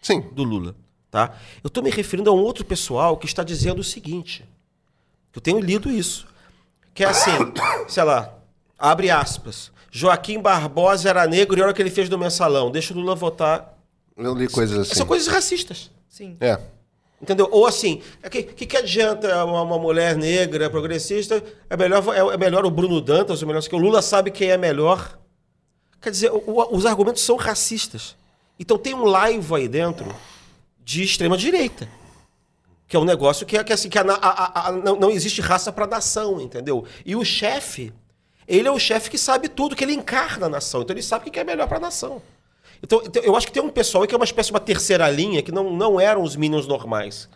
Sim. 0.00 0.24
do 0.32 0.42
Lula, 0.42 0.74
tá? 1.10 1.34
Eu 1.62 1.68
tô 1.68 1.82
me 1.82 1.90
referindo 1.90 2.30
a 2.30 2.32
um 2.32 2.38
outro 2.40 2.64
pessoal 2.64 3.14
que 3.18 3.26
está 3.26 3.44
dizendo 3.44 3.80
o 3.80 3.84
seguinte. 3.84 4.42
Eu 5.34 5.40
tenho 5.42 5.60
lido 5.60 5.90
isso. 5.90 6.26
Que 6.96 7.04
é 7.04 7.08
assim, 7.08 7.30
sei 7.86 8.02
lá, 8.02 8.34
abre 8.78 9.10
aspas. 9.10 9.70
Joaquim 9.90 10.40
Barbosa 10.40 11.08
era 11.10 11.26
negro 11.26 11.58
e 11.58 11.62
olha 11.62 11.70
o 11.70 11.74
que 11.74 11.80
ele 11.82 11.90
fez 11.90 12.08
no 12.08 12.18
mensalão. 12.18 12.70
Deixa 12.70 12.92
o 12.92 12.96
Lula 12.96 13.14
votar. 13.14 13.78
Eu 14.16 14.34
li 14.34 14.48
coisas 14.48 14.78
assim. 14.78 14.94
São 14.94 15.06
coisas 15.06 15.28
racistas. 15.28 15.90
Sim. 16.08 16.36
É. 16.40 16.58
Entendeu? 17.20 17.48
Ou 17.52 17.66
assim, 17.66 18.02
o 18.24 18.30
que, 18.30 18.42
que, 18.42 18.64
que 18.66 18.76
adianta 18.78 19.44
uma, 19.44 19.62
uma 19.62 19.78
mulher 19.78 20.16
negra, 20.16 20.68
progressista? 20.70 21.42
É 21.68 21.76
melhor, 21.76 22.02
é, 22.14 22.34
é 22.34 22.36
melhor 22.38 22.64
o 22.66 22.70
Bruno 22.70 23.00
Dantas, 23.00 23.42
ou 23.42 23.48
melhor, 23.48 23.62
que 23.62 23.74
o 23.74 23.78
Lula 23.78 24.00
sabe 24.02 24.30
quem 24.30 24.48
é 24.50 24.56
melhor. 24.56 25.18
Quer 26.00 26.10
dizer, 26.10 26.30
o- 26.32 26.42
o- 26.46 26.76
os 26.76 26.84
argumentos 26.86 27.22
são 27.22 27.36
racistas. 27.36 28.16
Então 28.58 28.78
tem 28.78 28.94
um 28.94 29.04
laivo 29.04 29.54
aí 29.54 29.68
dentro 29.68 30.14
de 30.82 31.02
extrema 31.02 31.36
direita. 31.36 31.86
Que 32.88 32.96
é 32.96 32.98
um 33.00 33.04
negócio 33.04 33.44
que 33.44 33.56
é 33.56 33.64
que, 33.64 33.72
assim, 33.72 33.88
que 33.88 33.98
a 33.98 34.02
a- 34.02 34.68
a- 34.68 34.72
não, 34.72 34.96
não 34.96 35.10
existe 35.10 35.40
raça 35.40 35.72
para 35.72 35.86
nação, 35.86 36.40
entendeu? 36.40 36.84
E 37.04 37.16
o 37.16 37.24
chefe, 37.24 37.92
ele 38.46 38.68
é 38.68 38.70
o 38.70 38.78
chefe 38.78 39.10
que 39.10 39.18
sabe 39.18 39.48
tudo, 39.48 39.74
que 39.74 39.82
ele 39.82 39.92
encarna 39.94 40.46
a 40.46 40.48
nação. 40.48 40.82
Então 40.82 40.94
ele 40.94 41.02
sabe 41.02 41.28
o 41.28 41.32
que 41.32 41.38
é 41.40 41.44
melhor 41.44 41.66
para 41.66 41.78
a 41.78 41.80
nação. 41.80 42.22
Então, 42.82 43.02
então, 43.04 43.22
eu 43.22 43.34
acho 43.34 43.46
que 43.46 43.52
tem 43.52 43.62
um 43.62 43.70
pessoal 43.70 44.02
aí 44.02 44.08
que 44.08 44.14
é 44.14 44.18
uma 44.18 44.24
espécie 44.24 44.48
de 44.48 44.52
uma 44.54 44.60
terceira 44.60 45.10
linha, 45.10 45.42
que 45.42 45.50
não, 45.50 45.72
não 45.74 45.98
eram 46.00 46.22
os 46.22 46.36
Minions 46.36 46.66
normais. 46.66 47.28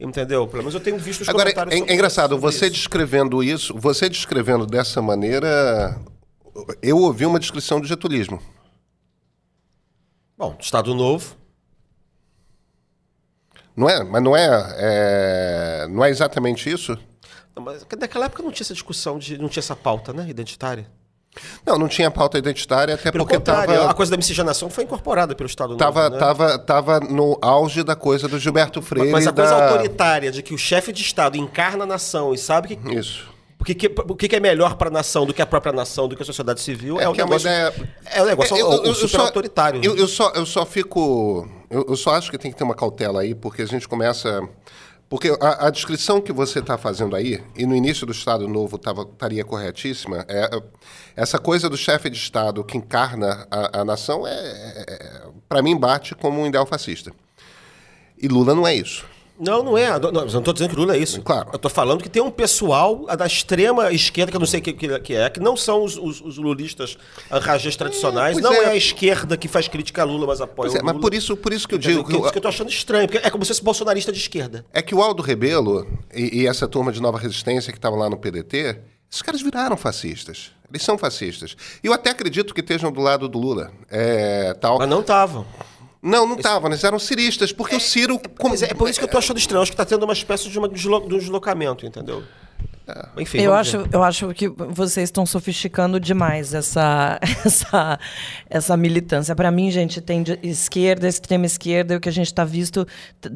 Entendeu? 0.00 0.46
Pelo 0.46 0.58
menos 0.62 0.74
eu 0.74 0.80
tenho 0.80 0.98
visto 0.98 1.22
os 1.22 1.28
Agora, 1.28 1.50
comentários 1.52 1.74
é, 1.88 1.90
é 1.90 1.94
engraçado, 1.94 2.30
sobre 2.36 2.42
você 2.52 2.66
isso. 2.66 2.74
descrevendo 2.74 3.42
isso, 3.42 3.74
você 3.76 4.08
descrevendo 4.08 4.66
dessa 4.66 5.00
maneira, 5.02 5.98
eu 6.82 6.98
ouvi 6.98 7.24
uma 7.26 7.38
descrição 7.40 7.80
do 7.80 7.86
getulismo. 7.86 8.40
Bom, 10.36 10.56
Estado 10.60 10.94
Novo. 10.94 11.34
Não 13.78 13.88
é? 13.88 14.02
Mas 14.02 14.22
não 14.22 14.36
é, 14.36 14.74
é, 14.76 15.86
não 15.88 16.04
é 16.04 16.10
exatamente 16.10 16.68
isso? 16.68 16.98
Não, 17.54 17.62
mas 17.62 17.86
naquela 17.98 18.24
época 18.26 18.42
não 18.42 18.50
tinha 18.50 18.64
essa 18.64 18.74
discussão, 18.74 19.20
de, 19.20 19.38
não 19.38 19.48
tinha 19.48 19.60
essa 19.60 19.76
pauta, 19.76 20.12
né? 20.12 20.26
Identitária. 20.28 20.90
Não, 21.64 21.78
não 21.78 21.86
tinha 21.86 22.10
pauta 22.10 22.36
identitária, 22.36 22.94
até 22.94 23.12
Pelo 23.12 23.24
porque 23.24 23.36
estava 23.36 23.88
a 23.88 23.94
coisa 23.94 24.10
da 24.10 24.16
miscigenação 24.16 24.68
foi 24.68 24.82
incorporada 24.82 25.36
pelo 25.36 25.46
Estado 25.46 25.76
tava, 25.76 26.04
Novo. 26.04 26.14
né? 26.14 26.18
tava, 26.18 26.58
tava 26.58 27.00
no 27.00 27.38
auge 27.40 27.84
da 27.84 27.94
coisa 27.94 28.26
do 28.26 28.36
Gilberto 28.40 28.82
Freire. 28.82 29.12
Mas 29.12 29.28
a 29.28 29.30
e 29.30 29.34
coisa 29.34 29.56
da... 29.56 29.70
autoritária 29.70 30.32
de 30.32 30.42
que 30.42 30.52
o 30.52 30.58
chefe 30.58 30.92
de 30.92 31.02
Estado 31.02 31.36
encarna 31.36 31.84
a 31.84 31.86
nação 31.86 32.34
e 32.34 32.38
sabe 32.38 32.74
que, 32.74 32.94
Isso. 32.94 33.28
O 33.60 33.64
que, 33.64 33.86
o 34.08 34.14
que 34.16 34.36
é 34.36 34.40
melhor 34.40 34.76
para 34.76 34.88
a 34.88 34.90
nação 34.92 35.26
do 35.26 35.34
que 35.34 35.42
a 35.42 35.46
própria 35.46 35.72
nação, 35.72 36.06
do 36.08 36.16
que 36.16 36.22
a 36.22 36.26
sociedade 36.26 36.60
civil, 36.60 37.00
é, 37.00 37.04
É 37.04 37.08
um 37.08 37.12
que 37.12 37.20
é 37.20 37.24
negócio, 37.24 37.48
ideia- 37.48 37.74
é 38.06 38.22
um 38.22 38.26
negócio 38.26 38.56
Eu- 38.56 38.72
eu- 38.72 38.84
eu 38.84 38.94
super 38.94 39.08
só- 39.18 39.26
autoritário. 39.26 39.80
Eu, 39.84 39.96
eu 39.96 40.06
só, 40.08 40.30
eu 40.34 40.46
só 40.46 40.64
fico. 40.64 41.48
Eu, 41.68 41.84
eu 41.88 41.96
só 41.96 42.14
acho 42.14 42.30
que 42.30 42.38
tem 42.38 42.50
que 42.52 42.56
ter 42.56 42.64
uma 42.64 42.74
cautela 42.74 43.20
aí, 43.22 43.34
porque 43.34 43.62
a 43.62 43.66
gente 43.66 43.86
começa. 43.88 44.48
Porque 45.10 45.34
a, 45.40 45.66
a 45.68 45.70
descrição 45.70 46.20
que 46.20 46.32
você 46.32 46.58
está 46.58 46.76
fazendo 46.76 47.16
aí, 47.16 47.42
e 47.56 47.64
no 47.64 47.74
início 47.74 48.04
do 48.06 48.12
Estado 48.12 48.46
Novo 48.46 48.76
tava, 48.76 49.02
estaria 49.02 49.42
corretíssima, 49.42 50.24
é, 50.28 50.50
essa 51.16 51.38
coisa 51.38 51.68
do 51.70 51.78
chefe 51.78 52.10
de 52.10 52.18
Estado 52.18 52.62
que 52.62 52.76
encarna 52.76 53.46
a, 53.50 53.80
a 53.80 53.84
nação, 53.86 54.26
é, 54.26 54.30
é, 54.86 55.22
para 55.48 55.62
mim, 55.62 55.74
bate 55.78 56.14
como 56.14 56.40
um 56.42 56.46
ideal 56.46 56.66
fascista. 56.66 57.10
E 58.20 58.28
Lula 58.28 58.54
não 58.54 58.66
é 58.66 58.74
isso. 58.74 59.06
Não, 59.38 59.62
não 59.62 59.78
é. 59.78 59.98
Não, 59.98 60.10
não 60.10 60.24
estou 60.26 60.52
dizendo 60.52 60.70
que 60.70 60.76
Lula 60.76 60.96
é 60.96 60.98
isso. 60.98 61.22
Claro. 61.22 61.50
Eu 61.52 61.56
estou 61.56 61.70
falando 61.70 62.02
que 62.02 62.08
tem 62.08 62.22
um 62.22 62.30
pessoal 62.30 63.06
da 63.16 63.26
extrema 63.26 63.92
esquerda, 63.92 64.32
que 64.32 64.36
eu 64.36 64.40
não 64.40 64.46
sei 64.46 64.60
o 64.60 64.62
que, 64.62 64.72
que, 64.72 64.98
que 65.00 65.14
é, 65.14 65.30
que 65.30 65.40
não 65.40 65.56
são 65.56 65.84
os, 65.84 65.96
os, 65.96 66.20
os 66.20 66.36
lulistas 66.36 66.98
rajês 67.30 67.76
tradicionais. 67.76 68.32
pois 68.32 68.44
não 68.44 68.52
é. 68.52 68.64
é. 68.64 68.68
a 68.70 68.76
esquerda 68.76 69.36
que 69.36 69.46
faz 69.46 69.68
crítica 69.68 70.02
a 70.02 70.04
Lula, 70.04 70.26
mas 70.26 70.40
apoia 70.40 70.70
Pois 70.70 70.74
o 70.74 70.76
é, 70.76 70.80
Lula. 70.80 70.92
mas 70.92 71.00
por 71.00 71.14
isso, 71.14 71.36
por 71.36 71.52
isso 71.52 71.68
que 71.68 71.74
eu 71.74 71.78
digo. 71.78 72.04
Que, 72.04 72.12
que 72.12 72.18
isso 72.18 72.32
que 72.32 72.38
eu 72.38 72.42
tô 72.42 72.48
achando 72.48 72.70
estranho, 72.70 73.08
porque 73.08 73.24
é 73.24 73.30
como 73.30 73.44
se 73.44 73.48
fosse 73.48 73.62
bolsonarista 73.62 74.12
de 74.12 74.18
esquerda. 74.18 74.64
É 74.72 74.82
que 74.82 74.94
o 74.94 75.02
Aldo 75.02 75.22
Rebelo 75.22 75.86
e, 76.12 76.42
e 76.42 76.46
essa 76.46 76.66
turma 76.66 76.90
de 76.90 77.00
Nova 77.00 77.18
Resistência 77.18 77.72
que 77.72 77.78
estava 77.78 77.96
lá 77.96 78.10
no 78.10 78.16
PDT, 78.18 78.78
esses 79.10 79.22
caras 79.22 79.40
viraram 79.40 79.76
fascistas. 79.76 80.52
Eles 80.70 80.82
são 80.82 80.98
fascistas. 80.98 81.56
E 81.82 81.86
eu 81.86 81.92
até 81.94 82.10
acredito 82.10 82.52
que 82.52 82.60
estejam 82.60 82.92
do 82.92 83.00
lado 83.00 83.26
do 83.28 83.38
Lula. 83.38 83.72
É, 83.90 84.52
tal. 84.54 84.78
Mas 84.78 84.88
não 84.88 85.00
estavam. 85.00 85.46
Não, 86.02 86.26
não 86.26 86.36
estavam, 86.36 86.68
eles 86.70 86.84
eram 86.84 86.98
ciristas, 86.98 87.52
porque 87.52 87.74
o 87.76 87.80
Ciro. 87.80 88.20
como- 88.38 88.50
Mas 88.50 88.62
é, 88.62 88.66
é 88.70 88.74
por 88.74 88.88
isso 88.88 88.98
que 88.98 89.04
eu 89.04 89.10
tô 89.10 89.18
achando 89.18 89.38
estranho. 89.38 89.62
Acho 89.62 89.72
que 89.72 89.76
tá 89.76 89.84
tendo 89.84 90.04
uma 90.04 90.12
espécie 90.12 90.48
de, 90.48 90.58
uma 90.58 90.68
deslo- 90.68 91.08
de 91.08 91.14
um 91.14 91.18
deslocamento, 91.18 91.84
entendeu? 91.84 92.22
Enfim. 93.18 93.38
Eu 93.40 93.52
acho, 93.52 93.80
ver. 93.80 93.88
eu 93.92 94.02
acho 94.02 94.32
que 94.32 94.48
vocês 94.48 95.08
estão 95.08 95.26
sofisticando 95.26 96.00
demais 96.00 96.54
essa, 96.54 97.20
essa, 97.44 97.98
essa 98.48 98.76
militância. 98.78 99.36
Para 99.36 99.50
mim, 99.50 99.70
gente, 99.70 100.00
tem 100.00 100.22
de 100.22 100.38
esquerda, 100.42 101.06
extrema 101.06 101.44
esquerda, 101.44 101.92
e 101.92 101.96
o 101.98 102.00
que 102.00 102.08
a 102.08 102.12
gente 102.12 102.32
tá 102.32 102.46
visto, 102.46 102.86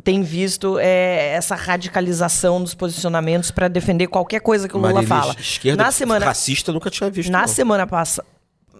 tem 0.02 0.22
visto 0.22 0.78
é 0.78 1.34
essa 1.34 1.54
radicalização 1.54 2.62
dos 2.62 2.72
posicionamentos 2.74 3.50
para 3.50 3.68
defender 3.68 4.06
qualquer 4.06 4.40
coisa 4.40 4.66
que 4.66 4.74
o 4.74 4.78
Lula 4.78 4.94
Marilis, 4.94 5.08
fala. 5.10 5.36
Esquerda 5.38 5.82
Na 5.84 5.90
semana, 5.90 6.24
racista 6.24 6.72
nunca 6.72 6.88
tinha 6.90 7.10
visto. 7.10 7.30
na 7.30 7.40
não. 7.42 7.48
semana 7.48 7.86
passada. 7.86 8.26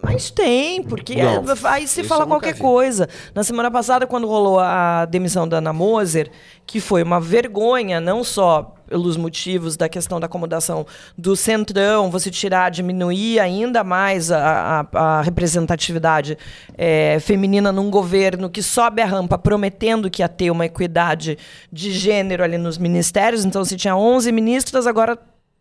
Mas 0.05 0.29
tem, 0.29 0.83
porque 0.83 1.13
é- 1.13 1.39
aí 1.63 1.87
se 1.87 2.03
fala 2.03 2.27
qualquer 2.27 2.53
vi. 2.55 2.59
coisa. 2.59 3.07
Na 3.33 3.41
semana 3.43 3.71
passada, 3.71 4.05
quando 4.05 4.27
rolou 4.27 4.59
a 4.59 5.05
demissão 5.05 5.47
da 5.47 5.57
Ana 5.59 5.71
Moser, 5.71 6.29
que 6.67 6.81
foi 6.81 7.01
uma 7.01 7.21
vergonha, 7.21 8.01
não 8.01 8.21
só 8.23 8.75
pelos 8.85 9.15
motivos 9.17 9.75
da 9.77 9.87
questão 9.89 10.19
da 10.19 10.25
acomodação 10.25 10.85
do 11.17 11.35
centrão, 11.35 12.11
você 12.11 12.29
tirar, 12.29 12.69
diminuir 12.69 13.39
ainda 13.39 13.83
mais 13.83 14.29
a, 14.29 14.85
a- 14.93 14.99
a 15.19 15.21
representatividade 15.21 16.37
eh, 16.77 17.17
feminina 17.21 17.71
num 17.71 17.89
governo 17.89 18.49
que 18.49 18.61
sobe 18.61 19.01
a 19.01 19.05
rampa 19.05 19.37
prometendo 19.37 20.09
que 20.11 20.21
ia 20.21 20.29
ter 20.29 20.51
uma 20.51 20.65
equidade 20.65 21.37
de 21.71 21.91
gênero 21.91 22.43
ali 22.43 22.57
nos 22.57 22.77
ministérios. 22.77 23.45
Então, 23.45 23.63
se 23.63 23.77
tinha 23.77 23.95
11 23.95 24.31
ministras, 24.31 24.85
agora 24.85 25.17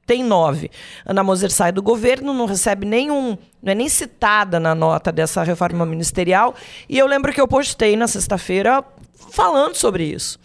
tem 0.07 0.23
nove. 0.23 0.71
Ana 1.07 1.23
Moser 1.23 1.51
sai 1.51 1.73
do 1.73 1.83
governo, 1.83 2.35
não 2.35 2.47
recebe 2.47 2.87
nenhum, 2.87 3.39
não 3.63 3.73
é 3.73 3.75
nem 3.75 3.89
citada 3.89 4.59
na 4.59 4.75
nota 4.75 5.13
dessa 5.13 5.43
reforma 5.43 5.87
ministerial. 5.87 6.55
E 6.89 6.99
eu 6.99 7.07
lembro 7.07 7.33
que 7.33 7.41
eu 7.41 7.49
postei 7.49 7.97
na 7.97 8.09
sexta-feira 8.09 8.85
falando 9.31 9.77
sobre 9.77 10.05
isso. 10.05 10.39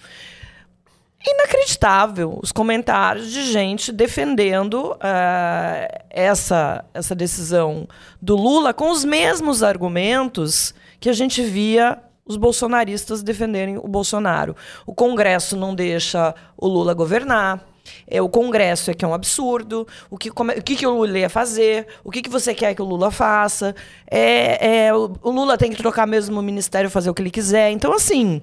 Inacreditável 1.26 2.40
os 2.42 2.52
comentários 2.52 3.32
de 3.32 3.52
gente 3.52 3.92
defendendo 3.92 4.96
ah, 5.02 5.88
essa, 6.10 6.86
essa 6.94 7.16
decisão 7.16 7.88
do 8.22 8.36
Lula 8.36 8.74
com 8.74 8.92
os 8.92 9.04
mesmos 9.04 9.64
argumentos 9.64 10.74
que 11.00 11.10
a 11.10 11.14
gente 11.14 11.44
via 11.44 12.00
os 12.26 12.38
bolsonaristas 12.38 13.24
defenderem 13.24 13.78
o 13.78 13.88
Bolsonaro. 13.88 14.56
O 14.86 14.94
Congresso 14.94 15.58
não 15.58 15.74
deixa 15.74 16.36
o 16.56 16.68
Lula 16.68 16.94
governar. 16.94 17.66
É, 18.08 18.22
o 18.22 18.30
Congresso 18.30 18.92
é 18.92 18.94
que 18.94 19.04
é 19.04 19.08
um 19.08 19.14
absurdo. 19.14 19.88
O 20.10 20.18
que, 20.18 20.30
como 20.30 20.52
o 20.52 20.62
que, 20.62 20.76
que 20.76 20.88
o 20.88 20.92
Lula 20.92 21.20
ia 21.20 21.30
fazer? 21.30 21.88
O 22.04 22.12
que, 22.12 22.22
que 22.22 22.30
você 22.30 22.54
quer 22.54 22.74
que 22.74 22.82
o 22.82 22.86
Lula 22.86 23.12
faça? 23.12 23.76
É, 24.10 24.86
é, 24.86 24.94
o, 24.94 25.14
o 25.22 25.32
Lula 25.32 25.58
tem 25.58 25.72
que 25.72 25.78
trocar 25.78 26.08
mesmo 26.08 26.40
o 26.40 26.44
ministério, 26.44 26.90
fazer 26.90 27.10
o 27.10 27.14
que 27.14 27.22
ele 27.22 27.32
quiser. 27.32 27.72
Então, 27.72 27.94
assim. 27.94 28.42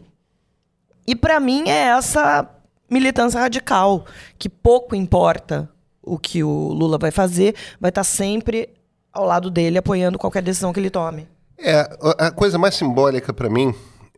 E 1.07 1.14
para 1.14 1.38
mim 1.38 1.68
é 1.68 1.88
essa 1.88 2.49
militância 2.90 3.38
radical, 3.38 4.07
que 4.38 4.49
pouco 4.49 4.95
importa 4.95 5.68
o 6.03 6.18
que 6.18 6.42
o 6.42 6.68
Lula 6.72 6.99
vai 6.99 7.11
fazer, 7.11 7.55
vai 7.80 7.90
estar 7.90 8.05
sempre 8.05 8.70
ao 9.12 9.24
lado 9.24 9.51
dele, 9.51 9.78
apoiando 9.78 10.18
qualquer 10.18 10.42
decisão 10.42 10.72
que 10.72 10.80
ele 10.80 10.90
tome. 10.90 11.28
É, 11.59 11.88
a 12.18 12.30
coisa 12.30 12.59
mais 12.59 12.74
simbólica 12.74 13.32
para 13.32 13.49
mim 13.49 13.74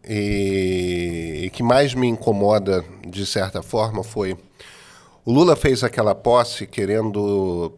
e 0.09 1.51
que 1.53 1.62
mais 1.62 1.95
me 1.95 2.07
incomoda 2.07 2.85
de 3.07 3.27
certa 3.27 3.62
forma 3.62 4.05
foi 4.05 4.37
o 5.27 5.33
Lula 5.33 5.57
fez 5.57 5.83
aquela 5.83 6.14
posse 6.14 6.66
querendo 6.66 7.77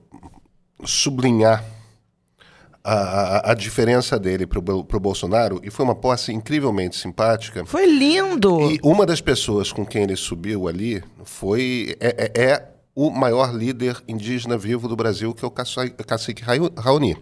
sublinhar 0.85 1.65
a, 2.85 2.93
a, 2.93 3.51
a 3.53 3.55
diferença 3.55 4.19
dele 4.19 4.47
para 4.47 4.59
o 4.59 5.01
Bolsonaro 5.01 5.59
e 5.65 5.71
foi 5.71 5.85
uma 5.85 5.95
posse 5.95 6.33
incrivelmente 6.33 6.97
simpática. 6.97 7.65
Foi 7.65 7.87
lindo! 7.87 8.71
E 8.71 8.79
uma 8.83 9.05
das 9.07 9.21
pessoas 9.23 9.73
com 9.73 9.85
quem 9.85 10.03
ele 10.03 10.15
subiu 10.15 10.69
ali 10.69 11.03
foi 11.25 11.97
é, 11.99 12.31
é- 12.37 12.45
é 12.51 12.69
o 12.95 13.11
maior 13.11 13.55
líder 13.55 13.97
indígena 14.07 14.59
vivo 14.59 14.87
do 14.87 14.95
Brasil, 14.97 15.33
que 15.33 15.45
é 15.45 15.49
o 15.49 15.51
cacique 15.51 16.43
Raoni. 16.77 17.17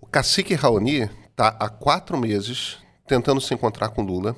O 0.00 0.06
cacique 0.06 0.54
Raoni 0.54 1.08
está 1.30 1.56
há 1.60 1.68
quatro 1.68 2.18
meses 2.18 2.76
tentando 3.06 3.40
se 3.40 3.54
encontrar 3.54 3.88
com 3.88 4.02
Lula. 4.02 4.36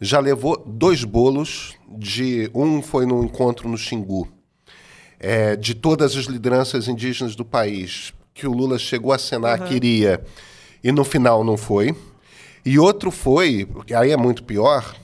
Já 0.00 0.20
levou 0.20 0.62
dois 0.66 1.04
bolos 1.04 1.74
de 1.88 2.50
um 2.54 2.82
foi 2.82 3.06
no 3.06 3.24
encontro 3.24 3.68
no 3.68 3.78
Xingu, 3.78 4.28
é, 5.18 5.56
de 5.56 5.74
todas 5.74 6.16
as 6.16 6.24
lideranças 6.26 6.88
indígenas 6.88 7.34
do 7.34 7.44
país, 7.44 8.12
que 8.34 8.46
o 8.46 8.52
Lula 8.52 8.78
chegou 8.78 9.12
a 9.12 9.16
assinar 9.16 9.60
que 9.64 9.74
iria 9.74 10.22
e 10.84 10.92
no 10.92 11.04
final 11.04 11.42
não 11.42 11.56
foi. 11.56 11.96
E 12.64 12.78
outro 12.78 13.10
foi, 13.10 13.66
que 13.86 13.94
aí 13.94 14.10
é 14.10 14.16
muito 14.16 14.44
pior, 14.44 14.94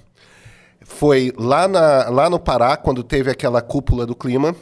foi 0.80 1.32
lá, 1.36 1.66
na, 1.66 2.08
lá 2.08 2.28
no 2.28 2.38
Pará, 2.38 2.76
quando 2.76 3.02
teve 3.02 3.30
aquela 3.30 3.62
cúpula 3.62 4.04
do 4.04 4.14
clima. 4.14 4.54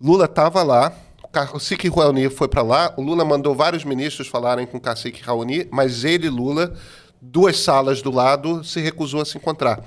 Lula 0.00 0.26
estava 0.26 0.62
lá, 0.62 0.92
o 1.22 1.28
Cacique 1.28 1.88
Raoni 1.88 2.28
foi 2.28 2.48
para 2.48 2.62
lá, 2.62 2.94
o 2.96 3.02
Lula 3.02 3.24
mandou 3.24 3.54
vários 3.54 3.84
ministros 3.84 4.28
falarem 4.28 4.66
com 4.66 4.76
o 4.76 4.80
Cacique 4.80 5.22
Raoni, 5.22 5.66
mas 5.70 6.04
ele, 6.04 6.28
Lula, 6.28 6.74
duas 7.20 7.58
salas 7.58 8.02
do 8.02 8.10
lado, 8.10 8.62
se 8.64 8.80
recusou 8.80 9.20
a 9.20 9.24
se 9.24 9.36
encontrar. 9.36 9.84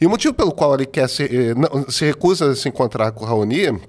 E 0.00 0.06
o 0.06 0.10
motivo 0.10 0.34
pelo 0.34 0.52
qual 0.52 0.74
ele 0.74 0.86
quer 0.86 1.08
se, 1.08 1.24
eh, 1.24 1.54
não, 1.54 1.90
se 1.90 2.04
recusa 2.04 2.50
a 2.50 2.56
se 2.56 2.68
encontrar 2.68 3.10
com 3.12 3.24
o 3.24 3.26
Raoni 3.26 3.80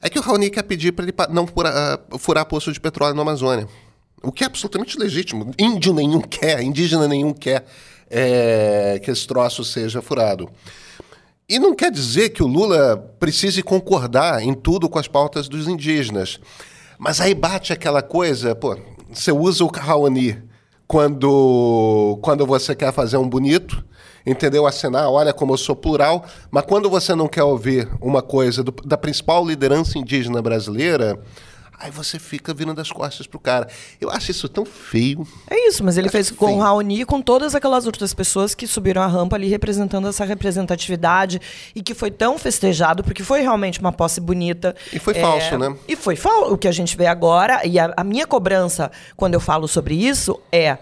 é 0.00 0.08
que 0.08 0.18
o 0.18 0.22
Raoni 0.22 0.50
quer 0.50 0.62
pedir 0.62 0.92
para 0.92 1.04
ele 1.04 1.14
não 1.30 1.46
furar, 1.46 1.72
ah, 1.76 2.18
furar 2.18 2.46
poço 2.46 2.72
de 2.72 2.80
petróleo 2.80 3.14
na 3.14 3.22
Amazônia. 3.22 3.66
O 4.22 4.30
que 4.30 4.44
é 4.44 4.46
absolutamente 4.46 4.98
legítimo. 4.98 5.52
Índio 5.58 5.92
nenhum 5.92 6.20
quer, 6.20 6.62
indígena 6.62 7.08
nenhum 7.08 7.32
quer 7.32 7.64
eh, 8.08 9.00
que 9.02 9.10
esse 9.10 9.26
troço 9.26 9.64
seja 9.64 10.00
furado. 10.00 10.48
E 11.48 11.58
não 11.58 11.74
quer 11.74 11.90
dizer 11.90 12.28
que 12.28 12.42
o 12.42 12.46
Lula 12.46 12.96
precise 13.18 13.62
concordar 13.62 14.42
em 14.42 14.54
tudo 14.54 14.88
com 14.88 14.98
as 14.98 15.08
pautas 15.08 15.48
dos 15.48 15.66
indígenas. 15.66 16.38
Mas 16.98 17.20
aí 17.20 17.34
bate 17.34 17.72
aquela 17.72 18.02
coisa, 18.02 18.54
pô, 18.54 18.76
você 19.10 19.32
usa 19.32 19.64
o 19.64 19.68
Raoni 19.68 20.47
quando, 20.88 22.18
quando 22.22 22.46
você 22.46 22.74
quer 22.74 22.92
fazer 22.94 23.18
um 23.18 23.28
bonito, 23.28 23.84
entendeu? 24.26 24.66
Assinar, 24.66 25.08
olha 25.10 25.34
como 25.34 25.52
eu 25.52 25.58
sou 25.58 25.76
plural, 25.76 26.24
mas 26.50 26.64
quando 26.64 26.88
você 26.88 27.14
não 27.14 27.28
quer 27.28 27.42
ouvir 27.42 27.86
uma 28.00 28.22
coisa 28.22 28.64
do- 28.64 28.72
da 28.84 28.96
principal 28.96 29.46
liderança 29.46 29.98
indígena 29.98 30.40
brasileira, 30.40 31.20
Aí 31.80 31.92
você 31.92 32.18
fica 32.18 32.52
virando 32.52 32.80
as 32.80 32.90
costas 32.90 33.26
pro 33.26 33.38
cara. 33.38 33.68
Eu 34.00 34.10
acho 34.10 34.32
isso 34.32 34.48
tão 34.48 34.64
feio. 34.64 35.26
É 35.48 35.68
isso, 35.68 35.84
mas 35.84 35.96
ele 35.96 36.08
fez 36.08 36.30
com 36.30 36.46
feio. 36.46 36.58
o 36.58 36.60
Raoni 36.60 37.02
e 37.02 37.04
com 37.04 37.22
todas 37.22 37.54
aquelas 37.54 37.86
outras 37.86 38.12
pessoas 38.12 38.54
que 38.54 38.66
subiram 38.66 39.00
a 39.00 39.06
rampa 39.06 39.36
ali 39.36 39.48
representando 39.48 40.08
essa 40.08 40.24
representatividade 40.24 41.40
e 41.74 41.82
que 41.82 41.94
foi 41.94 42.10
tão 42.10 42.36
festejado, 42.36 43.04
porque 43.04 43.22
foi 43.22 43.42
realmente 43.42 43.78
uma 43.78 43.92
posse 43.92 44.20
bonita. 44.20 44.74
E 44.92 44.98
foi 44.98 45.14
falso, 45.14 45.56
né? 45.56 45.76
E 45.86 45.94
foi 45.94 46.16
falso. 46.16 46.54
O 46.54 46.58
que 46.58 46.66
a 46.66 46.72
gente 46.72 46.96
vê 46.96 47.06
agora, 47.06 47.64
e 47.64 47.78
a, 47.78 47.92
a 47.96 48.02
minha 48.02 48.26
cobrança 48.26 48.90
quando 49.16 49.34
eu 49.34 49.40
falo 49.40 49.68
sobre 49.68 49.94
isso 49.94 50.40
é. 50.50 50.78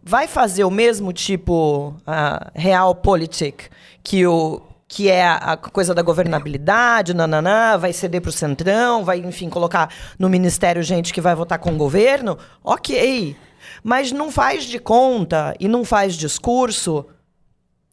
Vai 0.00 0.26
fazer 0.26 0.64
o 0.64 0.70
mesmo 0.70 1.12
tipo 1.12 1.94
ah, 2.06 2.50
realpolitik 2.54 3.64
que 4.02 4.26
o 4.26 4.62
que 4.88 5.10
é 5.10 5.28
a 5.28 5.54
coisa 5.54 5.94
da 5.94 6.00
governabilidade, 6.00 7.12
nananã, 7.12 7.76
vai 7.76 7.92
ceder 7.92 8.22
para 8.22 8.30
o 8.30 8.32
centrão, 8.32 9.04
vai, 9.04 9.18
enfim, 9.18 9.50
colocar 9.50 9.92
no 10.18 10.30
ministério 10.30 10.82
gente 10.82 11.12
que 11.12 11.20
vai 11.20 11.34
votar 11.34 11.58
com 11.58 11.70
o 11.70 11.76
governo, 11.76 12.38
ok. 12.64 13.36
Mas 13.84 14.10
não 14.10 14.32
faz 14.32 14.64
de 14.64 14.78
conta 14.78 15.54
e 15.60 15.68
não 15.68 15.84
faz 15.84 16.14
discurso 16.14 17.04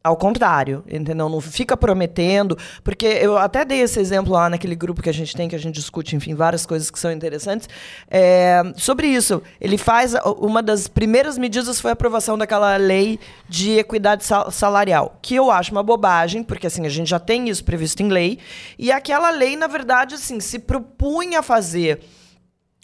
ao 0.05 0.15
contrário, 0.15 0.83
entendeu? 0.87 1.27
Não 1.27 1.41
fica 1.41 1.75
prometendo, 1.75 2.55
porque 2.83 3.07
eu 3.07 3.39
até 3.39 3.65
dei 3.65 3.81
esse 3.81 3.99
exemplo 3.99 4.31
lá 4.31 4.47
naquele 4.47 4.75
grupo 4.75 5.01
que 5.01 5.09
a 5.09 5.13
gente 5.13 5.35
tem, 5.35 5.49
que 5.49 5.55
a 5.55 5.59
gente 5.59 5.73
discute, 5.73 6.15
enfim, 6.15 6.35
várias 6.35 6.63
coisas 6.63 6.91
que 6.91 6.99
são 6.99 7.11
interessantes. 7.11 7.67
é, 8.07 8.61
sobre 8.75 9.07
isso, 9.07 9.41
ele 9.59 9.79
faz. 9.79 10.13
Uma 10.37 10.61
das 10.61 10.87
primeiras 10.87 11.39
medidas 11.39 11.81
foi 11.81 11.89
a 11.89 11.93
aprovação 11.93 12.37
daquela 12.37 12.77
lei 12.77 13.19
de 13.49 13.79
equidade 13.79 14.23
sal- 14.23 14.51
salarial, 14.51 15.17
que 15.23 15.33
eu 15.33 15.49
acho 15.49 15.71
uma 15.71 15.81
bobagem, 15.81 16.43
porque 16.43 16.67
assim, 16.67 16.85
a 16.85 16.89
gente 16.89 17.09
já 17.09 17.19
tem 17.19 17.49
isso 17.49 17.63
previsto 17.63 18.03
em 18.03 18.09
lei, 18.09 18.37
e 18.77 18.91
aquela 18.91 19.31
lei, 19.31 19.55
na 19.55 19.65
verdade, 19.65 20.13
assim, 20.13 20.39
se 20.39 20.59
propunha 20.59 21.39
a 21.39 21.43
fazer 21.43 21.99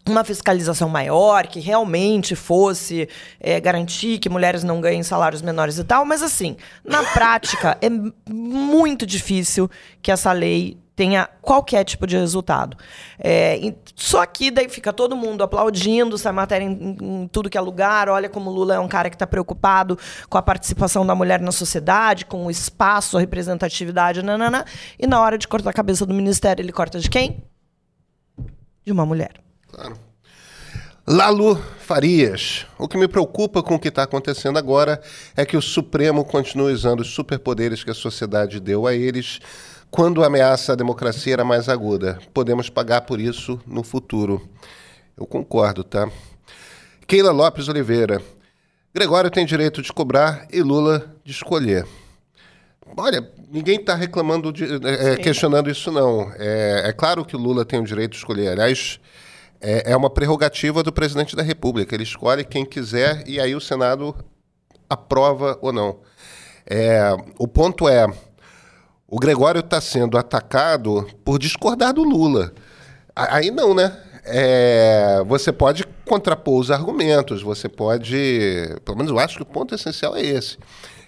uma 0.08 0.24
fiscalização 0.24 0.90
maior, 0.90 1.48
que 1.48 1.60
realmente 1.60 2.36
fosse 2.36 3.08
é, 3.40 3.60
garantir 3.60 4.20
que 4.20 4.30
mulheres 4.30 4.64
não 4.64 4.82
ganhem 4.82 5.04
salários 5.04 5.42
menores 5.42 5.78
e 5.78 5.84
tal, 5.84 6.06
mas 6.06 6.24
assim, 6.24 6.58
na 6.84 7.04
prática 7.14 7.78
é 7.82 7.90
muito 8.30 9.06
difícil 9.06 9.70
que 10.02 10.12
essa 10.12 10.32
lei 10.32 10.78
tenha 10.96 11.28
qualquer 11.42 11.84
tipo 11.84 12.06
de 12.06 12.16
resultado. 12.18 12.78
É, 13.18 13.74
só 13.96 14.24
que 14.26 14.52
daí 14.52 14.70
fica 14.70 14.92
todo 14.94 15.16
mundo 15.16 15.44
aplaudindo, 15.44 16.18
sai 16.18 16.32
matéria 16.32 16.66
em, 16.66 16.98
em 17.02 17.28
tudo 17.28 17.50
que 17.50 17.58
é 17.58 17.62
lugar, 17.62 18.10
olha 18.10 18.30
como 18.30 18.50
o 18.50 18.54
Lula 18.54 18.76
é 18.76 18.80
um 18.80 18.88
cara 18.88 19.10
que 19.10 19.16
está 19.16 19.26
preocupado 19.26 19.98
com 20.30 20.38
a 20.38 20.42
participação 20.42 21.06
da 21.06 21.16
mulher 21.16 21.40
na 21.40 21.52
sociedade, 21.52 22.26
com 22.26 22.46
o 22.46 22.52
espaço, 22.52 23.18
a 23.18 23.20
representatividade, 23.20 24.22
nanana, 24.22 24.66
e 25.00 25.08
na 25.08 25.20
hora 25.20 25.38
de 25.38 25.48
cortar 25.48 25.72
a 25.72 25.74
cabeça 25.74 26.06
do 26.06 26.14
ministério, 26.14 26.62
ele 26.62 26.72
corta 26.72 27.00
de 27.00 27.10
quem? 27.10 27.44
De 28.86 28.92
uma 28.92 29.06
mulher. 29.06 29.51
Claro. 29.72 29.98
Lalu 31.08 31.56
Farias. 31.80 32.66
O 32.78 32.88
que 32.88 32.98
me 32.98 33.08
preocupa 33.08 33.64
com 33.64 33.76
o 33.76 33.80
que 33.80 33.88
está 33.88 34.04
acontecendo 34.04 34.58
agora 34.58 35.02
é 35.36 35.46
que 35.46 35.58
o 35.58 35.62
Supremo 35.62 36.24
continua 36.24 36.72
usando 36.72 37.02
os 37.02 37.10
superpoderes 37.10 37.84
que 37.84 37.90
a 37.90 37.96
sociedade 37.96 38.60
deu 38.60 38.86
a 38.86 38.94
eles 38.94 39.40
quando 39.90 40.24
a 40.24 40.28
ameaça 40.28 40.74
à 40.74 40.76
democracia 40.76 41.34
era 41.34 41.44
mais 41.44 41.68
aguda. 41.68 42.20
Podemos 42.34 42.70
pagar 42.70 43.02
por 43.02 43.20
isso 43.20 43.60
no 43.66 43.84
futuro. 43.84 44.48
Eu 45.18 45.26
concordo, 45.26 45.84
tá? 45.84 46.10
Keila 47.06 47.32
Lopes 47.32 47.68
Oliveira. 47.68 48.22
Gregório 48.94 49.30
tem 49.30 49.46
direito 49.46 49.82
de 49.82 49.92
cobrar 49.92 50.48
e 50.52 50.62
Lula 50.62 51.14
de 51.24 51.32
escolher. 51.32 51.86
Olha, 52.96 53.30
ninguém 53.50 53.78
está 53.78 53.96
reclamando, 53.96 54.52
de, 54.52 54.66
é, 54.86 55.16
questionando 55.18 55.70
isso, 55.70 55.92
não. 55.92 56.32
É, 56.38 56.84
é 56.90 56.94
claro 56.94 57.24
que 57.26 57.36
o 57.36 57.40
Lula 57.40 57.66
tem 57.66 57.80
o 57.80 57.86
direito 57.86 58.12
de 58.12 58.18
escolher. 58.18 58.50
Aliás, 58.50 59.00
é, 59.62 59.92
é 59.92 59.96
uma 59.96 60.10
prerrogativa 60.10 60.84
do 60.84 60.92
presidente 60.92 61.36
da 61.36 61.44
República. 61.44 61.96
Ele 61.96 62.04
escolhe 62.04 62.44
quem 62.44 62.66
quiser 62.66 63.24
e 63.28 63.40
aí 63.40 63.56
o 63.56 63.62
Senado 63.62 64.16
aprova 64.90 65.58
ou 65.62 65.72
não. 65.72 66.00
É, 66.66 67.16
o 67.38 67.48
ponto 67.48 67.88
é, 67.88 68.08
o 69.08 69.20
Gregório 69.20 69.60
está 69.60 69.80
sendo 69.80 70.18
atacado 70.18 71.08
por 71.24 71.38
discordar 71.38 71.94
do 71.94 72.04
Lula. 72.04 72.54
Aí 73.16 73.52
não, 73.52 73.74
né? 73.74 73.98
É, 74.24 75.24
você 75.26 75.52
pode 75.52 75.84
contrapor 76.06 76.60
os 76.60 76.70
argumentos, 76.70 77.42
você 77.42 77.68
pode. 77.70 78.16
Pelo 78.84 78.98
menos 78.98 79.12
eu 79.12 79.20
acho 79.20 79.38
que 79.38 79.44
o 79.44 79.46
ponto 79.46 79.74
essencial 79.74 80.16
é 80.16 80.22
esse. 80.22 80.58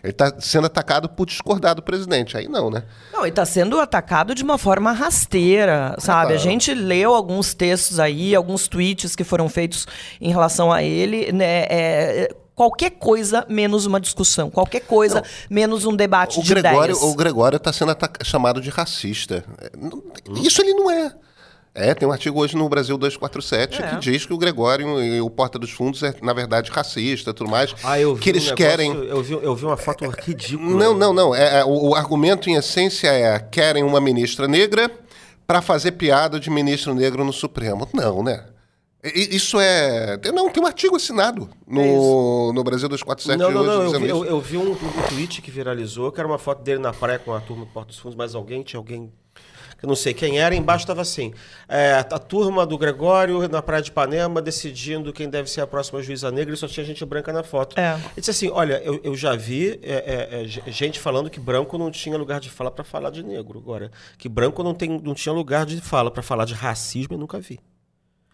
Ele 0.03 0.11
está 0.11 0.33
sendo 0.39 0.67
atacado 0.67 1.07
por 1.07 1.25
discordar 1.25 1.75
do 1.75 1.81
presidente. 1.81 2.35
Aí 2.37 2.49
não, 2.49 2.69
né? 2.69 2.83
Não, 3.13 3.25
e 3.25 3.29
está 3.29 3.45
sendo 3.45 3.79
atacado 3.79 4.35
de 4.35 4.43
uma 4.43 4.57
forma 4.57 4.91
rasteira, 4.91 5.95
sabe? 5.97 6.33
A 6.33 6.35
claro. 6.35 6.39
gente 6.39 6.73
leu 6.73 7.15
alguns 7.15 7.53
textos 7.53 7.99
aí, 7.99 8.35
alguns 8.35 8.67
tweets 8.67 9.15
que 9.15 9.23
foram 9.23 9.47
feitos 9.47 9.87
em 10.19 10.29
relação 10.29 10.71
a 10.73 10.83
ele, 10.83 11.31
né? 11.31 11.65
é, 11.69 12.35
qualquer 12.53 12.91
coisa 12.91 13.45
menos 13.49 13.85
uma 13.85 13.99
discussão, 13.99 14.49
qualquer 14.49 14.81
coisa 14.81 15.23
menos 15.49 15.85
um 15.85 15.95
debate 15.95 16.39
O 16.39 16.43
de 16.43 16.49
Gregório, 16.53 16.95
ideias. 16.95 17.01
o 17.01 17.15
Gregório 17.15 17.55
está 17.57 17.71
sendo 17.71 17.95
chamado 18.23 18.59
de 18.61 18.69
racista. 18.69 19.43
É, 19.59 19.71
não- 19.77 20.03
Isso 20.41 20.61
ele 20.61 20.73
não 20.73 20.91
é. 20.91 21.13
É, 21.75 21.93
tem 21.95 22.07
um 22.07 22.11
artigo 22.11 22.39
hoje 22.39 22.55
no 22.55 22.69
Brasil 22.69 22.95
247 22.97 23.81
É. 23.81 23.87
que 23.89 23.95
diz 23.97 24.25
que 24.27 24.33
o 24.33 24.37
Gregório 24.37 25.01
e 25.03 25.19
o 25.19 25.29
Porta 25.29 25.57
dos 25.57 25.71
Fundos 25.71 26.03
é, 26.03 26.13
na 26.21 26.31
verdade, 26.31 26.69
racista 26.69 27.31
e 27.31 27.33
tudo 27.33 27.49
mais. 27.49 27.73
Ah, 27.83 27.99
eu 27.99 28.13
vi 28.13 28.21
que 28.21 28.29
eles 28.29 28.43
um 28.43 28.45
negócio- 28.51 28.65
querem. 28.65 28.91
Eu 28.93 29.23
vi, 29.23 29.33
eu 29.33 29.55
vi 29.55 29.65
uma 29.65 29.77
foto 29.77 30.07
ridícula. 30.07 30.69
Não, 30.77 30.93
não, 30.93 31.11
não. 31.11 31.33
É, 31.33 31.61
é, 31.61 31.65
o, 31.65 31.89
o 31.89 31.95
argumento, 31.95 32.47
em 32.47 32.53
essência, 32.55 33.07
é 33.07 33.39
querem 33.39 33.83
uma 33.83 33.99
ministra 33.99 34.47
negra 34.47 34.91
para 35.47 35.61
fazer 35.63 35.93
piada 35.93 36.39
de 36.39 36.49
ministro 36.51 36.93
negro 36.93 37.25
no 37.25 37.33
Supremo. 37.33 37.87
Não, 37.91 38.21
né? 38.21 38.45
Isso 39.03 39.59
é. 39.59 40.17
Não, 40.31 40.49
tem 40.49 40.63
um 40.63 40.67
artigo 40.67 40.95
assinado 40.95 41.49
no, 41.67 42.53
no 42.53 42.63
Brasil 42.63 42.87
247 42.87 43.37
Não, 43.37 43.51
não, 43.51 43.61
hoje 43.61 43.69
não. 43.69 43.83
Eu 43.93 43.99
vi, 43.99 44.07
eu, 44.07 44.25
eu 44.25 44.39
vi 44.41 44.57
um, 44.57 44.71
um 44.71 45.07
tweet 45.09 45.41
que 45.41 45.51
viralizou, 45.51 46.11
que 46.11 46.19
era 46.21 46.27
uma 46.27 46.37
foto 46.37 46.61
dele 46.63 46.79
na 46.79 46.93
praia 46.93 47.19
com 47.19 47.33
a 47.33 47.41
turma 47.41 47.65
do 47.65 47.71
Porto 47.71 47.87
dos 47.87 47.97
Fundos, 47.99 48.15
mas 48.15 48.33
alguém, 48.33 48.61
tinha 48.63 48.79
alguém 48.79 49.11
eu 49.83 49.87
não 49.87 49.95
sei 49.95 50.13
quem 50.13 50.39
era, 50.39 50.55
embaixo 50.55 50.83
estava 50.83 51.01
assim, 51.01 51.33
é, 51.67 51.91
a 51.95 52.17
turma 52.17 52.65
do 52.65 52.77
Gregório 52.77 53.45
na 53.49 53.61
praia 53.61 53.83
de 53.83 53.89
Ipanema 53.89 54.41
decidindo 54.41 55.11
quem 55.11 55.29
deve 55.29 55.49
ser 55.49 55.59
a 55.59 55.67
próxima 55.67 56.01
juíza 56.01 56.31
negra 56.31 56.53
e 56.53 56.57
só 56.57 56.67
tinha 56.69 56.85
gente 56.85 57.03
branca 57.05 57.33
na 57.33 57.43
foto. 57.43 57.77
É. 57.77 57.93
Ele 57.95 58.01
disse 58.15 58.31
assim, 58.31 58.49
olha, 58.49 58.81
eu, 58.83 58.99
eu 59.03 59.13
já 59.13 59.35
vi 59.35 59.77
é, 59.83 60.29
é, 60.31 60.41
é, 60.41 60.47
ge- 60.47 60.63
gente 60.67 60.99
falando 61.01 61.29
que 61.29 61.39
branco 61.39 61.77
não 61.77 61.91
tinha 61.91 62.17
lugar 62.17 62.39
de 62.39 62.49
fala 62.49 62.71
para 62.71 62.85
falar 62.85 63.09
de 63.09 63.21
negro. 63.23 63.59
Agora, 63.59 63.91
que 64.17 64.29
branco 64.29 64.63
não, 64.63 64.73
tem, 64.73 65.01
não 65.03 65.13
tinha 65.13 65.33
lugar 65.33 65.65
de 65.65 65.81
fala 65.81 66.09
para 66.09 66.23
falar 66.23 66.45
de 66.45 66.53
racismo, 66.53 67.15
eu 67.15 67.19
nunca 67.19 67.37
vi. 67.39 67.59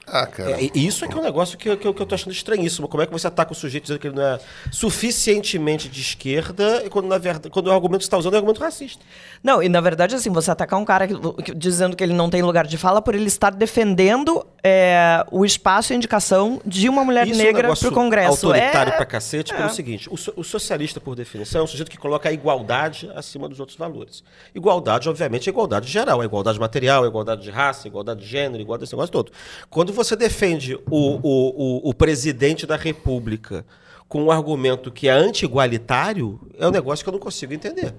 Ah, 0.07 0.25
cara. 0.25 0.51
É, 0.59 0.69
isso 0.73 1.05
é 1.05 1.07
que 1.07 1.13
é 1.13 1.17
um 1.17 1.21
negócio 1.23 1.55
que, 1.57 1.69
eu- 1.69 1.77
que, 1.77 1.87
eu- 1.87 1.93
que 1.93 2.01
eu 2.01 2.05
tô 2.05 2.15
achando 2.15 2.31
estranhíssimo. 2.31 2.87
Como 2.87 3.03
é 3.03 3.05
que 3.05 3.11
você 3.11 3.27
ataca 3.27 3.51
o 3.51 3.55
sujeito 3.55 3.83
dizendo 3.83 3.99
que 3.99 4.07
ele 4.07 4.15
não 4.15 4.23
é 4.23 4.39
suficientemente 4.71 5.87
de 5.87 6.01
esquerda 6.01 6.83
e 6.85 6.89
quando, 6.89 7.07
na 7.07 7.17
verdade, 7.17 7.49
quando 7.49 7.67
o 7.67 7.71
argumento 7.71 7.99
que 7.99 8.05
você 8.05 8.07
está 8.07 8.17
usando 8.17 8.33
é 8.33 8.37
um 8.37 8.39
argumento 8.39 8.59
racista? 8.61 9.03
Não, 9.43 9.61
e 9.63 9.69
na 9.69 9.79
verdade, 9.81 10.15
assim, 10.15 10.29
você 10.31 10.51
atacar 10.51 10.79
um 10.79 10.83
cara 10.85 11.07
que- 11.07 11.43
que- 11.43 11.53
dizendo 11.55 11.95
que 11.95 12.03
ele 12.03 12.13
não 12.13 12.29
tem 12.29 12.41
lugar 12.41 12.65
de 12.67 12.77
fala 12.77 13.01
por 13.01 13.15
ele 13.15 13.25
estar 13.27 13.51
defendendo 13.51 14.45
é, 14.61 15.23
o 15.31 15.45
espaço 15.45 15.91
e 15.91 15.93
a 15.93 15.95
indicação 15.95 16.59
de 16.65 16.89
uma 16.89 17.05
mulher 17.05 17.25
Isso 17.25 17.39
é 17.39 17.43
um 17.43 17.45
negra 17.45 17.61
negócio 17.63 17.87
para 17.89 17.91
o 17.97 18.03
Congresso. 18.03 18.47
autoritário 18.47 18.91
é... 18.91 18.95
pra 18.97 19.05
cacete, 19.05 19.53
pelo 19.53 19.69
seguinte, 19.69 20.09
o, 20.09 20.15
o 20.35 20.43
socialista, 20.43 20.99
por 20.99 21.15
definição, 21.15 21.61
é 21.61 21.63
um 21.63 21.67
sujeito 21.67 21.89
que 21.89 21.97
coloca 21.97 22.27
a 22.27 22.31
igualdade 22.33 23.09
acima 23.15 23.47
dos 23.47 23.59
outros 23.61 23.77
valores. 23.77 24.21
Igualdade, 24.53 25.07
obviamente, 25.07 25.47
é 25.47 25.51
igualdade 25.51 25.89
geral, 25.89 26.21
é 26.21 26.25
igualdade 26.25 26.59
material, 26.59 27.05
é 27.05 27.07
igualdade 27.07 27.41
de 27.41 27.49
raça, 27.49 27.87
é 27.87 27.89
igualdade 27.89 28.19
de 28.19 28.25
gênero, 28.27 28.61
igualdade 28.61 28.85
desse 28.85 28.93
negócio 28.93 29.11
todo. 29.13 29.31
Quando 29.69 29.88
você 29.91 30.15
defende 30.15 30.75
o, 30.75 30.81
o, 30.89 31.19
o, 31.23 31.89
o 31.89 31.93
presidente 31.93 32.65
da 32.65 32.75
república 32.75 33.65
com 34.07 34.23
um 34.23 34.31
argumento 34.31 34.91
que 34.91 35.07
é 35.07 35.11
anti-igualitário, 35.11 36.39
é 36.57 36.67
um 36.67 36.71
negócio 36.71 37.03
que 37.03 37.09
eu 37.09 37.13
não 37.13 37.19
consigo 37.19 37.53
entender. 37.53 37.93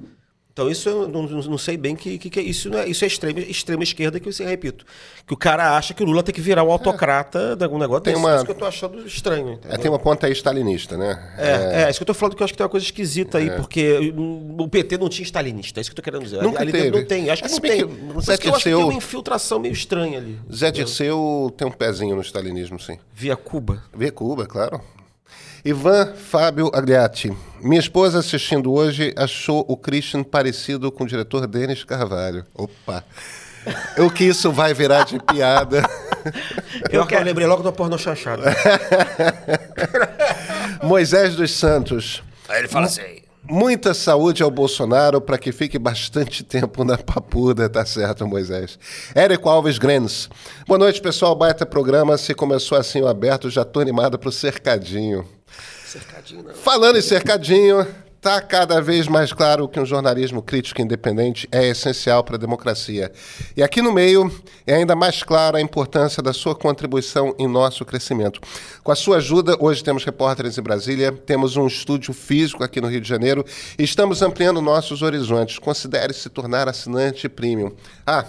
Então, 0.52 0.68
isso 0.68 0.88
eu 0.88 1.08
não, 1.08 1.22
não- 1.22 1.56
sei 1.58 1.76
bem 1.76 1.94
que, 1.94 2.18
que, 2.18 2.28
que 2.28 2.40
é 2.40 2.42
isso. 2.42 2.68
Não 2.68 2.78
é, 2.80 2.88
isso 2.88 3.04
é 3.04 3.06
extrema, 3.06 3.38
extrema 3.40 3.82
esquerda 3.84 4.18
que 4.18 4.28
eu 4.28 4.32
repito. 4.46 4.84
Que 5.26 5.32
o 5.32 5.36
cara 5.36 5.76
acha 5.76 5.94
que 5.94 6.02
o 6.02 6.06
Lula 6.06 6.22
tem 6.22 6.34
que 6.34 6.40
virar 6.40 6.64
um 6.64 6.70
autocrata 6.72 7.54
de 7.54 7.62
algum 7.64 7.78
negócio 7.78 8.02
Tem 8.02 8.14
desse. 8.14 8.24
uma- 8.26 8.36
Isso 8.36 8.44
que 8.44 8.50
eu 8.50 8.54
tô 8.56 8.64
achando 8.64 9.06
estranho. 9.06 9.52
entendeu? 9.54 9.72
É, 9.72 9.78
tem 9.78 9.90
uma 9.90 9.98
ponta 9.98 10.26
aí 10.26 10.32
stalinista, 10.32 10.96
né? 10.96 11.34
É, 11.38 11.82
é, 11.84 11.90
isso 11.90 11.98
que 11.98 12.02
eu 12.02 12.06
tô 12.06 12.14
falando 12.14 12.34
que 12.34 12.42
eu 12.42 12.44
acho 12.44 12.52
que 12.52 12.58
tem 12.58 12.64
uma 12.64 12.70
coisa 12.70 12.84
esquisita 12.84 13.38
aí, 13.38 13.50
porque 13.52 14.12
o 14.58 14.68
PT 14.68 14.98
não 14.98 15.08
tinha 15.08 15.24
stalinista, 15.24 15.78
é 15.78 15.82
isso 15.82 15.90
que 15.90 15.94
eu 15.94 15.96
tô 15.96 16.02
querendo 16.02 16.24
dizer. 16.24 16.42
Nunca 16.42 16.60
ali 16.60 16.72
teve. 16.72 16.90
não 16.90 17.06
tem, 17.06 17.30
acho 17.30 17.42
que 17.42 17.48
Se 17.48 17.54
não 17.54 17.60
tem. 17.62 17.86
que 17.86 18.20
Zé 18.20 18.36
que 18.36 18.48
eu 18.48 18.54
acho 18.54 18.64
que 18.64 18.70
tem 18.70 18.74
uma 18.84 18.92
infiltração 18.94 19.60
meio 19.60 19.72
estranha 19.72 20.18
ali. 20.18 20.38
Zé 20.52 20.70
Dirceu 20.70 21.52
tem 21.56 21.66
um 21.68 21.70
pezinho 21.72 22.16
no 22.16 22.22
stalinismo, 22.22 22.78
sim. 22.80 22.98
Via 23.14 23.36
Cuba. 23.36 23.82
Vê 23.94 24.10
Cuba, 24.10 24.46
claro. 24.46 24.80
Ivan 25.64 26.14
Fábio 26.14 26.70
Agliati. 26.72 27.36
Minha 27.60 27.80
esposa 27.80 28.20
assistindo 28.20 28.72
hoje 28.72 29.12
achou 29.16 29.64
o 29.68 29.76
Christian 29.76 30.22
parecido 30.22 30.90
com 30.90 31.04
o 31.04 31.06
diretor 31.06 31.46
Denis 31.46 31.84
Carvalho. 31.84 32.44
Opa! 32.54 33.04
O 33.98 34.10
que 34.10 34.24
isso 34.24 34.50
vai 34.50 34.72
virar 34.72 35.04
de 35.04 35.18
piada? 35.18 35.82
Eu, 36.90 37.06
eu 37.06 37.22
lembrei 37.22 37.46
logo 37.46 37.62
do 37.62 37.70
porno 37.72 37.98
chanchado. 37.98 38.42
Moisés 40.82 41.36
dos 41.36 41.50
Santos. 41.50 42.22
Aí 42.48 42.60
ele 42.60 42.68
fala 42.68 42.86
assim. 42.86 43.20
Muita 43.42 43.94
saúde 43.94 44.42
ao 44.42 44.50
Bolsonaro 44.50 45.20
para 45.20 45.36
que 45.36 45.50
fique 45.50 45.78
bastante 45.78 46.44
tempo 46.44 46.84
na 46.84 46.96
papuda, 46.96 47.68
tá 47.68 47.84
certo, 47.84 48.26
Moisés. 48.26 48.78
Érico 49.14 49.48
Alves 49.48 49.76
Grenes. 49.76 50.28
Boa 50.68 50.78
noite, 50.78 51.00
pessoal. 51.00 51.34
Baita 51.34 51.66
programa. 51.66 52.16
Se 52.16 52.32
começou 52.34 52.78
assim 52.78 53.00
o 53.00 53.08
aberto, 53.08 53.50
já 53.50 53.64
tô 53.64 53.80
animado 53.80 54.18
pro 54.18 54.30
cercadinho. 54.30 55.26
Cercadinho, 55.90 56.42
não. 56.44 56.54
Falando 56.54 56.96
em 56.98 57.02
cercadinho, 57.02 57.86
Está 58.20 58.38
cada 58.42 58.82
vez 58.82 59.08
mais 59.08 59.32
claro 59.32 59.66
que 59.66 59.80
um 59.80 59.86
jornalismo 59.86 60.42
crítico 60.42 60.82
independente 60.82 61.48
é 61.50 61.66
essencial 61.68 62.22
para 62.22 62.36
a 62.36 62.38
democracia. 62.38 63.10
E 63.56 63.62
aqui 63.62 63.80
no 63.80 63.94
meio 63.94 64.30
é 64.66 64.74
ainda 64.74 64.94
mais 64.94 65.22
clara 65.22 65.56
a 65.56 65.60
importância 65.62 66.22
da 66.22 66.34
sua 66.34 66.54
contribuição 66.54 67.34
em 67.38 67.48
nosso 67.48 67.82
crescimento. 67.82 68.38
Com 68.84 68.92
a 68.92 68.94
sua 68.94 69.16
ajuda, 69.16 69.56
hoje 69.58 69.82
temos 69.82 70.04
repórteres 70.04 70.58
em 70.58 70.62
Brasília, 70.62 71.10
temos 71.12 71.56
um 71.56 71.66
estúdio 71.66 72.12
físico 72.12 72.62
aqui 72.62 72.78
no 72.78 72.88
Rio 72.88 73.00
de 73.00 73.08
Janeiro 73.08 73.42
e 73.78 73.84
estamos 73.84 74.20
ampliando 74.20 74.60
nossos 74.60 75.00
horizontes. 75.00 75.58
Considere 75.58 76.12
se 76.12 76.28
tornar 76.28 76.68
assinante 76.68 77.26
premium. 77.26 77.72
Ah, 78.06 78.26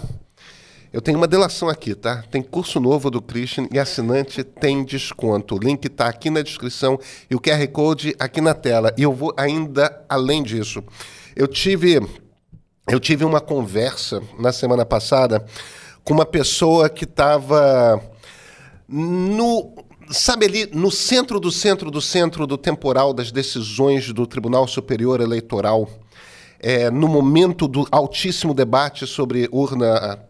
eu 0.92 1.00
tenho 1.00 1.16
uma 1.16 1.26
delação 1.26 1.70
aqui, 1.70 1.94
tá? 1.94 2.22
Tem 2.30 2.42
curso 2.42 2.78
novo 2.78 3.10
do 3.10 3.22
Christian 3.22 3.66
e 3.72 3.78
assinante 3.78 4.44
tem 4.44 4.84
desconto. 4.84 5.54
O 5.54 5.58
link 5.58 5.86
está 5.86 6.06
aqui 6.06 6.28
na 6.28 6.42
descrição 6.42 7.00
e 7.30 7.34
o 7.34 7.40
QR 7.40 7.66
Code 7.68 8.14
aqui 8.18 8.42
na 8.42 8.52
tela. 8.52 8.94
E 8.98 9.02
eu 9.02 9.12
vou 9.12 9.32
ainda 9.36 10.04
além 10.06 10.42
disso. 10.42 10.84
Eu 11.34 11.48
tive, 11.48 11.98
eu 12.86 13.00
tive 13.00 13.24
uma 13.24 13.40
conversa 13.40 14.22
na 14.38 14.52
semana 14.52 14.84
passada 14.84 15.42
com 16.04 16.12
uma 16.12 16.26
pessoa 16.26 16.90
que 16.90 17.04
estava 17.04 17.98
no 18.86 19.74
sabe 20.10 20.44
ali, 20.44 20.68
no 20.74 20.90
centro 20.90 21.40
do 21.40 21.50
centro 21.50 21.90
do 21.90 22.02
centro 22.02 22.46
do 22.46 22.58
temporal 22.58 23.14
das 23.14 23.32
decisões 23.32 24.12
do 24.12 24.26
Tribunal 24.26 24.68
Superior 24.68 25.22
Eleitoral, 25.22 25.88
é, 26.60 26.90
no 26.90 27.08
momento 27.08 27.66
do 27.66 27.88
altíssimo 27.90 28.52
debate 28.52 29.06
sobre 29.06 29.48
urna 29.50 30.28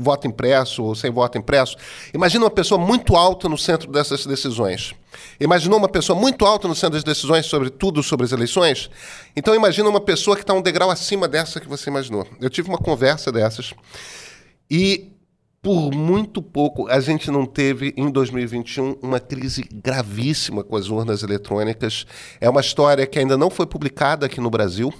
voto 0.00 0.26
impresso 0.26 0.82
ou 0.82 0.94
sem 0.94 1.10
voto 1.10 1.38
impresso. 1.38 1.76
Imagina 2.12 2.44
uma 2.44 2.50
pessoa 2.50 2.80
muito 2.80 3.14
alta 3.16 3.48
no 3.48 3.58
centro 3.58 3.90
dessas 3.90 4.26
decisões. 4.26 4.94
Imaginou 5.38 5.78
uma 5.78 5.88
pessoa 5.88 6.18
muito 6.18 6.46
alta 6.46 6.66
no 6.66 6.74
centro 6.74 6.94
das 6.94 7.04
decisões 7.04 7.46
sobre 7.46 7.70
tudo 7.70 8.02
sobre 8.02 8.24
as 8.24 8.32
eleições? 8.32 8.90
Então 9.36 9.54
imagina 9.54 9.88
uma 9.88 10.00
pessoa 10.00 10.36
que 10.36 10.42
está 10.42 10.54
um 10.54 10.62
degrau 10.62 10.90
acima 10.90 11.28
dessa 11.28 11.60
que 11.60 11.68
você 11.68 11.90
imaginou. 11.90 12.26
Eu 12.40 12.48
tive 12.48 12.68
uma 12.68 12.78
conversa 12.78 13.30
dessas 13.30 13.74
e 14.70 15.10
por 15.62 15.94
muito 15.94 16.40
pouco 16.40 16.88
a 16.88 17.00
gente 17.00 17.30
não 17.30 17.44
teve 17.44 17.92
em 17.96 18.10
2021 18.10 18.96
uma 19.02 19.20
crise 19.20 19.62
gravíssima 19.70 20.64
com 20.64 20.76
as 20.76 20.88
urnas 20.88 21.22
eletrônicas. 21.22 22.06
É 22.40 22.48
uma 22.48 22.60
história 22.60 23.06
que 23.06 23.18
ainda 23.18 23.36
não 23.36 23.50
foi 23.50 23.66
publicada 23.66 24.26
aqui 24.26 24.40
no 24.40 24.48
Brasil 24.48 24.92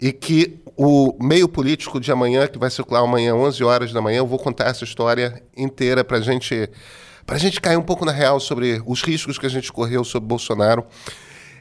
e 0.00 0.12
que 0.12 0.60
o 0.76 1.14
meio 1.22 1.46
político 1.46 2.00
de 2.00 2.10
amanhã, 2.10 2.46
que 2.46 2.58
vai 2.58 2.70
circular 2.70 3.00
amanhã, 3.00 3.34
11 3.34 3.62
horas 3.62 3.92
da 3.92 4.00
manhã, 4.00 4.18
eu 4.18 4.26
vou 4.26 4.38
contar 4.38 4.68
essa 4.68 4.82
história 4.82 5.42
inteira 5.54 6.02
para 6.02 6.20
gente, 6.20 6.70
a 7.28 7.38
gente 7.38 7.60
cair 7.60 7.76
um 7.76 7.82
pouco 7.82 8.04
na 8.04 8.12
real 8.12 8.40
sobre 8.40 8.82
os 8.86 9.02
riscos 9.02 9.38
que 9.38 9.44
a 9.44 9.50
gente 9.50 9.70
correu 9.70 10.02
sobre 10.02 10.26
Bolsonaro. 10.26 10.86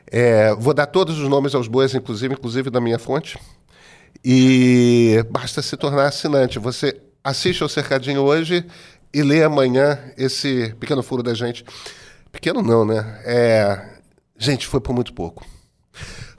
É, 0.09 0.55
vou 0.55 0.73
dar 0.73 0.85
todos 0.85 1.19
os 1.19 1.27
nomes 1.27 1.53
aos 1.53 1.67
bois, 1.67 1.93
inclusive, 1.93 2.33
inclusive 2.33 2.69
da 2.69 2.79
minha 2.79 2.97
fonte. 2.97 3.37
E 4.23 5.23
basta 5.29 5.61
se 5.61 5.75
tornar 5.75 6.05
assinante. 6.07 6.57
Você 6.57 6.99
assiste 7.23 7.61
ao 7.61 7.69
Cercadinho 7.69 8.21
hoje 8.21 8.65
e 9.13 9.21
lê 9.21 9.43
amanhã 9.43 9.99
esse 10.17 10.73
pequeno 10.79 11.03
furo 11.03 11.21
da 11.21 11.33
gente. 11.33 11.65
Pequeno 12.31 12.61
não, 12.61 12.85
né? 12.85 13.21
É, 13.25 13.99
gente, 14.37 14.65
foi 14.65 14.79
por 14.79 14.93
muito 14.93 15.13
pouco. 15.13 15.45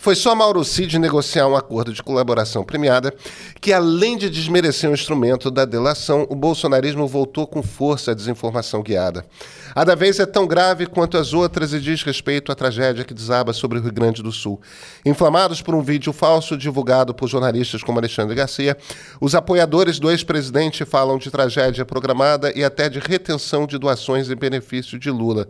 Foi 0.01 0.15
só 0.15 0.35
Mauro 0.35 0.65
Cid 0.65 0.99
negociar 0.99 1.47
um 1.47 1.55
acordo 1.55 1.93
de 1.93 2.03
colaboração 2.03 2.65
premiada 2.65 3.15
que, 3.61 3.71
além 3.71 4.17
de 4.17 4.31
desmerecer 4.31 4.89
o 4.89 4.95
instrumento 4.95 5.51
da 5.51 5.67
delação, 5.67 6.27
o 6.31 6.35
bolsonarismo 6.35 7.07
voltou 7.07 7.47
com 7.47 7.63
força 7.63 8.13
à 8.13 8.15
desinformação 8.15 8.83
guiada. 8.83 9.27
A 9.75 9.85
da 9.85 9.95
vez 9.95 10.19
é 10.19 10.25
tão 10.25 10.47
grave 10.47 10.87
quanto 10.87 11.19
as 11.19 11.35
outras 11.35 11.75
e 11.75 11.79
diz 11.79 12.03
respeito 12.03 12.51
à 12.51 12.55
tragédia 12.55 13.05
que 13.05 13.13
desaba 13.13 13.53
sobre 13.53 13.79
o 13.79 13.83
Rio 13.83 13.93
Grande 13.93 14.23
do 14.23 14.33
Sul. 14.33 14.59
Inflamados 15.05 15.61
por 15.61 15.75
um 15.75 15.83
vídeo 15.83 16.15
falso 16.15 16.57
divulgado 16.57 17.13
por 17.13 17.29
jornalistas 17.29 17.83
como 17.83 17.99
Alexandre 17.99 18.35
Garcia, 18.35 18.79
os 19.21 19.35
apoiadores 19.35 19.99
do 19.99 20.11
ex-presidente 20.11 20.83
falam 20.87 21.19
de 21.19 21.31
tragédia 21.31 21.85
programada 21.85 22.51
e 22.57 22.65
até 22.65 22.89
de 22.89 22.99
retenção 22.99 23.67
de 23.67 23.77
doações 23.77 24.31
em 24.31 24.35
benefício 24.35 24.99
de 24.99 25.11
Lula. 25.11 25.47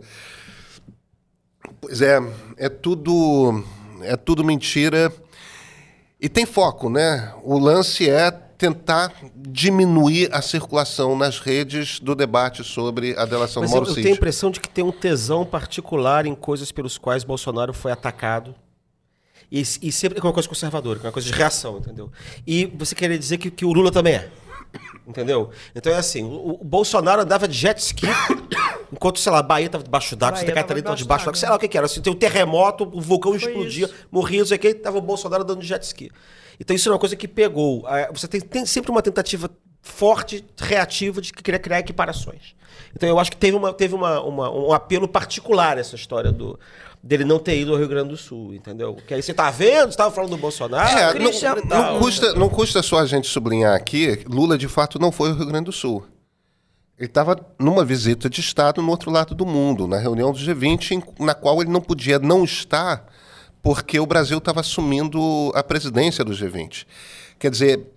Pois 1.79 2.01
é, 2.01 2.19
é 2.57 2.67
tudo 2.67 3.63
é 4.03 4.15
tudo 4.15 4.43
mentira. 4.43 5.11
E 6.19 6.29
tem 6.29 6.45
foco, 6.45 6.89
né? 6.89 7.33
O 7.43 7.57
lance 7.57 8.09
é 8.09 8.29
tentar 8.29 9.11
diminuir 9.35 10.29
a 10.31 10.39
circulação 10.39 11.17
nas 11.17 11.39
redes 11.39 11.99
do 11.99 12.13
debate 12.13 12.63
sobre 12.63 13.17
a 13.17 13.25
delação 13.25 13.63
Mas 13.63 13.71
do 13.71 13.73
Mauro 13.73 13.89
eu, 13.89 13.91
eu 13.91 13.95
tenho 13.95 14.13
a 14.13 14.17
impressão 14.17 14.51
de 14.51 14.59
que 14.59 14.69
tem 14.69 14.83
um 14.83 14.91
tesão 14.91 15.43
particular 15.43 16.27
em 16.27 16.35
coisas 16.35 16.71
pelos 16.71 16.95
quais 16.95 17.23
Bolsonaro 17.23 17.73
foi 17.73 17.91
atacado. 17.91 18.53
E, 19.51 19.61
e 19.61 19.91
sempre 19.91 20.19
é 20.19 20.21
uma 20.21 20.31
coisa 20.31 20.47
conservadora, 20.47 20.99
é 20.99 21.03
uma 21.07 21.11
coisa 21.11 21.27
de 21.27 21.33
reação, 21.33 21.79
entendeu? 21.79 22.11
E 22.45 22.71
você 22.77 22.93
queria 22.93 23.17
dizer 23.17 23.37
que, 23.39 23.49
que 23.49 23.65
o 23.65 23.73
Lula 23.73 23.91
também 23.91 24.13
é. 24.13 24.29
Entendeu? 25.07 25.49
Então 25.75 25.91
é 25.91 25.97
assim, 25.97 26.23
o, 26.23 26.59
o 26.61 26.63
Bolsonaro 26.63 27.21
andava 27.21 27.47
de 27.47 27.57
jet 27.57 27.79
ski, 27.79 28.05
enquanto, 28.91 29.19
sei 29.19 29.31
lá, 29.31 29.39
a 29.39 29.43
Bahia 29.43 29.65
estava 29.67 29.83
debaixo 29.83 30.15
d'água, 30.15 30.39
Santa 30.39 30.51
Catarina 30.51 30.79
estava 30.79 30.95
debaixo 30.97 31.25
d'água, 31.25 31.39
sei 31.39 31.49
lá 31.49 31.55
o 31.55 31.59
que, 31.59 31.67
que 31.67 31.77
era. 31.77 31.85
Assim, 31.85 32.01
tem 32.01 32.11
um 32.11 32.15
terremoto, 32.15 32.83
o 32.91 32.99
vulcão 33.01 33.37
Foi 33.39 33.49
explodia, 33.49 33.85
isso. 33.85 33.95
morria, 34.11 34.39
não 34.39 34.45
sei 34.45 34.57
o 34.57 34.59
que, 34.59 34.73
tava 34.73 34.97
o 34.97 35.01
Bolsonaro 35.01 35.43
dando 35.43 35.61
de 35.61 35.67
jet 35.67 35.83
ski. 35.83 36.11
Então 36.59 36.75
isso 36.75 36.87
é 36.89 36.91
uma 36.91 36.99
coisa 36.99 37.15
que 37.15 37.27
pegou. 37.27 37.83
Ah, 37.87 38.09
Você 38.13 38.27
tem, 38.27 38.39
tem 38.41 38.65
sempre 38.65 38.91
uma 38.91 39.01
tentativa 39.01 39.49
forte, 39.81 40.45
reativa, 40.57 41.19
de 41.21 41.33
querer 41.33 41.57
criar 41.59 41.79
equiparações. 41.79 42.53
Então 42.95 43.09
eu 43.09 43.17
acho 43.19 43.31
que 43.31 43.37
teve, 43.37 43.57
uma, 43.57 43.73
teve 43.73 43.95
uma, 43.95 44.21
uma- 44.21 44.51
um 44.51 44.71
apelo 44.73 45.07
particular 45.07 45.77
essa 45.77 45.95
história 45.95 46.31
do 46.31 46.59
dele 47.03 47.25
não 47.25 47.39
ter 47.39 47.59
ido 47.59 47.71
ao 47.71 47.79
Rio 47.79 47.87
Grande 47.87 48.09
do 48.09 48.17
Sul, 48.17 48.53
entendeu? 48.53 48.95
Que 49.07 49.15
aí 49.15 49.23
você 49.23 49.33
tá 49.33 49.49
vendo, 49.49 49.91
você 49.91 49.97
tava 49.97 50.11
falando 50.13 50.29
do 50.29 50.37
Bolsonaro. 50.37 50.87
É, 50.99 51.13
não, 51.17 51.93
não 51.93 51.99
custa, 51.99 52.33
não 52.35 52.47
custa 52.47 52.83
só 52.83 52.99
a 52.99 53.05
gente 53.07 53.27
sublinhar 53.27 53.73
aqui, 53.75 54.23
Lula 54.29 54.55
de 54.55 54.67
fato 54.67 54.99
não 54.99 55.11
foi 55.11 55.31
ao 55.31 55.35
Rio 55.35 55.47
Grande 55.47 55.65
do 55.65 55.71
Sul. 55.71 56.05
Ele 57.01 57.07
estava 57.07 57.35
numa 57.57 57.83
visita 57.83 58.29
de 58.29 58.41
Estado 58.41 58.79
no 58.79 58.91
outro 58.91 59.09
lado 59.09 59.33
do 59.33 59.43
mundo, 59.43 59.87
na 59.87 59.97
reunião 59.97 60.31
do 60.31 60.37
G20, 60.37 60.91
em- 60.91 61.03
na 61.25 61.33
qual 61.33 61.59
ele 61.59 61.71
não 61.71 61.81
podia 61.81 62.19
não 62.19 62.43
estar, 62.43 63.07
porque 63.59 63.99
o 63.99 64.05
Brasil 64.05 64.37
estava 64.37 64.59
assumindo 64.59 65.51
a 65.55 65.63
presidência 65.63 66.23
do 66.23 66.31
G20. 66.31 66.85
Quer 67.39 67.49
dizer, 67.49 67.87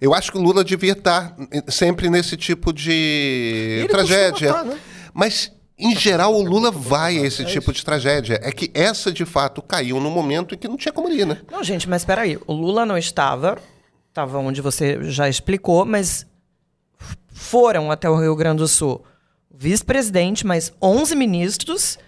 eu 0.00 0.14
acho 0.14 0.32
que 0.32 0.38
o 0.38 0.40
Lula 0.40 0.64
devia 0.64 0.92
estar 0.92 1.36
sempre 1.68 2.08
nesse 2.08 2.34
tipo 2.34 2.72
de 2.72 3.80
Ele 3.80 3.88
tragédia. 3.88 4.46
estar, 4.48 4.64
né? 4.64 4.78
Mas, 5.12 5.52
em 5.78 5.94
geral, 5.94 6.34
o 6.34 6.42
Lula 6.42 6.70
vai 6.70 7.18
a 7.18 7.26
esse 7.26 7.44
tipo 7.44 7.74
de 7.74 7.84
tragédia. 7.84 8.40
É 8.42 8.50
que 8.52 8.70
essa, 8.72 9.12
de 9.12 9.26
fato, 9.26 9.60
caiu 9.60 10.00
no 10.00 10.10
momento 10.10 10.54
em 10.54 10.58
que 10.58 10.66
não 10.66 10.78
tinha 10.78 10.92
como 10.92 11.10
ir, 11.10 11.26
né? 11.26 11.42
Não, 11.52 11.62
gente, 11.62 11.86
mas 11.90 12.06
peraí. 12.06 12.38
O 12.46 12.54
Lula 12.54 12.86
não 12.86 12.96
estava, 12.96 13.58
estava 14.08 14.38
onde 14.38 14.62
você 14.62 14.98
já 15.10 15.28
explicou, 15.28 15.84
mas 15.84 16.26
foram 17.44 17.90
até 17.90 18.08
o 18.08 18.18
Rio 18.18 18.34
Grande 18.34 18.58
do 18.58 18.68
Sul 18.68 19.04
vice-presidente, 19.56 20.46
mais 20.46 20.72
11 20.82 21.14
ministros 21.14 21.98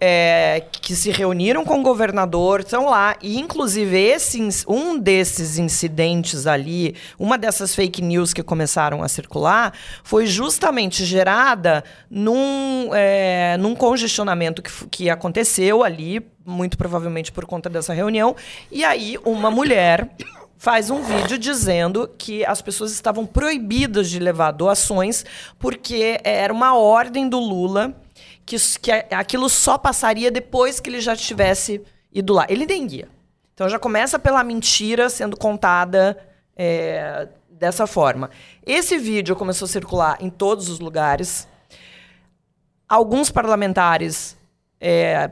é, 0.00 0.62
que 0.70 0.94
se 0.94 1.10
reuniram 1.10 1.64
com 1.64 1.80
o 1.80 1.82
governador, 1.82 2.60
estão 2.60 2.86
lá. 2.86 3.16
E, 3.22 3.38
inclusive, 3.38 3.96
esse, 3.98 4.40
um 4.68 4.98
desses 4.98 5.58
incidentes 5.58 6.46
ali, 6.46 6.94
uma 7.18 7.36
dessas 7.36 7.74
fake 7.74 8.00
news 8.02 8.32
que 8.32 8.42
começaram 8.42 9.02
a 9.02 9.08
circular, 9.08 9.72
foi 10.02 10.26
justamente 10.26 11.04
gerada 11.04 11.84
num, 12.10 12.90
é, 12.94 13.56
num 13.58 13.74
congestionamento 13.74 14.62
que, 14.62 14.70
que 14.88 15.10
aconteceu 15.10 15.82
ali, 15.82 16.24
muito 16.44 16.78
provavelmente 16.78 17.32
por 17.32 17.46
conta 17.46 17.68
dessa 17.68 17.92
reunião. 17.92 18.36
E 18.70 18.84
aí, 18.84 19.18
uma 19.24 19.50
mulher 19.50 20.08
faz 20.64 20.88
um 20.88 21.02
vídeo 21.02 21.36
dizendo 21.36 22.08
que 22.16 22.42
as 22.46 22.62
pessoas 22.62 22.90
estavam 22.90 23.26
proibidas 23.26 24.08
de 24.08 24.18
levar 24.18 24.50
doações 24.50 25.22
porque 25.58 26.18
era 26.24 26.50
uma 26.50 26.74
ordem 26.74 27.28
do 27.28 27.38
Lula 27.38 27.94
que, 28.46 28.56
que 28.80 28.90
aquilo 28.90 29.50
só 29.50 29.76
passaria 29.76 30.30
depois 30.30 30.80
que 30.80 30.88
ele 30.88 31.02
já 31.02 31.14
tivesse 31.14 31.82
ido 32.10 32.32
lá. 32.32 32.46
Ele 32.48 32.64
nem 32.64 32.90
ia. 32.90 33.08
Então 33.52 33.68
já 33.68 33.78
começa 33.78 34.18
pela 34.18 34.42
mentira 34.42 35.10
sendo 35.10 35.36
contada 35.36 36.16
é, 36.56 37.28
dessa 37.50 37.86
forma. 37.86 38.30
Esse 38.64 38.96
vídeo 38.96 39.36
começou 39.36 39.66
a 39.66 39.68
circular 39.68 40.16
em 40.18 40.30
todos 40.30 40.70
os 40.70 40.80
lugares. 40.80 41.46
Alguns 42.88 43.30
parlamentares 43.30 44.34
é, 44.80 45.30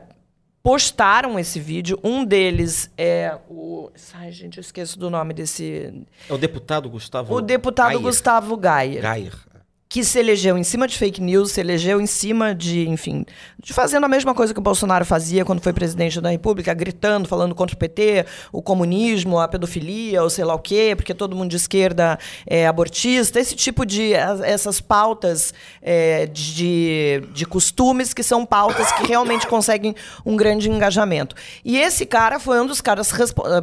postaram 0.63 1.37
esse 1.37 1.59
vídeo. 1.59 1.99
Um 2.01 2.23
deles 2.23 2.89
é 2.97 3.37
o. 3.49 3.91
Ai, 4.13 4.31
gente, 4.31 4.57
eu 4.57 4.61
esqueço 4.61 4.97
do 4.97 5.09
nome 5.09 5.33
desse. 5.33 5.93
É 6.29 6.33
o 6.33 6.37
deputado 6.37 6.89
Gustavo 6.89 7.35
O 7.35 7.41
deputado 7.41 7.89
Gayer. 7.89 8.01
Gustavo 8.01 8.57
Gayer. 8.57 9.01
Gayer. 9.01 9.52
Que 9.93 10.03
se 10.03 10.17
elegeu 10.17 10.57
em 10.57 10.63
cima 10.63 10.87
de 10.87 10.97
fake 10.97 11.21
news, 11.21 11.51
se 11.51 11.61
elegeu 11.61 12.01
em 12.01 12.07
cima 12.07 12.55
de, 12.55 12.89
enfim, 12.89 13.23
de 13.59 13.71
fazendo 13.73 14.03
a 14.07 14.09
mesma 14.09 14.33
coisa 14.33 14.51
que 14.51 14.59
o 14.59 14.63
Bolsonaro 14.63 15.05
fazia 15.05 15.45
quando 15.45 15.61
foi 15.61 15.71
presidente 15.71 16.19
da 16.19 16.31
República, 16.31 16.73
gritando, 16.73 17.27
falando 17.27 17.53
contra 17.53 17.75
o 17.75 17.77
PT, 17.77 18.25
o 18.51 18.59
comunismo, 18.59 19.39
a 19.39 19.47
pedofilia, 19.47 20.23
ou 20.23 20.31
sei 20.31 20.45
lá 20.45 20.55
o 20.55 20.57
quê, 20.57 20.93
porque 20.95 21.13
todo 21.13 21.35
mundo 21.35 21.51
de 21.51 21.57
esquerda 21.57 22.17
é 22.47 22.65
abortista, 22.65 23.39
esse 23.39 23.55
tipo 23.55 23.85
de 23.85 24.13
essas 24.13 24.81
pautas 24.81 25.53
é, 25.79 26.25
de, 26.25 27.21
de 27.31 27.45
costumes 27.45 28.15
que 28.15 28.23
são 28.23 28.47
pautas 28.47 28.91
que 28.93 29.05
realmente 29.05 29.45
conseguem 29.45 29.93
um 30.25 30.35
grande 30.35 30.71
engajamento. 30.71 31.35
E 31.63 31.77
esse 31.77 32.03
cara 32.07 32.39
foi 32.39 32.59
um 32.59 32.65
dos 32.65 32.81
caras, 32.81 33.13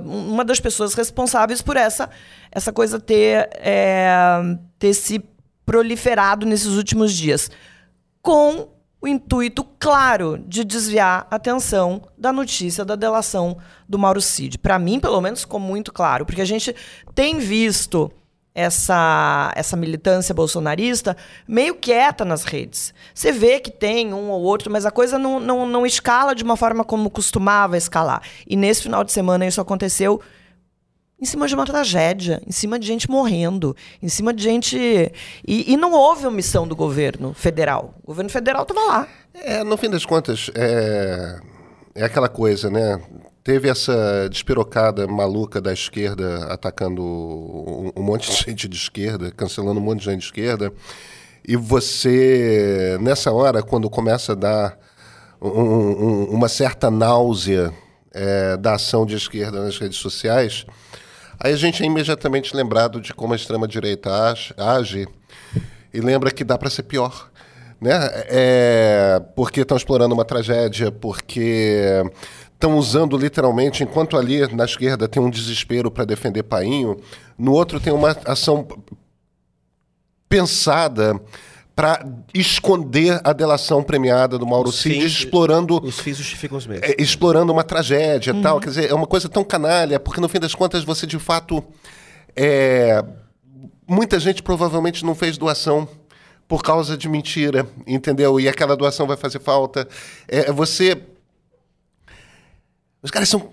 uma 0.04 0.44
das 0.44 0.60
pessoas 0.60 0.94
responsáveis 0.94 1.60
por 1.60 1.76
essa 1.76 2.08
essa 2.52 2.72
coisa 2.72 2.98
ter 2.98 3.48
é, 3.54 4.40
ter 4.78 4.94
se 4.94 5.22
proliferado 5.70 6.44
nesses 6.44 6.74
últimos 6.74 7.12
dias, 7.12 7.48
com 8.20 8.70
o 9.00 9.06
intuito 9.06 9.62
claro 9.78 10.36
de 10.36 10.64
desviar 10.64 11.28
a 11.30 11.36
atenção 11.36 12.02
da 12.18 12.32
notícia 12.32 12.84
da 12.84 12.96
delação 12.96 13.56
do 13.88 13.96
Mauro 13.96 14.20
Cid. 14.20 14.58
Para 14.58 14.80
mim, 14.80 14.98
pelo 14.98 15.20
menos, 15.20 15.42
ficou 15.42 15.60
muito 15.60 15.92
claro, 15.92 16.26
porque 16.26 16.42
a 16.42 16.44
gente 16.44 16.74
tem 17.14 17.38
visto 17.38 18.10
essa, 18.52 19.52
essa 19.54 19.76
militância 19.76 20.34
bolsonarista 20.34 21.16
meio 21.46 21.76
quieta 21.76 22.24
nas 22.24 22.42
redes. 22.42 22.92
Você 23.14 23.30
vê 23.30 23.60
que 23.60 23.70
tem 23.70 24.12
um 24.12 24.28
ou 24.28 24.42
outro, 24.42 24.72
mas 24.72 24.84
a 24.84 24.90
coisa 24.90 25.20
não, 25.20 25.38
não, 25.38 25.66
não 25.66 25.86
escala 25.86 26.34
de 26.34 26.42
uma 26.42 26.56
forma 26.56 26.82
como 26.82 27.08
costumava 27.08 27.76
escalar. 27.76 28.22
E 28.44 28.56
nesse 28.56 28.82
final 28.82 29.04
de 29.04 29.12
semana 29.12 29.46
isso 29.46 29.60
aconteceu 29.60 30.20
em 31.20 31.24
cima 31.24 31.46
de 31.46 31.54
uma 31.54 31.66
tragédia, 31.66 32.40
em 32.46 32.52
cima 32.52 32.78
de 32.78 32.86
gente 32.86 33.10
morrendo, 33.10 33.76
em 34.02 34.08
cima 34.08 34.32
de 34.32 34.42
gente. 34.42 34.76
E, 35.46 35.72
e 35.72 35.76
não 35.76 35.92
houve 35.92 36.26
omissão 36.26 36.66
do 36.66 36.74
governo 36.74 37.34
federal. 37.34 37.94
O 38.02 38.06
governo 38.08 38.30
federal 38.30 38.62
estava 38.62 38.80
lá. 38.80 39.08
É, 39.34 39.62
no 39.62 39.76
fim 39.76 39.90
das 39.90 40.06
contas, 40.06 40.50
é, 40.54 41.38
é 41.94 42.04
aquela 42.04 42.28
coisa, 42.28 42.70
né? 42.70 43.00
Teve 43.44 43.68
essa 43.68 44.28
despirocada 44.30 45.06
maluca 45.06 45.60
da 45.60 45.72
esquerda 45.72 46.44
atacando 46.52 47.02
um, 47.02 47.92
um 47.96 48.02
monte 48.02 48.30
de 48.30 48.36
gente 48.44 48.68
de 48.68 48.76
esquerda, 48.76 49.30
cancelando 49.30 49.78
um 49.80 49.82
monte 49.82 50.00
de 50.00 50.06
gente 50.06 50.20
de 50.20 50.26
esquerda. 50.26 50.72
E 51.46 51.56
você, 51.56 52.98
nessa 53.00 53.32
hora, 53.32 53.62
quando 53.62 53.88
começa 53.90 54.32
a 54.32 54.34
dar 54.34 54.78
um, 55.40 55.48
um, 55.48 56.24
uma 56.30 56.48
certa 56.48 56.90
náusea 56.90 57.72
é, 58.12 58.56
da 58.56 58.74
ação 58.74 59.06
de 59.06 59.16
esquerda 59.16 59.62
nas 59.62 59.78
redes 59.78 59.98
sociais, 59.98 60.66
Aí 61.42 61.54
a 61.54 61.56
gente 61.56 61.82
é 61.82 61.86
imediatamente 61.86 62.54
lembrado 62.54 63.00
de 63.00 63.14
como 63.14 63.32
a 63.32 63.36
extrema-direita 63.36 64.10
age 64.58 65.08
e 65.92 66.00
lembra 66.00 66.30
que 66.30 66.44
dá 66.44 66.58
para 66.58 66.68
ser 66.68 66.82
pior. 66.82 67.30
Né? 67.80 67.98
É, 68.28 69.22
porque 69.34 69.62
estão 69.62 69.76
explorando 69.76 70.14
uma 70.14 70.24
tragédia, 70.24 70.92
porque 70.92 72.02
estão 72.52 72.76
usando 72.76 73.16
literalmente, 73.16 73.82
enquanto 73.82 74.18
ali 74.18 74.46
na 74.54 74.66
esquerda 74.66 75.08
tem 75.08 75.22
um 75.22 75.30
desespero 75.30 75.90
para 75.90 76.04
defender 76.04 76.42
Painho, 76.42 77.00
no 77.38 77.52
outro 77.52 77.80
tem 77.80 77.90
uma 77.90 78.14
ação 78.26 78.68
pensada 80.28 81.18
para 81.80 82.04
esconder 82.34 83.18
a 83.24 83.32
delação 83.32 83.82
premiada 83.82 84.36
do 84.36 84.46
Mauro 84.46 84.70
Cid, 84.70 85.02
explorando 85.02 85.82
os 85.82 85.98
fins 85.98 86.18
justificam 86.18 86.58
os 86.58 86.66
meios. 86.66 86.82
É, 86.82 86.94
explorando 86.98 87.50
uma 87.50 87.64
tragédia, 87.64 88.34
uhum. 88.34 88.42
tal, 88.42 88.60
quer 88.60 88.68
dizer, 88.68 88.90
é 88.90 88.94
uma 88.94 89.06
coisa 89.06 89.30
tão 89.30 89.42
canalha, 89.42 89.98
porque 89.98 90.20
no 90.20 90.28
fim 90.28 90.38
das 90.38 90.54
contas 90.54 90.84
você 90.84 91.06
de 91.06 91.18
fato 91.18 91.64
é, 92.36 93.02
muita 93.88 94.20
gente 94.20 94.42
provavelmente 94.42 95.06
não 95.06 95.14
fez 95.14 95.38
doação 95.38 95.88
por 96.46 96.62
causa 96.62 96.98
de 96.98 97.08
mentira, 97.08 97.66
entendeu? 97.86 98.38
E 98.38 98.46
aquela 98.46 98.76
doação 98.76 99.06
vai 99.06 99.16
fazer 99.16 99.40
falta. 99.40 99.88
É, 100.28 100.52
você 100.52 101.00
os 103.02 103.10
caras 103.10 103.30
são 103.30 103.52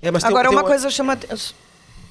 é, 0.00 0.08
Agora, 0.08 0.48
uma, 0.48 0.62
uma 0.62 0.66
coisa 0.66 0.88
chama. 0.88 1.18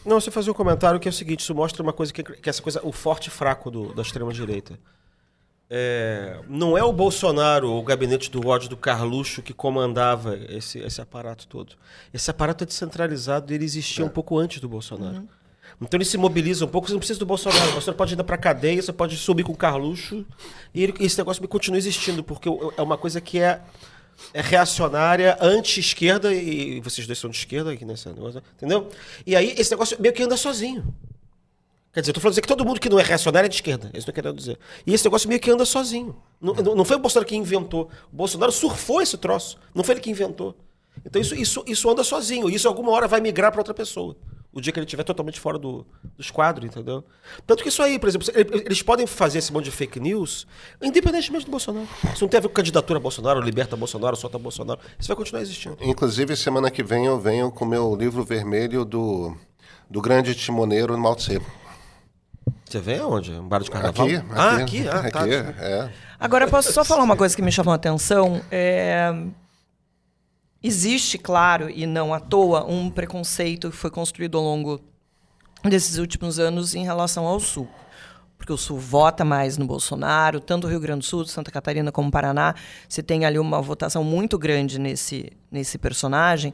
Não, 0.06 0.22
você 0.22 0.30
fazia 0.30 0.52
um 0.52 0.56
comentário 0.56 1.00
que 1.00 1.08
é 1.08 1.10
o 1.10 1.14
seguinte: 1.14 1.40
isso 1.40 1.56
mostra 1.56 1.82
uma 1.82 1.94
coisa 1.94 2.14
que, 2.14 2.22
que 2.22 2.48
é 2.48 2.52
essa 2.52 2.62
coisa, 2.62 2.80
o 2.84 2.92
forte 2.92 3.26
e 3.26 3.32
fraco 3.32 3.72
do, 3.72 3.92
da 3.96 4.04
extrema-direita. 4.04 4.80
É, 5.70 6.40
não 6.48 6.78
é 6.78 6.84
o 6.84 6.94
Bolsonaro, 6.94 7.70
o 7.72 7.84
gabinete 7.84 8.32
do 8.32 8.48
ódio 8.48 8.70
do 8.70 8.78
Carluxo 8.78 9.42
que 9.42 9.54
comandava 9.54 10.38
esse, 10.50 10.80
esse 10.80 11.02
aparato 11.02 11.46
todo. 11.46 11.76
Esse 12.14 12.32
aparato 12.32 12.64
é 12.64 12.68
descentralizado 12.68 13.52
e 13.52 13.56
ele 13.56 13.66
existia 13.66 14.04
é. 14.04 14.08
um 14.08 14.10
pouco 14.10 14.38
antes 14.38 14.62
do 14.62 14.70
Bolsonaro. 14.70 15.18
Uhum. 15.18 15.28
Então 15.82 15.98
ele 15.98 16.06
se 16.06 16.18
mobiliza 16.18 16.64
um 16.64 16.68
pouco, 16.68 16.88
você 16.88 16.94
não 16.94 17.00
precisa 17.00 17.20
do 17.20 17.26
Bolsonaro. 17.26 17.70
O 17.70 17.72
Bolsonaro 17.74 17.98
pode 17.98 18.14
ir 18.14 18.24
para 18.24 18.38
cadeia, 18.38 18.82
você 18.82 18.94
pode 18.94 19.18
subir 19.18 19.44
com 19.44 19.52
o 19.52 19.58
Carluxo 19.58 20.26
e 20.74 20.84
ele, 20.84 20.94
esse 21.02 21.18
negócio 21.18 21.46
continua 21.48 21.78
existindo, 21.78 22.24
porque 22.24 22.48
é 22.78 22.82
uma 22.82 22.98
coisa 22.98 23.20
que 23.20 23.40
é, 23.40 23.62
é 24.34 24.42
reacionária, 24.42 25.38
anti-esquerda, 25.42 26.34
e 26.34 26.80
vocês 26.80 27.06
dois 27.06 27.20
são 27.20 27.30
de 27.30 27.38
esquerda 27.38 27.74
aqui 27.74 27.84
nessa 27.84 28.12
negócio, 28.12 28.42
entendeu? 28.56 28.90
E 29.26 29.36
aí 29.36 29.54
esse 29.58 29.70
negócio 29.70 29.98
meio 30.00 30.14
que 30.14 30.24
anda 30.24 30.38
sozinho. 30.38 30.96
Quer 31.98 32.02
dizer, 32.02 32.12
eu 32.12 32.14
tô 32.14 32.22
falando 32.22 32.40
que 32.40 32.48
todo 32.48 32.64
mundo 32.64 32.80
que 32.80 32.90
não 32.90 33.00
é 33.00 33.02
reacionário 33.02 33.48
é 33.48 33.50
de 33.50 33.56
esquerda. 33.56 33.90
É 33.92 33.98
isso 33.98 34.06
que 34.06 34.12
eu 34.12 34.14
quero 34.14 34.32
dizer. 34.32 34.60
E 34.86 34.94
esse 34.94 35.04
negócio 35.04 35.28
meio 35.28 35.42
que 35.42 35.50
anda 35.50 35.66
sozinho. 35.66 36.16
Não, 36.40 36.54
não 36.54 36.86
foi 36.86 36.96
o 36.96 37.00
Bolsonaro 37.00 37.28
que 37.28 37.36
inventou. 37.36 37.90
O 38.14 38.16
Bolsonaro 38.16 38.52
surfou 38.52 39.02
esse 39.02 39.18
troço. 39.18 39.58
Não 39.74 39.84
foi 39.84 39.96
ele 39.96 40.02
que 40.02 40.12
inventou. 40.12 40.56
Então 41.04 41.20
isso, 41.20 41.34
isso, 41.34 41.64
isso 41.66 41.90
anda 41.90 42.04
sozinho. 42.04 42.52
Isso 42.52 42.68
alguma 42.68 42.92
hora 42.92 43.08
vai 43.08 43.20
migrar 43.20 43.52
para 43.52 43.62
outra 43.62 43.74
pessoa. 43.74 44.16
O 44.54 44.62
dia 44.62 44.72
que 44.72 44.78
ele 44.78 44.86
estiver 44.86 45.02
totalmente 45.02 45.40
fora 45.40 45.58
do, 45.58 45.88
dos 46.16 46.30
quadros, 46.30 46.68
entendeu? 46.68 47.04
Tanto 47.48 47.64
que 47.64 47.70
isso 47.70 47.82
aí, 47.82 47.98
por 47.98 48.10
exemplo, 48.10 48.28
eles 48.64 48.84
podem 48.84 49.08
fazer 49.08 49.40
esse 49.40 49.52
monte 49.52 49.66
de 49.66 49.72
fake 49.72 50.00
news 50.00 50.46
independentemente 50.80 51.46
do 51.46 51.52
Bolsonaro. 51.52 51.88
Isso 52.14 52.24
não 52.24 52.30
tem 52.30 52.38
a 52.38 52.42
ver 52.42 52.48
com 52.48 52.54
candidatura 52.54 53.00
a 53.00 53.02
Bolsonaro, 53.02 53.42
liberta 53.42 53.76
Bolsonaro, 53.76 54.16
solta 54.16 54.38
Bolsonaro. 54.38 54.80
Isso 55.00 55.08
vai 55.08 55.18
continuar 55.18 55.42
existindo. 55.42 55.76
Inclusive, 55.82 56.36
semana 56.36 56.70
que 56.70 56.84
vem 56.84 57.08
eu 57.08 57.20
venho 57.20 57.50
com 57.50 57.66
o 57.66 57.68
meu 57.68 57.96
livro 57.96 58.24
vermelho 58.24 58.86
do, 58.86 59.36
do 59.90 60.00
grande 60.00 60.36
timoneiro 60.36 60.96
Mao 60.96 61.16
Tse. 61.16 61.42
Você 62.68 62.82
vê 62.82 63.00
onde? 63.00 63.32
Um 63.32 63.48
bar 63.48 63.64
de 63.64 63.72
carnaval? 63.72 64.06
Aqui. 64.06 64.16
aqui 64.18 64.30
ah, 64.36 64.56
aqui? 64.58 64.88
Ah, 64.88 65.10
tá. 65.10 65.22
aqui, 65.22 65.34
é. 65.34 65.90
Agora, 66.20 66.48
posso 66.50 66.74
só 66.74 66.84
falar 66.84 67.04
uma 67.04 67.16
coisa 67.16 67.34
que 67.34 67.42
me 67.42 67.52
chamou 67.52 67.72
a 67.72 67.76
atenção? 67.76 68.42
É... 68.52 69.14
Existe, 70.62 71.18
claro, 71.18 71.70
e 71.70 71.86
não 71.86 72.14
à 72.14 72.20
toa, 72.20 72.66
um 72.66 72.90
preconceito 72.90 73.70
que 73.70 73.78
foi 73.78 73.90
construído 73.90 74.38
ao 74.38 74.44
longo 74.44 74.82
desses 75.64 75.98
últimos 75.98 76.40
anos 76.40 76.76
em 76.76 76.84
relação 76.84 77.26
ao 77.26 77.40
Sul. 77.40 77.70
Porque 78.38 78.52
o 78.52 78.58
Sul 78.58 78.78
vota 78.78 79.24
mais 79.24 79.58
no 79.58 79.66
Bolsonaro, 79.66 80.42
tanto 80.42 80.68
o 80.68 80.70
Rio 80.70 80.82
Grande 80.82 81.00
do 81.00 81.06
Sul, 81.06 81.26
Santa 81.26 81.50
Catarina 81.50 81.90
como 81.90 82.10
o 82.10 82.12
Paraná. 82.12 82.54
Você 82.90 83.02
tem 83.02 83.24
ali 83.24 83.40
uma 83.40 83.62
votação 83.62 84.04
muito 84.04 84.38
grande 84.38 84.78
nesse, 84.78 85.32
nesse 85.50 85.78
personagem. 85.78 86.54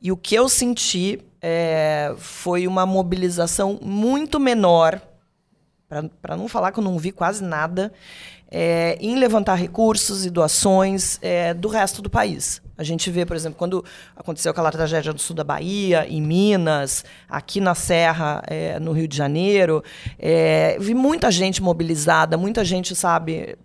E 0.00 0.10
o 0.10 0.16
que 0.16 0.34
eu 0.34 0.48
senti 0.48 1.20
é, 1.42 2.14
foi 2.16 2.66
uma 2.66 2.86
mobilização 2.86 3.78
muito 3.82 4.40
menor 4.40 5.11
para 6.20 6.36
não 6.36 6.48
falar 6.48 6.72
que 6.72 6.78
eu 6.78 6.84
não 6.84 6.98
vi 6.98 7.12
quase 7.12 7.44
nada, 7.44 7.92
é, 8.54 8.98
em 9.00 9.16
levantar 9.16 9.54
recursos 9.54 10.26
e 10.26 10.30
doações 10.30 11.18
é, 11.22 11.54
do 11.54 11.68
resto 11.68 12.02
do 12.02 12.10
país. 12.10 12.60
A 12.76 12.84
gente 12.84 13.10
vê, 13.10 13.24
por 13.24 13.34
exemplo, 13.34 13.58
quando 13.58 13.82
aconteceu 14.14 14.50
aquela 14.50 14.70
tragédia 14.70 15.12
do 15.12 15.20
sul 15.20 15.34
da 15.34 15.42
Bahia, 15.42 16.06
em 16.06 16.20
Minas, 16.20 17.04
aqui 17.28 17.60
na 17.60 17.74
Serra, 17.74 18.42
é, 18.46 18.78
no 18.78 18.92
Rio 18.92 19.08
de 19.08 19.16
Janeiro, 19.16 19.82
vi 20.78 20.92
muita 20.92 21.30
gente 21.30 21.62
mobilizada, 21.62 22.36
muita 22.36 22.64
gente, 22.64 22.94
sabe, 22.94 23.56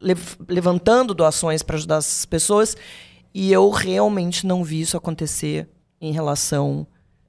lev 0.00 0.36
levantando 0.48 1.14
doações 1.14 1.62
para 1.62 1.76
ajudar 1.76 1.96
essas 1.96 2.26
pessoas, 2.26 2.76
e 3.32 3.52
eu 3.52 3.70
realmente 3.70 4.46
não 4.46 4.62
vi 4.64 4.80
isso 4.80 4.96
acontecer 4.96 5.68
em 6.00 6.12
relação 6.12 6.86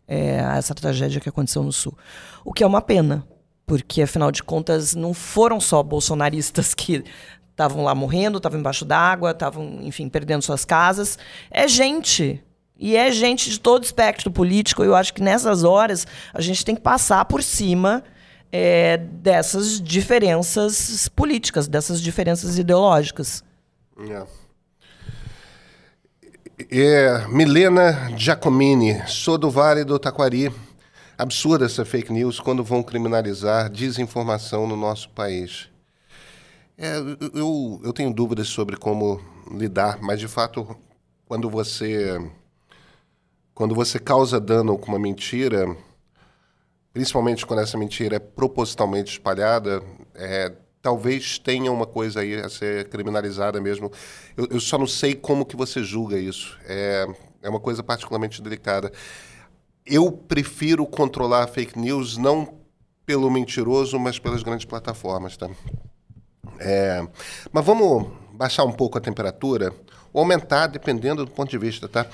a 0.08 0.58
essa 0.58 0.74
tragédia 0.74 1.22
que 1.22 1.30
aconteceu 1.30 1.64
no 1.64 1.72
Sul. 1.72 1.97
O 2.43 2.51
que 2.51 2.64
é 2.64 2.68
uma 2.68 2.82
pena, 2.82 3.26
porque, 3.66 4.01
afinal 4.01 4.32
de 4.32 4.43
contas, 4.43 4.93
não 4.93 5.13
foram 5.13 5.59
só 5.59 5.82
bolsonaristas 5.82 6.74
que 6.74 7.03
estavam 7.49 7.84
lá 7.84 7.95
morrendo, 7.95 8.38
estavam 8.38 8.59
embaixo 8.59 8.86
d'água, 8.86 9.32
estavam, 9.32 9.80
enfim, 9.82 10.09
perdendo 10.09 10.41
suas 10.41 10.66
casas. 10.66 11.18
É 11.49 11.68
gente. 11.68 12.43
E 12.78 12.95
é 12.95 13.09
gente 13.11 13.49
de 13.49 13.59
todo 13.59 13.84
espectro 13.84 14.30
político. 14.30 14.84
Eu 14.84 14.93
acho 14.93 15.13
que 15.13 15.22
nessas 15.22 15.63
horas 15.63 16.05
a 16.34 16.41
gente 16.41 16.66
tem 16.66 16.76
que 16.76 16.82
passar 16.82 17.24
por 17.26 17.41
cima 17.41 18.03
é, 18.51 18.97
dessas 18.97 19.82
diferenças 19.82 21.07
políticas, 21.09 21.68
dessas 21.68 22.01
diferenças 22.01 22.57
ideológicas. 22.57 23.43
Yeah. 23.97 24.28
É, 26.72 27.26
Milena 27.28 28.11
Giacomini, 28.16 29.01
sou 29.07 29.38
do 29.38 29.49
Vale 29.49 29.84
do 29.84 29.99
Taquari 29.99 30.51
absurda 31.18 31.66
essa 31.66 31.86
fake 31.86 32.11
news 32.11 32.39
quando 32.39 32.63
vão 32.63 32.84
criminalizar 32.84 33.70
desinformação 33.70 34.68
no 34.68 34.76
nosso 34.76 35.09
país. 35.09 35.70
É, 36.78 36.97
eu, 37.34 37.82
eu 37.84 37.93
tenho 37.93 38.13
dúvidas 38.13 38.47
sobre 38.47 38.76
como 38.76 39.22
lidar, 39.51 39.99
mas 40.01 40.20
de 40.20 40.28
fato, 40.28 40.76
quando 41.26 41.49
você 41.49 42.20
quando 43.53 43.74
você 43.74 43.97
causa 43.97 44.38
dano 44.38 44.78
com 44.78 44.89
uma 44.89 44.99
mentira, 44.99 45.66
principalmente 46.91 47.45
quando 47.45 47.61
essa 47.61 47.78
mentira 47.78 48.18
é 48.18 48.20
propositalmente 48.20 49.13
espalhada, 49.13 49.82
é, 50.13 50.51
talvez 50.82 51.39
tenha 51.39 51.72
uma 51.72 51.86
coisa 51.86 52.20
aí 52.20 52.36
a 52.36 52.49
ser 52.49 52.89
criminalizada 52.89 53.61
mesmo. 53.61 53.89
Eu, 54.36 54.47
eu 54.51 54.59
só 54.59 54.78
não 54.78 54.86
sei 54.86 55.16
como 55.16 55.45
que 55.45 55.55
você 55.55 55.82
julga 55.82 56.20
isso. 56.20 56.57
É, 56.66 57.07
é 57.41 57.49
uma 57.49 57.59
coisa 57.59 57.82
particularmente 57.82 58.41
delicada. 58.41 58.91
Eu 59.86 60.11
prefiro 60.11 60.86
controlar 60.86 61.43
a 61.43 61.47
fake 61.47 61.77
news 61.77 62.17
não 62.17 62.55
pelo 63.05 63.29
mentiroso, 63.29 63.99
mas 63.99 64.17
pelas 64.17 64.41
grandes 64.41 64.65
plataformas, 64.65 65.38
tá? 65.38 65.49
É, 66.59 67.07
mas 67.51 67.65
vamos 67.65 68.07
baixar 68.33 68.63
um 68.63 68.71
pouco 68.71 68.97
a 68.97 69.01
temperatura 69.01 69.71
ou 70.11 70.21
aumentar, 70.21 70.67
dependendo 70.67 71.23
do 71.23 71.31
ponto 71.31 71.51
de 71.51 71.57
vista, 71.57 71.88
tá? 71.88 72.07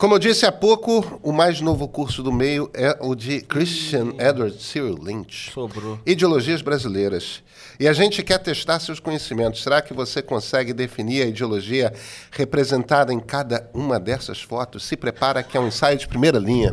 Como 0.00 0.14
eu 0.14 0.18
disse 0.18 0.46
há 0.46 0.50
pouco, 0.50 1.20
o 1.22 1.30
mais 1.30 1.60
novo 1.60 1.86
curso 1.86 2.22
do 2.22 2.32
meio 2.32 2.70
é 2.72 2.96
o 3.02 3.14
de 3.14 3.42
Christian 3.42 4.14
Edward 4.18 4.56
Cyril 4.58 4.96
Lynch. 4.98 5.50
Sobrou. 5.52 6.00
Ideologias 6.06 6.62
brasileiras. 6.62 7.42
E 7.78 7.86
a 7.86 7.92
gente 7.92 8.22
quer 8.22 8.38
testar 8.38 8.80
seus 8.80 8.98
conhecimentos. 8.98 9.62
Será 9.62 9.82
que 9.82 9.92
você 9.92 10.22
consegue 10.22 10.72
definir 10.72 11.20
a 11.20 11.26
ideologia 11.26 11.92
representada 12.30 13.12
em 13.12 13.20
cada 13.20 13.68
uma 13.74 14.00
dessas 14.00 14.40
fotos? 14.40 14.84
Se 14.84 14.96
prepara 14.96 15.42
que 15.42 15.54
é 15.54 15.60
um 15.60 15.68
ensaio 15.68 15.98
de 15.98 16.08
primeira 16.08 16.38
linha. 16.38 16.72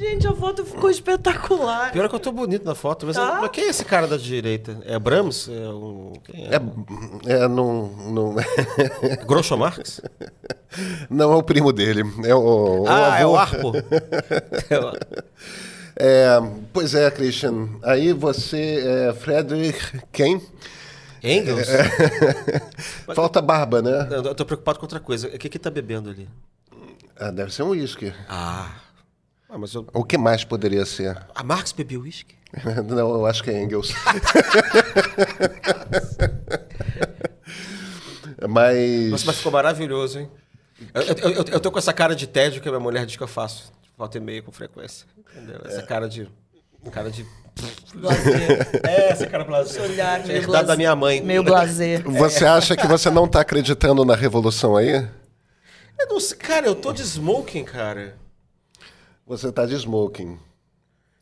Gente, 0.00 0.26
a 0.26 0.34
foto 0.34 0.64
ficou 0.64 0.88
espetacular. 0.88 1.92
Pior 1.92 2.06
é 2.06 2.08
que 2.08 2.14
eu 2.14 2.18
tô 2.20 2.32
bonito 2.32 2.64
na 2.64 2.74
foto, 2.74 3.04
mas, 3.04 3.16
Tá. 3.16 3.38
mas 3.42 3.50
quem 3.50 3.64
é 3.64 3.68
esse 3.68 3.84
cara 3.84 4.06
da 4.06 4.16
direita? 4.16 4.80
É 4.86 4.98
Brahms? 4.98 5.46
É 5.46 5.68
um. 5.68 6.14
Quem 6.24 6.46
é? 6.46 6.54
É, 7.26 7.44
é 7.44 7.48
não, 7.48 7.88
não, 8.10 8.34
Groucho 9.28 9.58
Marx? 9.58 10.00
não 11.10 11.34
é 11.34 11.36
o 11.36 11.42
primo 11.42 11.70
dele. 11.70 12.02
É 12.24 12.34
o, 12.34 12.84
o 12.84 12.88
ah, 12.88 13.18
é 13.18 13.22
avô. 13.24 13.32
o 13.32 13.36
Arpo. 13.36 13.72
É 14.70 14.78
o- 14.78 14.92
É, 15.96 16.28
pois 16.72 16.94
é, 16.94 17.10
Christian. 17.10 17.68
Aí 17.82 18.14
você 18.14 18.82
é 19.08 19.12
Frederick 19.12 20.00
quem? 20.10 20.40
Engels? 21.22 21.68
Falta 23.14 23.42
barba, 23.42 23.82
né? 23.82 24.08
Eu 24.10 24.22
eu 24.24 24.34
tô 24.34 24.46
preocupado 24.46 24.78
com 24.78 24.86
outra 24.86 24.98
coisa. 24.98 25.28
O 25.28 25.32
que 25.38 25.50
que 25.50 25.58
tá 25.58 25.68
bebendo 25.68 26.08
ali? 26.08 26.26
Ah, 27.18 27.30
deve 27.30 27.52
ser 27.52 27.64
um 27.64 27.68
uísque. 27.70 28.14
Ah. 28.26 28.70
Ah, 29.50 29.58
mas 29.58 29.74
eu... 29.74 29.86
O 29.92 30.04
que 30.04 30.16
mais 30.16 30.44
poderia 30.44 30.84
ser? 30.86 31.18
A 31.34 31.42
Marx 31.42 31.72
bebeu 31.72 32.02
uísque? 32.02 32.34
Não, 32.86 33.10
eu 33.14 33.26
acho 33.26 33.42
que 33.42 33.50
é 33.50 33.60
Engels. 33.62 33.92
Mas. 38.48 39.10
Nossa, 39.10 39.26
mas 39.26 39.36
ficou 39.36 39.52
maravilhoso, 39.52 40.18
hein? 40.20 40.30
Eu, 40.94 41.02
eu, 41.02 41.30
eu- 41.32 41.44
eu 41.52 41.60
tô 41.60 41.70
com 41.70 41.78
essa 41.78 41.92
cara 41.92 42.14
de 42.16 42.26
tédio 42.26 42.62
que 42.62 42.68
a 42.68 42.70
minha 42.70 42.80
mulher 42.80 43.04
diz 43.04 43.16
que 43.16 43.22
eu 43.22 43.28
faço. 43.28 43.64
de 43.82 43.90
Volta 43.98 44.16
e 44.16 44.20
meia 44.20 44.42
com 44.42 44.50
frequência. 44.50 45.06
Entendeu? 45.36 45.60
Essa 45.64 45.82
cara 45.82 46.08
de. 46.08 46.26
Cara 46.90 47.10
de. 47.10 47.26
Blazer. 47.94 48.80
É, 48.88 49.10
essa 49.10 49.26
cara 49.26 49.44
blasé. 49.44 49.70
Esse 49.78 49.80
olhar 49.92 50.20
É 50.20 50.26
meio 50.26 50.36
herdado 50.38 50.52
da 50.52 50.58
blazer. 50.62 50.76
minha 50.78 50.96
mãe. 50.96 51.20
Meio 51.20 51.42
blazer. 51.44 52.02
Você 52.02 52.46
acha 52.46 52.74
que 52.74 52.86
você 52.86 53.10
não 53.10 53.26
está 53.26 53.40
acreditando 53.42 54.04
na 54.04 54.14
revolução 54.14 54.74
aí? 54.76 55.06
Eu 55.98 56.08
não 56.08 56.18
sei, 56.18 56.38
cara, 56.38 56.66
eu 56.66 56.74
tô 56.74 56.92
de 56.94 57.02
smoking, 57.02 57.64
cara. 57.64 58.16
Você 59.30 59.46
está 59.48 59.64
de 59.64 59.76
smoking. 59.76 60.36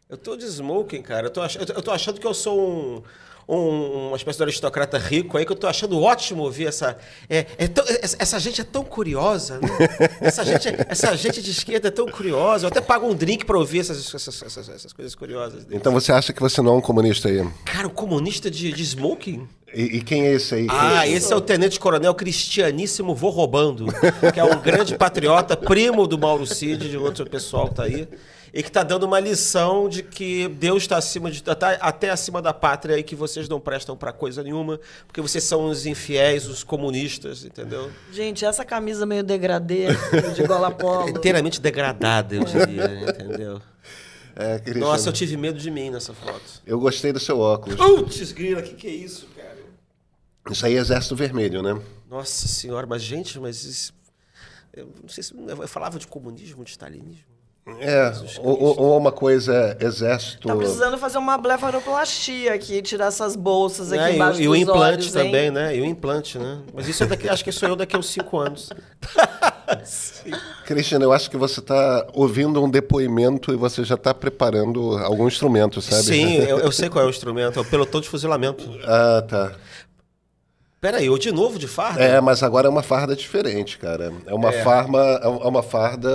Eu 0.08 0.16
tô 0.16 0.34
de 0.34 0.46
smoking, 0.46 1.02
cara. 1.02 1.26
Eu 1.26 1.30
tô, 1.30 1.42
ach... 1.42 1.56
eu 1.56 1.82
tô- 1.82 1.90
achando 1.90 2.18
que 2.18 2.26
eu 2.26 2.32
sou 2.32 2.58
um, 2.58 3.02
um- 3.46 4.08
uma 4.08 4.16
espécie 4.16 4.38
de 4.38 4.44
aristocrata 4.44 4.96
rico 4.96 5.36
aí, 5.36 5.44
que 5.44 5.52
eu 5.52 5.56
tô 5.56 5.66
achando 5.66 6.00
ótimo 6.00 6.42
ouvir 6.44 6.68
essa. 6.68 6.96
É, 7.28 7.44
é 7.58 7.68
tão- 7.68 7.84
essa, 7.86 8.16
essa 8.18 8.38
gente 8.40 8.62
é 8.62 8.64
tão 8.64 8.82
curiosa, 8.82 9.60
né? 9.60 9.68
Essa 10.22 10.42
gente, 10.42 10.68
essa 10.88 11.14
gente 11.18 11.42
de 11.42 11.50
esquerda 11.50 11.88
é 11.88 11.90
tão 11.90 12.06
curiosa. 12.06 12.64
Eu 12.64 12.68
até 12.68 12.80
pago 12.80 13.06
um 13.06 13.14
drink 13.14 13.44
pra 13.44 13.58
ouvir 13.58 13.80
essas, 13.80 13.98
essas, 14.14 14.42
essas, 14.42 14.68
essas 14.70 14.92
coisas 14.94 15.14
curiosas. 15.14 15.64
deles. 15.66 15.78
Então 15.78 15.92
você 15.92 16.10
acha 16.10 16.32
que 16.32 16.40
você 16.40 16.62
não 16.62 16.72
é 16.72 16.76
um 16.78 16.80
comunista 16.80 17.28
aí? 17.28 17.46
Cara, 17.66 17.86
o 17.86 17.90
comunista 17.90 18.50
de, 18.50 18.72
de 18.72 18.82
smoking? 18.82 19.46
E, 19.74 19.98
e 19.98 20.02
quem 20.02 20.26
é 20.26 20.32
esse 20.32 20.54
aí? 20.54 20.66
Ah, 20.70 21.06
esse 21.06 21.32
é 21.32 21.36
o 21.36 21.40
Tenente 21.40 21.78
Coronel 21.78 22.14
Cristianíssimo 22.14 23.14
Vou 23.14 23.30
Roubando, 23.30 23.86
que 24.32 24.40
é 24.40 24.44
um 24.44 24.60
grande 24.60 24.96
patriota, 24.96 25.56
primo 25.56 26.06
do 26.06 26.18
Mauro 26.18 26.46
Cid, 26.46 26.88
de 26.88 26.96
outro 26.96 27.28
pessoal 27.28 27.68
que 27.68 27.74
tá 27.74 27.82
aí, 27.82 28.08
e 28.52 28.62
que 28.62 28.72
tá 28.72 28.82
dando 28.82 29.04
uma 29.04 29.20
lição 29.20 29.86
de 29.88 30.02
que 30.02 30.48
Deus 30.48 30.84
está 30.84 30.96
acima 30.96 31.30
de 31.30 31.42
tá 31.42 31.54
até 31.80 32.08
acima 32.08 32.40
da 32.40 32.54
pátria 32.54 32.98
e 32.98 33.02
que 33.02 33.14
vocês 33.14 33.46
não 33.46 33.60
prestam 33.60 33.94
pra 33.94 34.10
coisa 34.10 34.42
nenhuma, 34.42 34.80
porque 35.06 35.20
vocês 35.20 35.44
são 35.44 35.66
os 35.66 35.84
infiéis, 35.84 36.46
os 36.46 36.64
comunistas, 36.64 37.44
entendeu? 37.44 37.90
Gente, 38.10 38.46
essa 38.46 38.64
camisa 38.64 39.04
meio 39.04 39.22
degradê, 39.22 39.88
de 40.34 40.46
gola 40.46 40.70
polo. 40.70 41.10
Inteiramente 41.10 41.60
degradada, 41.60 42.34
eu 42.34 42.44
diria, 42.44 43.10
entendeu? 43.10 43.60
É, 44.34 44.62
Nossa, 44.74 45.08
eu 45.08 45.12
tive 45.12 45.36
medo 45.36 45.58
de 45.58 45.68
mim 45.68 45.90
nessa 45.90 46.14
foto. 46.14 46.62
eu 46.64 46.78
gostei 46.78 47.12
do 47.12 47.18
seu 47.18 47.40
óculos. 47.40 47.76
Putz, 47.76 48.30
grila, 48.30 48.62
que 48.62 48.74
que 48.74 48.86
é 48.86 48.90
isso, 48.90 49.26
cara? 49.34 49.37
Isso 50.50 50.64
aí 50.66 50.74
é 50.76 50.78
Exército 50.78 51.14
Vermelho, 51.16 51.62
né? 51.62 51.80
Nossa 52.10 52.48
senhora, 52.48 52.86
mas 52.86 53.02
gente, 53.02 53.38
mas 53.38 53.64
isso, 53.64 53.92
eu 54.72 54.88
não 55.02 55.08
sei 55.08 55.22
se 55.22 55.34
eu 55.34 55.68
falava 55.68 55.98
de 55.98 56.06
comunismo, 56.06 56.64
de 56.64 56.70
stalinismo. 56.70 57.28
É, 57.80 58.10
ou, 58.38 58.78
ou- 58.80 58.96
uma 58.96 59.12
coisa 59.12 59.76
é 59.78 59.84
Exército. 59.84 60.48
Tá 60.48 60.56
precisando 60.56 60.96
fazer 60.96 61.18
uma 61.18 61.36
blefaroplastia 61.36 62.54
aqui, 62.54 62.80
tirar 62.80 63.08
essas 63.08 63.36
bolsas 63.36 63.92
aqui 63.92 64.02
É, 64.04 64.10
e, 64.12 64.14
embaixo 64.14 64.38
o- 64.38 64.42
e 64.42 64.48
o 64.48 64.56
implante 64.56 64.80
olhos, 65.02 65.16
hein? 65.16 65.24
também, 65.26 65.50
né? 65.50 65.76
E 65.76 65.80
o 65.82 65.84
implante, 65.84 66.38
né? 66.38 66.60
Mas 66.72 66.88
isso 66.88 67.02
é 67.02 67.06
daqui, 67.06 67.28
acho 67.28 67.44
que 67.44 67.52
sou 67.52 67.68
eu 67.68 67.76
daqui 67.76 67.94
a 67.94 67.98
uns 67.98 68.06
cinco 68.08 68.38
anos. 68.38 68.70
Cristiano, 70.64 71.04
eu 71.04 71.12
acho 71.12 71.30
que 71.30 71.36
você 71.36 71.60
está 71.60 72.06
ouvindo 72.12 72.62
um 72.62 72.70
depoimento 72.70 73.52
e 73.52 73.56
você 73.56 73.84
já 73.84 73.94
está 73.94 74.12
preparando 74.14 74.96
algum 74.98 75.26
instrumento, 75.26 75.80
sabe? 75.80 76.02
Sim, 76.04 76.36
eu, 76.44 76.58
eu 76.60 76.72
sei 76.72 76.88
qual 76.88 77.04
é 77.04 77.06
o 77.06 77.10
instrumento, 77.10 77.58
é 77.58 77.62
o 77.62 77.64
pelotão 77.64 78.00
de 78.00 78.08
fuzilamento. 78.08 78.64
Ah, 78.84 79.22
tá. 79.28 79.52
Peraí, 80.80 81.06
eu 81.06 81.18
de 81.18 81.32
novo 81.32 81.58
de 81.58 81.66
farda? 81.66 82.02
É, 82.02 82.20
mas 82.20 82.42
agora 82.42 82.68
é 82.68 82.70
uma 82.70 82.82
farda 82.82 83.16
diferente, 83.16 83.78
cara. 83.78 84.12
É 84.26 84.34
uma 84.34 84.50
É. 84.50 84.62
farma, 84.62 85.00
é 85.00 85.26
uma 85.26 85.62
farda, 85.62 86.08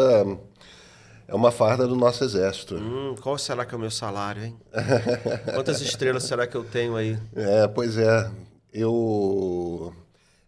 é 1.27 1.35
uma 1.35 1.51
farda 1.51 1.85
do 1.85 1.95
nosso 1.95 2.23
exército. 2.23 2.75
Hum, 2.75 3.15
qual 3.21 3.37
será 3.37 3.65
que 3.65 3.73
é 3.75 3.77
o 3.77 3.79
meu 3.81 3.91
salário, 3.91 4.43
hein? 4.45 4.55
Quantas 5.53 5.81
estrelas 5.81 6.23
será 6.23 6.47
que 6.47 6.55
eu 6.55 6.63
tenho 6.63 6.95
aí? 6.95 7.17
É, 7.35 7.67
pois 7.67 7.97
é. 7.97 8.29
Eu 8.73 9.93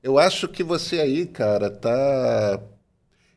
eu 0.02 0.18
acho 0.18 0.48
que 0.48 0.64
você 0.64 1.00
aí, 1.02 1.26
cara, 1.26 1.70
tá 1.70 2.60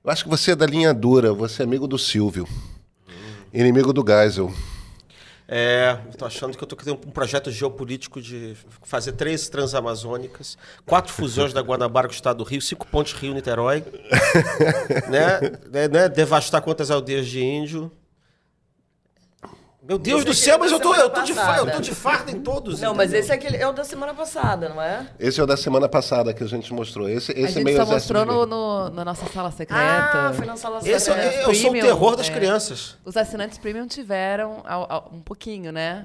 Eu 0.05 0.11
acho 0.11 0.23
que 0.25 0.31
você 0.31 0.53
é 0.53 0.57
da 0.57 0.65
linha 0.67 0.95
dura, 0.95 1.33
você 1.35 1.63
é 1.63 1.65
amigo 1.65 1.89
do 1.89 1.99
Silvio. 1.99 2.47
Inimigo 3.53 3.93
do 3.93 4.05
Geisel. 4.07 4.53
É, 5.51 5.97
achando 6.21 6.59
que 6.59 6.63
eu 6.63 6.69
tô 6.69 6.77
criando 6.77 7.01
um 7.07 7.11
projeto 7.11 7.51
geopolítico 7.51 8.21
de 8.21 8.55
fazer 8.83 9.13
três 9.13 9.49
transamazônicas, 9.49 10.59
quatro 10.85 11.11
fusões 11.11 11.55
da 11.55 11.63
Guanabara 11.63 12.07
com 12.07 12.13
o 12.13 12.15
estado 12.15 12.37
do 12.37 12.45
Rio, 12.45 12.61
cinco 12.61 12.87
pontes 12.87 13.15
Rio-Niterói, 13.15 13.83
né? 15.09 15.41
né, 15.71 15.89
né? 15.89 16.09
Devastar 16.11 16.61
quantas 16.61 16.91
aldeias 16.91 17.27
de 17.27 17.43
índio. 17.43 17.91
Meu 19.89 19.99
Deus 19.99 20.23
do 20.23 20.35
céu, 20.35 20.57
aqui 20.57 20.65
mas 20.65 20.73
é 20.73 20.75
eu 20.75 20.81
tô, 20.81 20.95
eu 20.95 21.09
tô 21.09 21.23
de 21.23 21.33
eu 21.33 21.71
tô 21.73 21.81
de 21.81 21.95
farda 21.95 22.31
em 22.31 22.41
todos. 22.43 22.79
Não, 22.79 22.93
mas 22.95 23.07
entendeu? 23.07 23.21
esse 23.21 23.33
é, 23.33 23.35
aquele, 23.35 23.57
é 23.57 23.67
o 23.67 23.73
da 23.73 23.85
semana 23.85 24.13
passada, 24.13 24.69
não 24.69 24.83
é? 24.83 25.07
Esse 25.19 25.41
é 25.41 25.43
o 25.43 25.47
da 25.47 25.57
semana 25.57 25.89
passada 25.89 26.35
que 26.35 26.45
a 26.45 26.47
gente 26.47 26.75
mostrou. 26.75 27.09
Esse, 27.09 27.33
esse 27.33 27.41
a 27.41 27.45
é 27.45 27.49
gente 27.53 27.65
meio 27.65 27.79
só 27.79 27.87
mostrou 27.87 28.27
no, 28.27 28.45
no- 28.45 28.91
na 28.91 29.03
nossa 29.03 29.27
sala 29.33 29.51
secreta. 29.51 29.81
Ah, 29.83 30.33
foi 30.35 30.45
na 30.45 30.59
sala 30.59 30.81
Esse 30.81 30.91
é, 30.93 30.99
secreta. 30.99 31.37
eu 31.51 31.55
sou 31.55 31.71
o 31.71 31.81
terror 31.81 32.17
das 32.17 32.29
é. 32.29 32.33
crianças. 32.35 32.99
Os 33.03 33.17
assinantes 33.17 33.57
premium 33.57 33.87
tiveram 33.87 34.63
ao- 34.67 34.93
ao- 34.93 35.11
um 35.11 35.21
pouquinho, 35.21 35.73
né? 35.73 36.05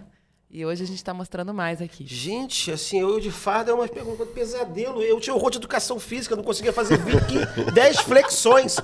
E 0.56 0.64
hoje 0.64 0.84
a 0.84 0.86
gente 0.86 1.04
tá 1.04 1.16
mostrando 1.16 1.52
mais 1.52 1.82
aqui. 1.82 2.06
Gente, 2.06 2.72
assim, 2.72 3.02
eu 3.02 3.20
de 3.20 3.32
farda 3.32 3.72
é 3.72 3.74
uma 3.74 3.88
pergunta 3.88 4.24
de 4.24 4.32
pesadelo. 4.34 5.02
Eu 5.02 5.20
tinha 5.20 5.36
horror 5.36 5.50
de 5.50 5.58
educação 5.58 6.00
física, 6.00 6.36
não 6.36 6.44
conseguia 6.44 6.72
fazer 6.72 6.96
20, 7.00 7.72
10 7.74 7.98
flexões. 8.02 8.78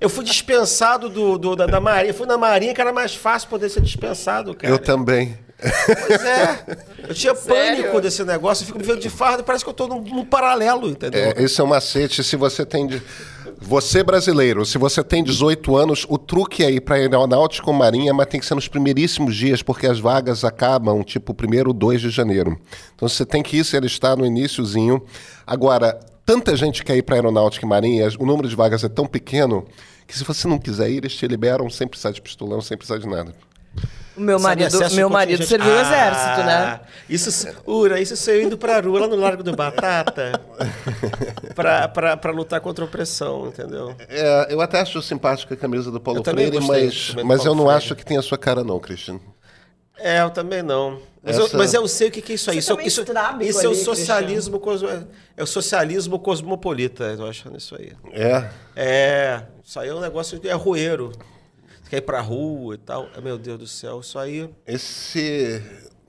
Eu 0.00 0.08
fui 0.08 0.24
dispensado 0.24 1.08
do, 1.08 1.36
do- 1.36 1.56
da, 1.56 1.66
da 1.66 1.80
Marinha. 1.80 2.14
Fui 2.14 2.26
na 2.28 2.38
Marinha 2.38 2.72
que 2.72 2.80
era 2.80 2.92
mais 2.92 3.12
fácil 3.16 3.48
poder 3.48 3.68
ser 3.70 3.80
dispensado, 3.80 4.54
cara. 4.54 4.72
Eu 4.72 4.78
também. 4.78 5.36
Pois 5.58 6.24
é. 6.24 6.64
Eu 7.08 7.14
tinha 7.14 7.34
Sério? 7.34 7.76
pânico 7.82 8.00
desse 8.00 8.22
negócio. 8.22 8.62
Eu 8.62 8.66
fico 8.66 8.78
me 8.78 8.84
vendo 8.84 9.00
de 9.00 9.10
farda, 9.10 9.42
parece 9.42 9.64
que 9.64 9.70
eu 9.70 9.74
tô 9.74 9.88
num, 9.88 10.00
num 10.02 10.24
paralelo, 10.24 10.88
entendeu? 10.88 11.32
É, 11.36 11.42
esse 11.42 11.60
é 11.60 11.64
um 11.64 11.66
macete. 11.66 12.22
Se 12.22 12.36
você 12.36 12.64
tem. 12.64 12.86
De... 12.86 13.02
Você 13.58 14.04
brasileiro, 14.04 14.66
se 14.66 14.76
você 14.76 15.02
tem 15.02 15.24
18 15.24 15.76
anos, 15.76 16.06
o 16.08 16.18
truque 16.18 16.62
é 16.62 16.70
ir 16.70 16.80
para 16.82 16.96
aeronáutica 16.96 17.66
ou 17.68 17.72
marinha, 17.72 18.12
mas 18.12 18.26
tem 18.26 18.38
que 18.38 18.44
ser 18.44 18.54
nos 18.54 18.68
primeiríssimos 18.68 19.34
dias, 19.34 19.62
porque 19.62 19.86
as 19.86 19.98
vagas 19.98 20.44
acabam, 20.44 21.02
tipo, 21.02 21.32
primeiro 21.32 21.72
2 21.72 22.02
de 22.02 22.10
janeiro. 22.10 22.58
Então 22.94 23.08
você 23.08 23.24
tem 23.24 23.42
que 23.42 23.56
ir 23.56 23.64
se 23.64 23.76
alistar 23.76 24.16
no 24.16 24.26
iníciozinho. 24.26 25.02
Agora, 25.46 25.98
tanta 26.24 26.54
gente 26.54 26.84
quer 26.84 26.96
ir 26.96 27.02
para 27.02 27.16
aeronáutica 27.16 27.64
e 27.64 27.68
marinha, 27.68 28.06
o 28.18 28.26
número 28.26 28.46
de 28.46 28.54
vagas 28.54 28.84
é 28.84 28.88
tão 28.88 29.06
pequeno 29.06 29.66
que 30.06 30.16
se 30.16 30.22
você 30.22 30.46
não 30.46 30.58
quiser 30.58 30.90
ir, 30.90 30.98
eles 30.98 31.14
te 31.14 31.26
liberam 31.26 31.68
sem 31.70 31.88
precisar 31.88 32.12
de 32.12 32.20
pistolão, 32.20 32.60
sem 32.60 32.76
precisar 32.76 32.98
de 32.98 33.08
nada. 33.08 33.34
O 34.16 34.20
meu 34.20 34.38
marido, 34.38 34.78
meu 34.94 35.10
marido 35.10 35.44
serviu 35.44 35.72
o 35.72 35.76
Ah, 35.76 35.80
exército, 35.82 36.46
né? 36.46 36.80
Isso, 37.08 37.48
Ura, 37.66 38.00
isso 38.00 38.30
eu 38.30 38.42
indo 38.42 38.56
pra 38.56 38.80
rua, 38.80 39.00
lá 39.00 39.06
no 39.08 39.16
Largo 39.16 39.42
do 39.42 39.54
Batata, 39.54 40.32
pra, 41.54 41.86
pra, 41.88 42.16
pra 42.16 42.32
lutar 42.32 42.60
contra 42.60 42.84
a 42.84 42.88
opressão, 42.88 43.48
entendeu? 43.48 43.94
É, 44.08 44.46
eu 44.50 44.60
até 44.60 44.80
acho 44.80 45.00
simpática 45.02 45.54
a 45.54 45.56
camisa 45.56 45.90
do 45.90 46.00
Paulo 46.00 46.20
Eu 46.20 46.24
Freire, 46.24 46.58
mas, 46.60 47.14
mas 47.24 47.40
eu 47.40 47.44
Paulo 47.44 47.54
não 47.56 47.64
Freire. 47.64 47.76
acho 47.76 47.94
que 47.94 48.04
tem 48.04 48.16
a 48.16 48.22
sua 48.22 48.38
cara, 48.38 48.64
não, 48.64 48.78
Christian. 48.80 49.20
É, 49.98 50.20
eu 50.22 50.30
também 50.30 50.62
não. 50.62 50.98
Mas, 51.22 51.38
eu, 51.38 51.46
Essa- 51.46 51.56
mas 51.58 51.74
eu 51.74 51.88
sei 51.88 52.08
o 52.08 52.10
que, 52.10 52.20
que 52.22 52.32
é 52.32 52.34
isso 52.36 52.50
aí. 52.50 52.60
Você 52.62 52.72
Isso, 52.72 52.80
isso, 52.82 53.00
isso 53.42 53.60
é 53.60 53.66
o 53.66 53.70
ali, 53.70 53.80
socialismo, 53.84 54.60
cosmo, 54.60 54.88
é 55.36 55.42
o 55.42 55.46
socialismo 55.46 56.18
cosmopolita. 56.18 57.04
Eu 57.04 57.16
tô 57.16 57.26
achando 57.26 57.56
isso 57.58 57.74
aí. 57.76 57.92
É. 58.12 58.48
É, 58.76 59.42
isso 59.64 59.80
aí 59.80 59.88
é 59.88 59.94
um 59.94 60.00
negócio 60.00 60.40
é 60.44 60.52
rueiro. 60.52 61.12
Você 61.86 61.90
quer 61.90 61.96
ir 61.98 62.02
pra 62.02 62.20
rua 62.20 62.74
e 62.74 62.78
tal. 62.78 63.08
Meu 63.22 63.38
Deus 63.38 63.58
do 63.60 63.66
céu, 63.66 64.00
isso 64.00 64.18
aí 64.18 64.50
Esse 64.66 65.62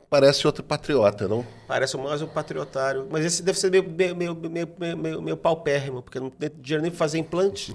parece 0.09 0.47
outro 0.47 0.63
patriota, 0.63 1.28
não? 1.28 1.45
parece 1.67 1.95
mais 1.97 2.19
um 2.19 2.28
patriotário. 2.28 3.07
Mas 3.11 3.23
esse 3.23 3.43
deve 3.43 3.59
ser 3.59 3.69
meio, 3.69 3.84
meio, 3.88 4.15
meio, 4.15 4.36
meio, 4.36 4.67
meio, 4.80 4.97
meio, 4.97 5.21
meio 5.21 5.38
paupérrimo, 5.38 6.01
porque 6.01 6.19
não 6.19 6.32
tem 6.32 6.49
dinheiro 6.59 6.82
nem 6.82 6.89
pra 6.89 6.97
fazer 6.97 7.19
implante. 7.19 7.73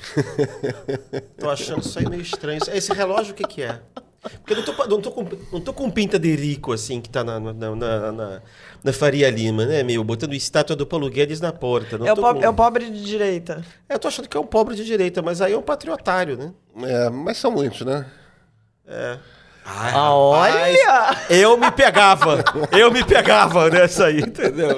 tô 1.38 1.48
achando 1.48 1.82
isso 1.82 1.96
aí 1.96 2.09
meio 2.09 2.22
estranho. 2.22 2.59
Esse 2.72 2.92
relógio 2.92 3.34
o 3.34 3.36
que, 3.36 3.44
que 3.44 3.62
é? 3.62 3.80
Porque 4.22 4.52
eu 4.52 4.56
não 4.58 4.64
tô, 4.64 4.86
não, 4.86 5.00
tô 5.00 5.10
com, 5.10 5.26
não 5.52 5.60
tô 5.60 5.72
com 5.72 5.90
pinta 5.90 6.16
de 6.16 6.34
rico, 6.36 6.72
assim, 6.72 7.00
que 7.00 7.10
tá 7.10 7.24
na, 7.24 7.40
na, 7.40 7.52
na, 7.52 8.12
na, 8.12 8.42
na 8.84 8.92
Faria 8.92 9.28
Lima, 9.28 9.66
né, 9.66 9.82
meu? 9.82 10.04
Botando 10.04 10.32
estátua 10.34 10.76
do 10.76 10.86
Paulo 10.86 11.10
Guedes 11.10 11.40
na 11.40 11.52
porta. 11.52 11.98
Não 11.98 12.06
É 12.06 12.12
o, 12.12 12.16
pobre, 12.16 12.40
com- 12.40 12.46
é 12.46 12.48
o 12.48 12.54
pobre 12.54 12.88
de 12.90 13.02
direita. 13.04 13.64
Eu 13.88 13.98
tô 13.98 14.06
achando 14.06 14.28
que 14.28 14.36
é 14.36 14.40
um 14.40 14.46
pobre 14.46 14.76
de 14.76 14.84
direita, 14.84 15.20
mas 15.22 15.40
aí 15.40 15.52
é 15.52 15.58
um 15.58 15.62
patriotário, 15.62 16.36
né? 16.36 16.52
É, 16.84 17.10
mas 17.10 17.36
são 17.36 17.50
muitos, 17.50 17.80
né? 17.84 18.06
É. 18.86 19.18
Ai, 19.64 19.92
Ah, 19.94 20.08
rapaz, 20.08 20.76
olha! 20.76 21.16
Eu 21.30 21.56
me 21.56 21.70
pegava. 21.70 22.42
Eu 22.72 22.90
me 22.90 23.04
pegava 23.04 23.70
nessa 23.70 24.06
aí, 24.06 24.18
entendeu? 24.18 24.76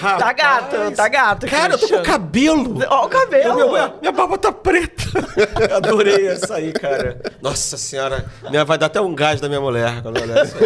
Tá 0.00 0.32
gato, 0.32 0.76
tá 0.96 1.06
gato. 1.08 1.46
Cara, 1.46 1.74
eu 1.74 1.78
tô 1.78 1.86
com 1.86 2.02
cabelo. 2.02 2.78
Ó 2.88 3.04
o 3.06 3.08
cabelo. 3.10 3.54
Meu- 3.56 3.68
minha, 3.70 3.92
minha 4.00 4.12
barba 4.12 4.38
tá 4.38 4.50
preta. 4.50 5.04
Eu 5.70 5.76
adorei 5.76 6.28
essa 6.28 6.54
aí, 6.54 6.72
cara. 6.72 7.20
Nossa 7.42 7.76
senhora. 7.76 8.24
Minha, 8.48 8.64
vai 8.64 8.78
dar 8.78 8.86
até 8.86 9.00
um 9.02 9.14
gás 9.14 9.38
da 9.40 9.48
minha 9.48 9.60
mulher 9.60 10.00
quando 10.02 10.16
eu 10.16 10.22
olhar 10.22 10.44
isso 10.46 10.56
aí. 10.58 10.64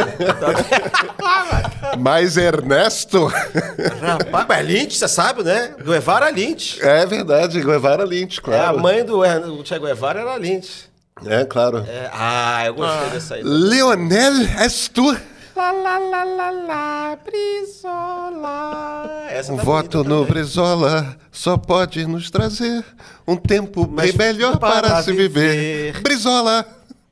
Mas 1.98 2.36
Ernesto. 2.36 3.26
Rapaz, 3.26 4.46
mas 4.48 4.66
Lynch, 4.66 4.96
você 4.96 5.08
sabe, 5.08 5.42
né? 5.42 5.74
Guevara 5.82 6.30
Lynch. 6.30 6.78
é 6.82 7.04
verdade, 7.06 7.60
Guevara 7.60 8.04
Lynch, 8.04 8.38
É, 8.38 8.40
a 8.40 8.42
claro. 8.64 8.80
mãe 8.80 9.04
do, 9.04 9.22
do 9.56 9.66
Che 9.66 9.78
Guevara 9.78 10.20
era 10.20 10.36
Lynch. 10.36 10.88
É, 11.24 11.44
claro. 11.46 11.78
É, 11.88 12.10
ah, 12.12 12.66
eu 12.66 12.74
gostei 12.74 13.10
dessa 13.10 13.34
aí. 13.36 13.42
Leonel, 13.42 14.32
és 14.58 14.88
tu? 14.88 15.16
Lá, 15.56 15.72
lá, 15.72 15.98
lá, 15.98 16.24
lá, 16.24 16.50
lá, 16.50 17.18
Brizola. 17.24 19.24
Essa 19.30 19.54
O 19.54 19.56
tá 19.56 19.62
voto 19.62 19.98
no 20.04 20.20
também. 20.20 20.26
Brizola 20.26 21.16
só 21.32 21.56
pode 21.56 22.06
nos 22.06 22.30
trazer 22.30 22.84
um 23.26 23.34
tempo 23.36 23.88
Mas 23.90 24.14
bem 24.14 24.34
melhor 24.34 24.58
para, 24.58 24.82
para 24.88 25.02
se 25.02 25.12
viver. 25.14 25.52
viver. 25.92 26.02
Brizola. 26.02 26.66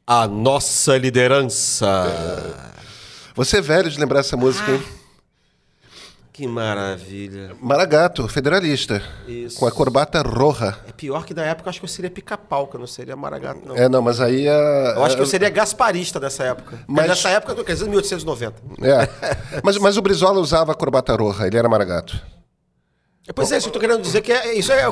A 0.07 0.29
nossa 0.29 0.99
liderança. 0.99 2.07
Você 3.35 3.57
é 3.57 3.61
velho 3.63 3.89
de 3.89 3.99
lembrar 3.99 4.21
essa 4.21 4.37
música, 4.37 4.71
hein? 4.71 4.83
Que 6.35 6.49
maravilha. 6.49 7.55
Maragato, 7.61 8.27
federalista. 8.27 9.01
Isso. 9.25 9.57
Com 9.57 9.69
a 9.69 9.71
corbata 9.71 10.21
roja. 10.21 10.77
É 10.85 10.91
pior 10.91 11.25
que 11.25 11.33
na 11.33 11.45
época 11.45 11.69
eu 11.69 11.71
acho 11.71 11.79
que 11.79 11.85
eu 11.85 11.89
seria 11.89 12.11
pica-pau, 12.11 12.67
que 12.67 12.75
eu 12.75 12.81
não 12.81 12.89
seria 12.89 13.15
maragato, 13.15 13.61
não. 13.65 13.77
É, 13.77 13.89
não, 13.89 14.03
mas 14.03 14.21
aí 14.21 14.49
a. 14.49 14.53
Eu 14.97 15.05
acho 15.05 15.15
que 15.15 15.23
eu 15.23 15.27
seria 15.27 15.49
gasparista 15.49 16.19
nessa 16.19 16.43
época. 16.43 16.81
Mas- 16.89 17.07
nessa 17.07 17.29
época, 17.29 17.55
quer 17.63 17.75
dizer, 17.75 17.89
1890. 17.89 18.61
É. 18.83 19.61
Mas, 19.63 19.79
mas 19.79 19.97
o 19.97 20.03
Brizola 20.03 20.41
usava 20.41 20.73
a 20.73 20.75
corbata 20.75 21.15
roja, 21.15 21.47
ele 21.47 21.57
era 21.57 21.69
maragato. 21.69 22.21
Pois 23.33 23.53
é, 23.53 23.57
isso 23.59 23.69
eu 23.69 23.73
tô 23.73 23.79
querendo 23.79 24.03
dizer 24.03 24.21
que 24.21 24.33
é, 24.33 24.55
isso 24.59 24.73
é, 24.73 24.81
é, 24.81 24.85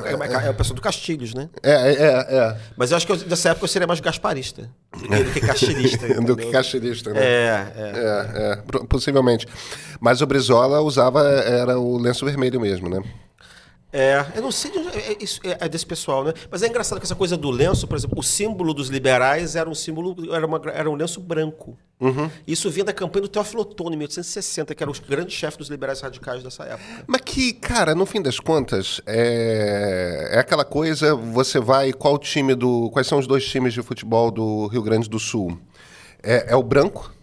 é 0.46 0.50
o 0.50 0.54
pessoal 0.54 0.76
do 0.76 0.80
Castilhos, 0.80 1.34
né? 1.34 1.50
É, 1.60 1.72
é, 1.72 2.36
é. 2.38 2.56
Mas 2.76 2.92
eu 2.92 2.96
acho 2.96 3.04
que 3.04 3.12
eu- 3.12 3.26
nessa 3.28 3.48
época 3.50 3.64
eu 3.64 3.68
seria 3.68 3.86
mais 3.88 3.98
gasparista 3.98 4.70
do 5.02 5.32
que 5.32 5.40
castilhista. 5.40 6.06
é. 6.06 6.14
Do 6.20 6.36
que 6.36 6.50
caixirista, 6.50 7.10
né? 7.14 7.20
É, 7.22 7.66
é. 7.76 7.92
É, 7.94 8.52
é, 8.52 8.86
possivelmente. 8.88 9.46
Mas 10.00 10.20
o 10.20 10.26
Brizola 10.26 10.80
usava, 10.80 11.22
era 11.22 11.78
o 11.78 11.98
lenço 11.98 12.24
vermelho 12.24 12.60
mesmo, 12.60 12.88
né? 12.88 13.02
É, 13.92 14.24
eu 14.34 14.40
não 14.40 14.50
sei 14.50 14.70
de 14.70 14.78
onde 14.78 14.96
é, 14.96 15.12
é 15.12 15.16
isso 15.20 15.40
é, 15.44 15.58
é 15.60 15.68
desse 15.68 15.84
pessoal, 15.84 16.24
né? 16.24 16.32
Mas 16.50 16.62
é 16.62 16.66
engraçado 16.66 16.98
que 16.98 17.04
essa 17.04 17.14
coisa 17.14 17.36
do 17.36 17.50
lenço, 17.50 17.86
por 17.86 17.96
exemplo, 17.96 18.18
o 18.18 18.22
símbolo 18.22 18.72
dos 18.72 18.88
liberais 18.88 19.54
era 19.54 19.68
um 19.68 19.74
símbolo, 19.74 20.34
era, 20.34 20.46
uma, 20.46 20.60
era 20.72 20.90
um 20.90 20.94
lenço 20.94 21.20
branco. 21.20 21.76
Isso 22.46 22.68
vinha 22.68 22.84
da 22.84 22.92
campanha 22.92 23.22
do 23.22 23.28
Teófilo 23.28 23.62
Otoni, 23.62 23.94
em 23.94 23.98
1860, 23.98 24.74
que 24.74 24.82
era 24.82 24.90
o 24.90 24.94
grande 25.08 25.32
chefe 25.32 25.56
dos 25.58 25.68
liberais 25.68 26.00
radicais 26.00 26.42
dessa 26.42 26.64
época. 26.64 27.04
Mas 27.06 27.20
que, 27.20 27.52
cara, 27.52 27.94
no 27.94 28.04
fim 28.04 28.20
das 28.20 28.40
contas, 28.40 29.00
é, 29.06 30.30
é 30.32 30.38
aquela 30.40 30.64
coisa, 30.64 31.14
você 31.14 31.60
vai, 31.60 31.92
qual 31.92 32.18
time 32.18 32.56
do. 32.56 32.90
Quais 32.90 33.06
são 33.06 33.20
os 33.20 33.26
dois 33.26 33.46
times 33.46 33.72
de 33.72 33.82
futebol 33.82 34.32
do 34.32 34.66
Rio 34.66 34.82
Grande 34.82 35.08
do 35.08 35.20
Sul? 35.20 35.56
É, 36.20 36.52
é 36.52 36.56
o 36.56 36.62
branco 36.62 37.14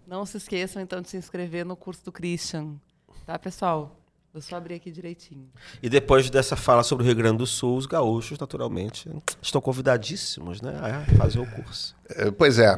Não 0.06 0.26
se 0.26 0.36
esqueçam, 0.36 0.82
então, 0.82 1.00
de 1.00 1.08
se 1.08 1.16
inscrever 1.16 1.64
no 1.64 1.74
curso 1.74 2.04
do 2.04 2.12
Christian. 2.12 2.74
Tá, 3.24 3.38
pessoal? 3.38 3.96
Vou 4.32 4.42
só 4.42 4.56
abrir 4.56 4.74
aqui 4.74 4.90
direitinho. 4.90 5.48
E 5.82 5.88
depois 5.88 6.28
dessa 6.30 6.54
fala 6.54 6.82
sobre 6.82 7.04
o 7.04 7.06
Rio 7.06 7.16
Grande 7.16 7.38
do 7.38 7.46
Sul, 7.46 7.76
os 7.76 7.86
gaúchos, 7.86 8.38
naturalmente, 8.38 9.10
estão 9.42 9.60
convidadíssimos 9.60 10.60
né, 10.60 10.78
a 10.80 11.04
fazer 11.16 11.40
o 11.40 11.46
curso. 11.46 11.96
é, 12.10 12.30
pois 12.30 12.58
é. 12.58 12.76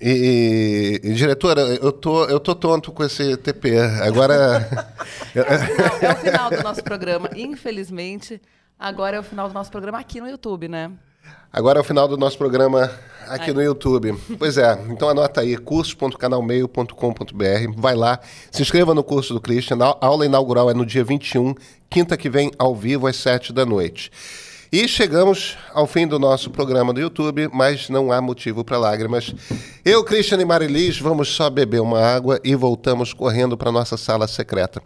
E, 0.00 1.00
e, 1.04 1.14
diretora, 1.14 1.60
eu 1.60 1.92
tô, 1.92 2.24
eu 2.24 2.40
tô 2.40 2.54
tonto 2.54 2.90
com 2.90 3.04
esse 3.04 3.36
TP. 3.36 3.78
Agora, 3.78 4.58
Não, 5.34 6.08
é 6.08 6.12
o 6.12 6.16
final 6.16 6.50
do 6.50 6.62
nosso 6.62 6.82
programa. 6.82 7.30
Infelizmente, 7.36 8.42
agora 8.76 9.18
é 9.18 9.20
o 9.20 9.22
final 9.22 9.48
do 9.48 9.54
nosso 9.54 9.70
programa 9.70 10.00
aqui 10.00 10.20
no 10.20 10.28
YouTube, 10.28 10.66
né? 10.66 10.90
Agora 11.52 11.78
é 11.78 11.82
o 11.82 11.84
final 11.84 12.08
do 12.08 12.16
nosso 12.16 12.38
programa 12.38 12.90
aqui 13.28 13.52
no 13.52 13.62
YouTube. 13.62 14.16
Pois 14.38 14.56
é, 14.56 14.72
então 14.88 15.06
anota 15.06 15.42
aí, 15.42 15.54
curso.canalmeio.com.br, 15.58 16.94
vai 17.76 17.94
lá, 17.94 18.18
se 18.50 18.62
inscreva 18.62 18.94
no 18.94 19.04
curso 19.04 19.34
do 19.34 19.40
Christian, 19.40 19.76
a 19.84 19.98
aula 20.00 20.24
inaugural 20.24 20.70
é 20.70 20.74
no 20.74 20.86
dia 20.86 21.04
21, 21.04 21.54
quinta 21.90 22.16
que 22.16 22.30
vem, 22.30 22.50
ao 22.58 22.74
vivo, 22.74 23.06
às 23.06 23.16
7 23.16 23.52
da 23.52 23.66
noite. 23.66 24.10
E 24.72 24.88
chegamos 24.88 25.58
ao 25.74 25.86
fim 25.86 26.06
do 26.06 26.18
nosso 26.18 26.48
programa 26.48 26.90
do 26.90 27.00
YouTube, 27.00 27.50
mas 27.52 27.90
não 27.90 28.10
há 28.10 28.22
motivo 28.22 28.64
para 28.64 28.78
lágrimas. 28.78 29.34
Eu, 29.84 30.02
Christian 30.02 30.40
e 30.40 30.46
Marilis, 30.46 30.98
vamos 30.98 31.28
só 31.28 31.50
beber 31.50 31.82
uma 31.82 32.00
água 32.00 32.40
e 32.42 32.54
voltamos 32.54 33.12
correndo 33.12 33.58
para 33.58 33.70
nossa 33.70 33.98
sala 33.98 34.26
secreta. 34.26 34.82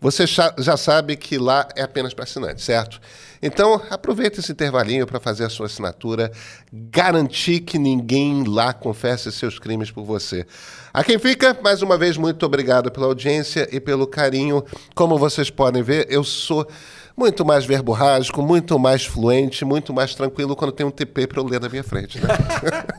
Você 0.00 0.26
já 0.26 0.76
sabe 0.76 1.16
que 1.16 1.38
lá 1.38 1.66
é 1.74 1.82
apenas 1.82 2.14
para 2.14 2.22
assinantes, 2.22 2.62
certo? 2.62 3.00
Então, 3.46 3.78
aproveite 3.90 4.40
esse 4.40 4.52
intervalinho 4.52 5.06
para 5.06 5.20
fazer 5.20 5.44
a 5.44 5.50
sua 5.50 5.66
assinatura, 5.66 6.32
garantir 6.72 7.60
que 7.60 7.78
ninguém 7.78 8.42
lá 8.42 8.72
confesse 8.72 9.30
seus 9.30 9.58
crimes 9.58 9.90
por 9.90 10.02
você. 10.02 10.46
A 10.94 11.04
quem 11.04 11.18
fica, 11.18 11.54
mais 11.62 11.82
uma 11.82 11.98
vez, 11.98 12.16
muito 12.16 12.46
obrigado 12.46 12.90
pela 12.90 13.04
audiência 13.04 13.68
e 13.70 13.78
pelo 13.78 14.06
carinho. 14.06 14.64
Como 14.94 15.18
vocês 15.18 15.50
podem 15.50 15.82
ver, 15.82 16.06
eu 16.08 16.24
sou 16.24 16.66
muito 17.14 17.44
mais 17.44 17.66
verborrágico, 17.66 18.40
muito 18.40 18.78
mais 18.78 19.04
fluente, 19.04 19.62
muito 19.62 19.92
mais 19.92 20.14
tranquilo 20.14 20.56
quando 20.56 20.72
tem 20.72 20.86
um 20.86 20.90
TP 20.90 21.26
para 21.26 21.38
eu 21.38 21.44
ler 21.44 21.60
na 21.60 21.68
minha 21.68 21.84
frente. 21.84 22.18
Né? 22.18 22.28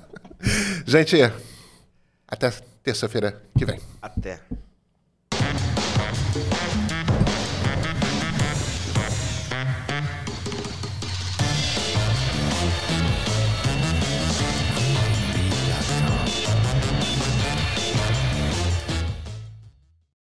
Gente, 0.85 1.17
até 2.27 2.53
terça-feira 2.83 3.41
que 3.57 3.65
vem. 3.65 3.79
Até. 3.99 4.41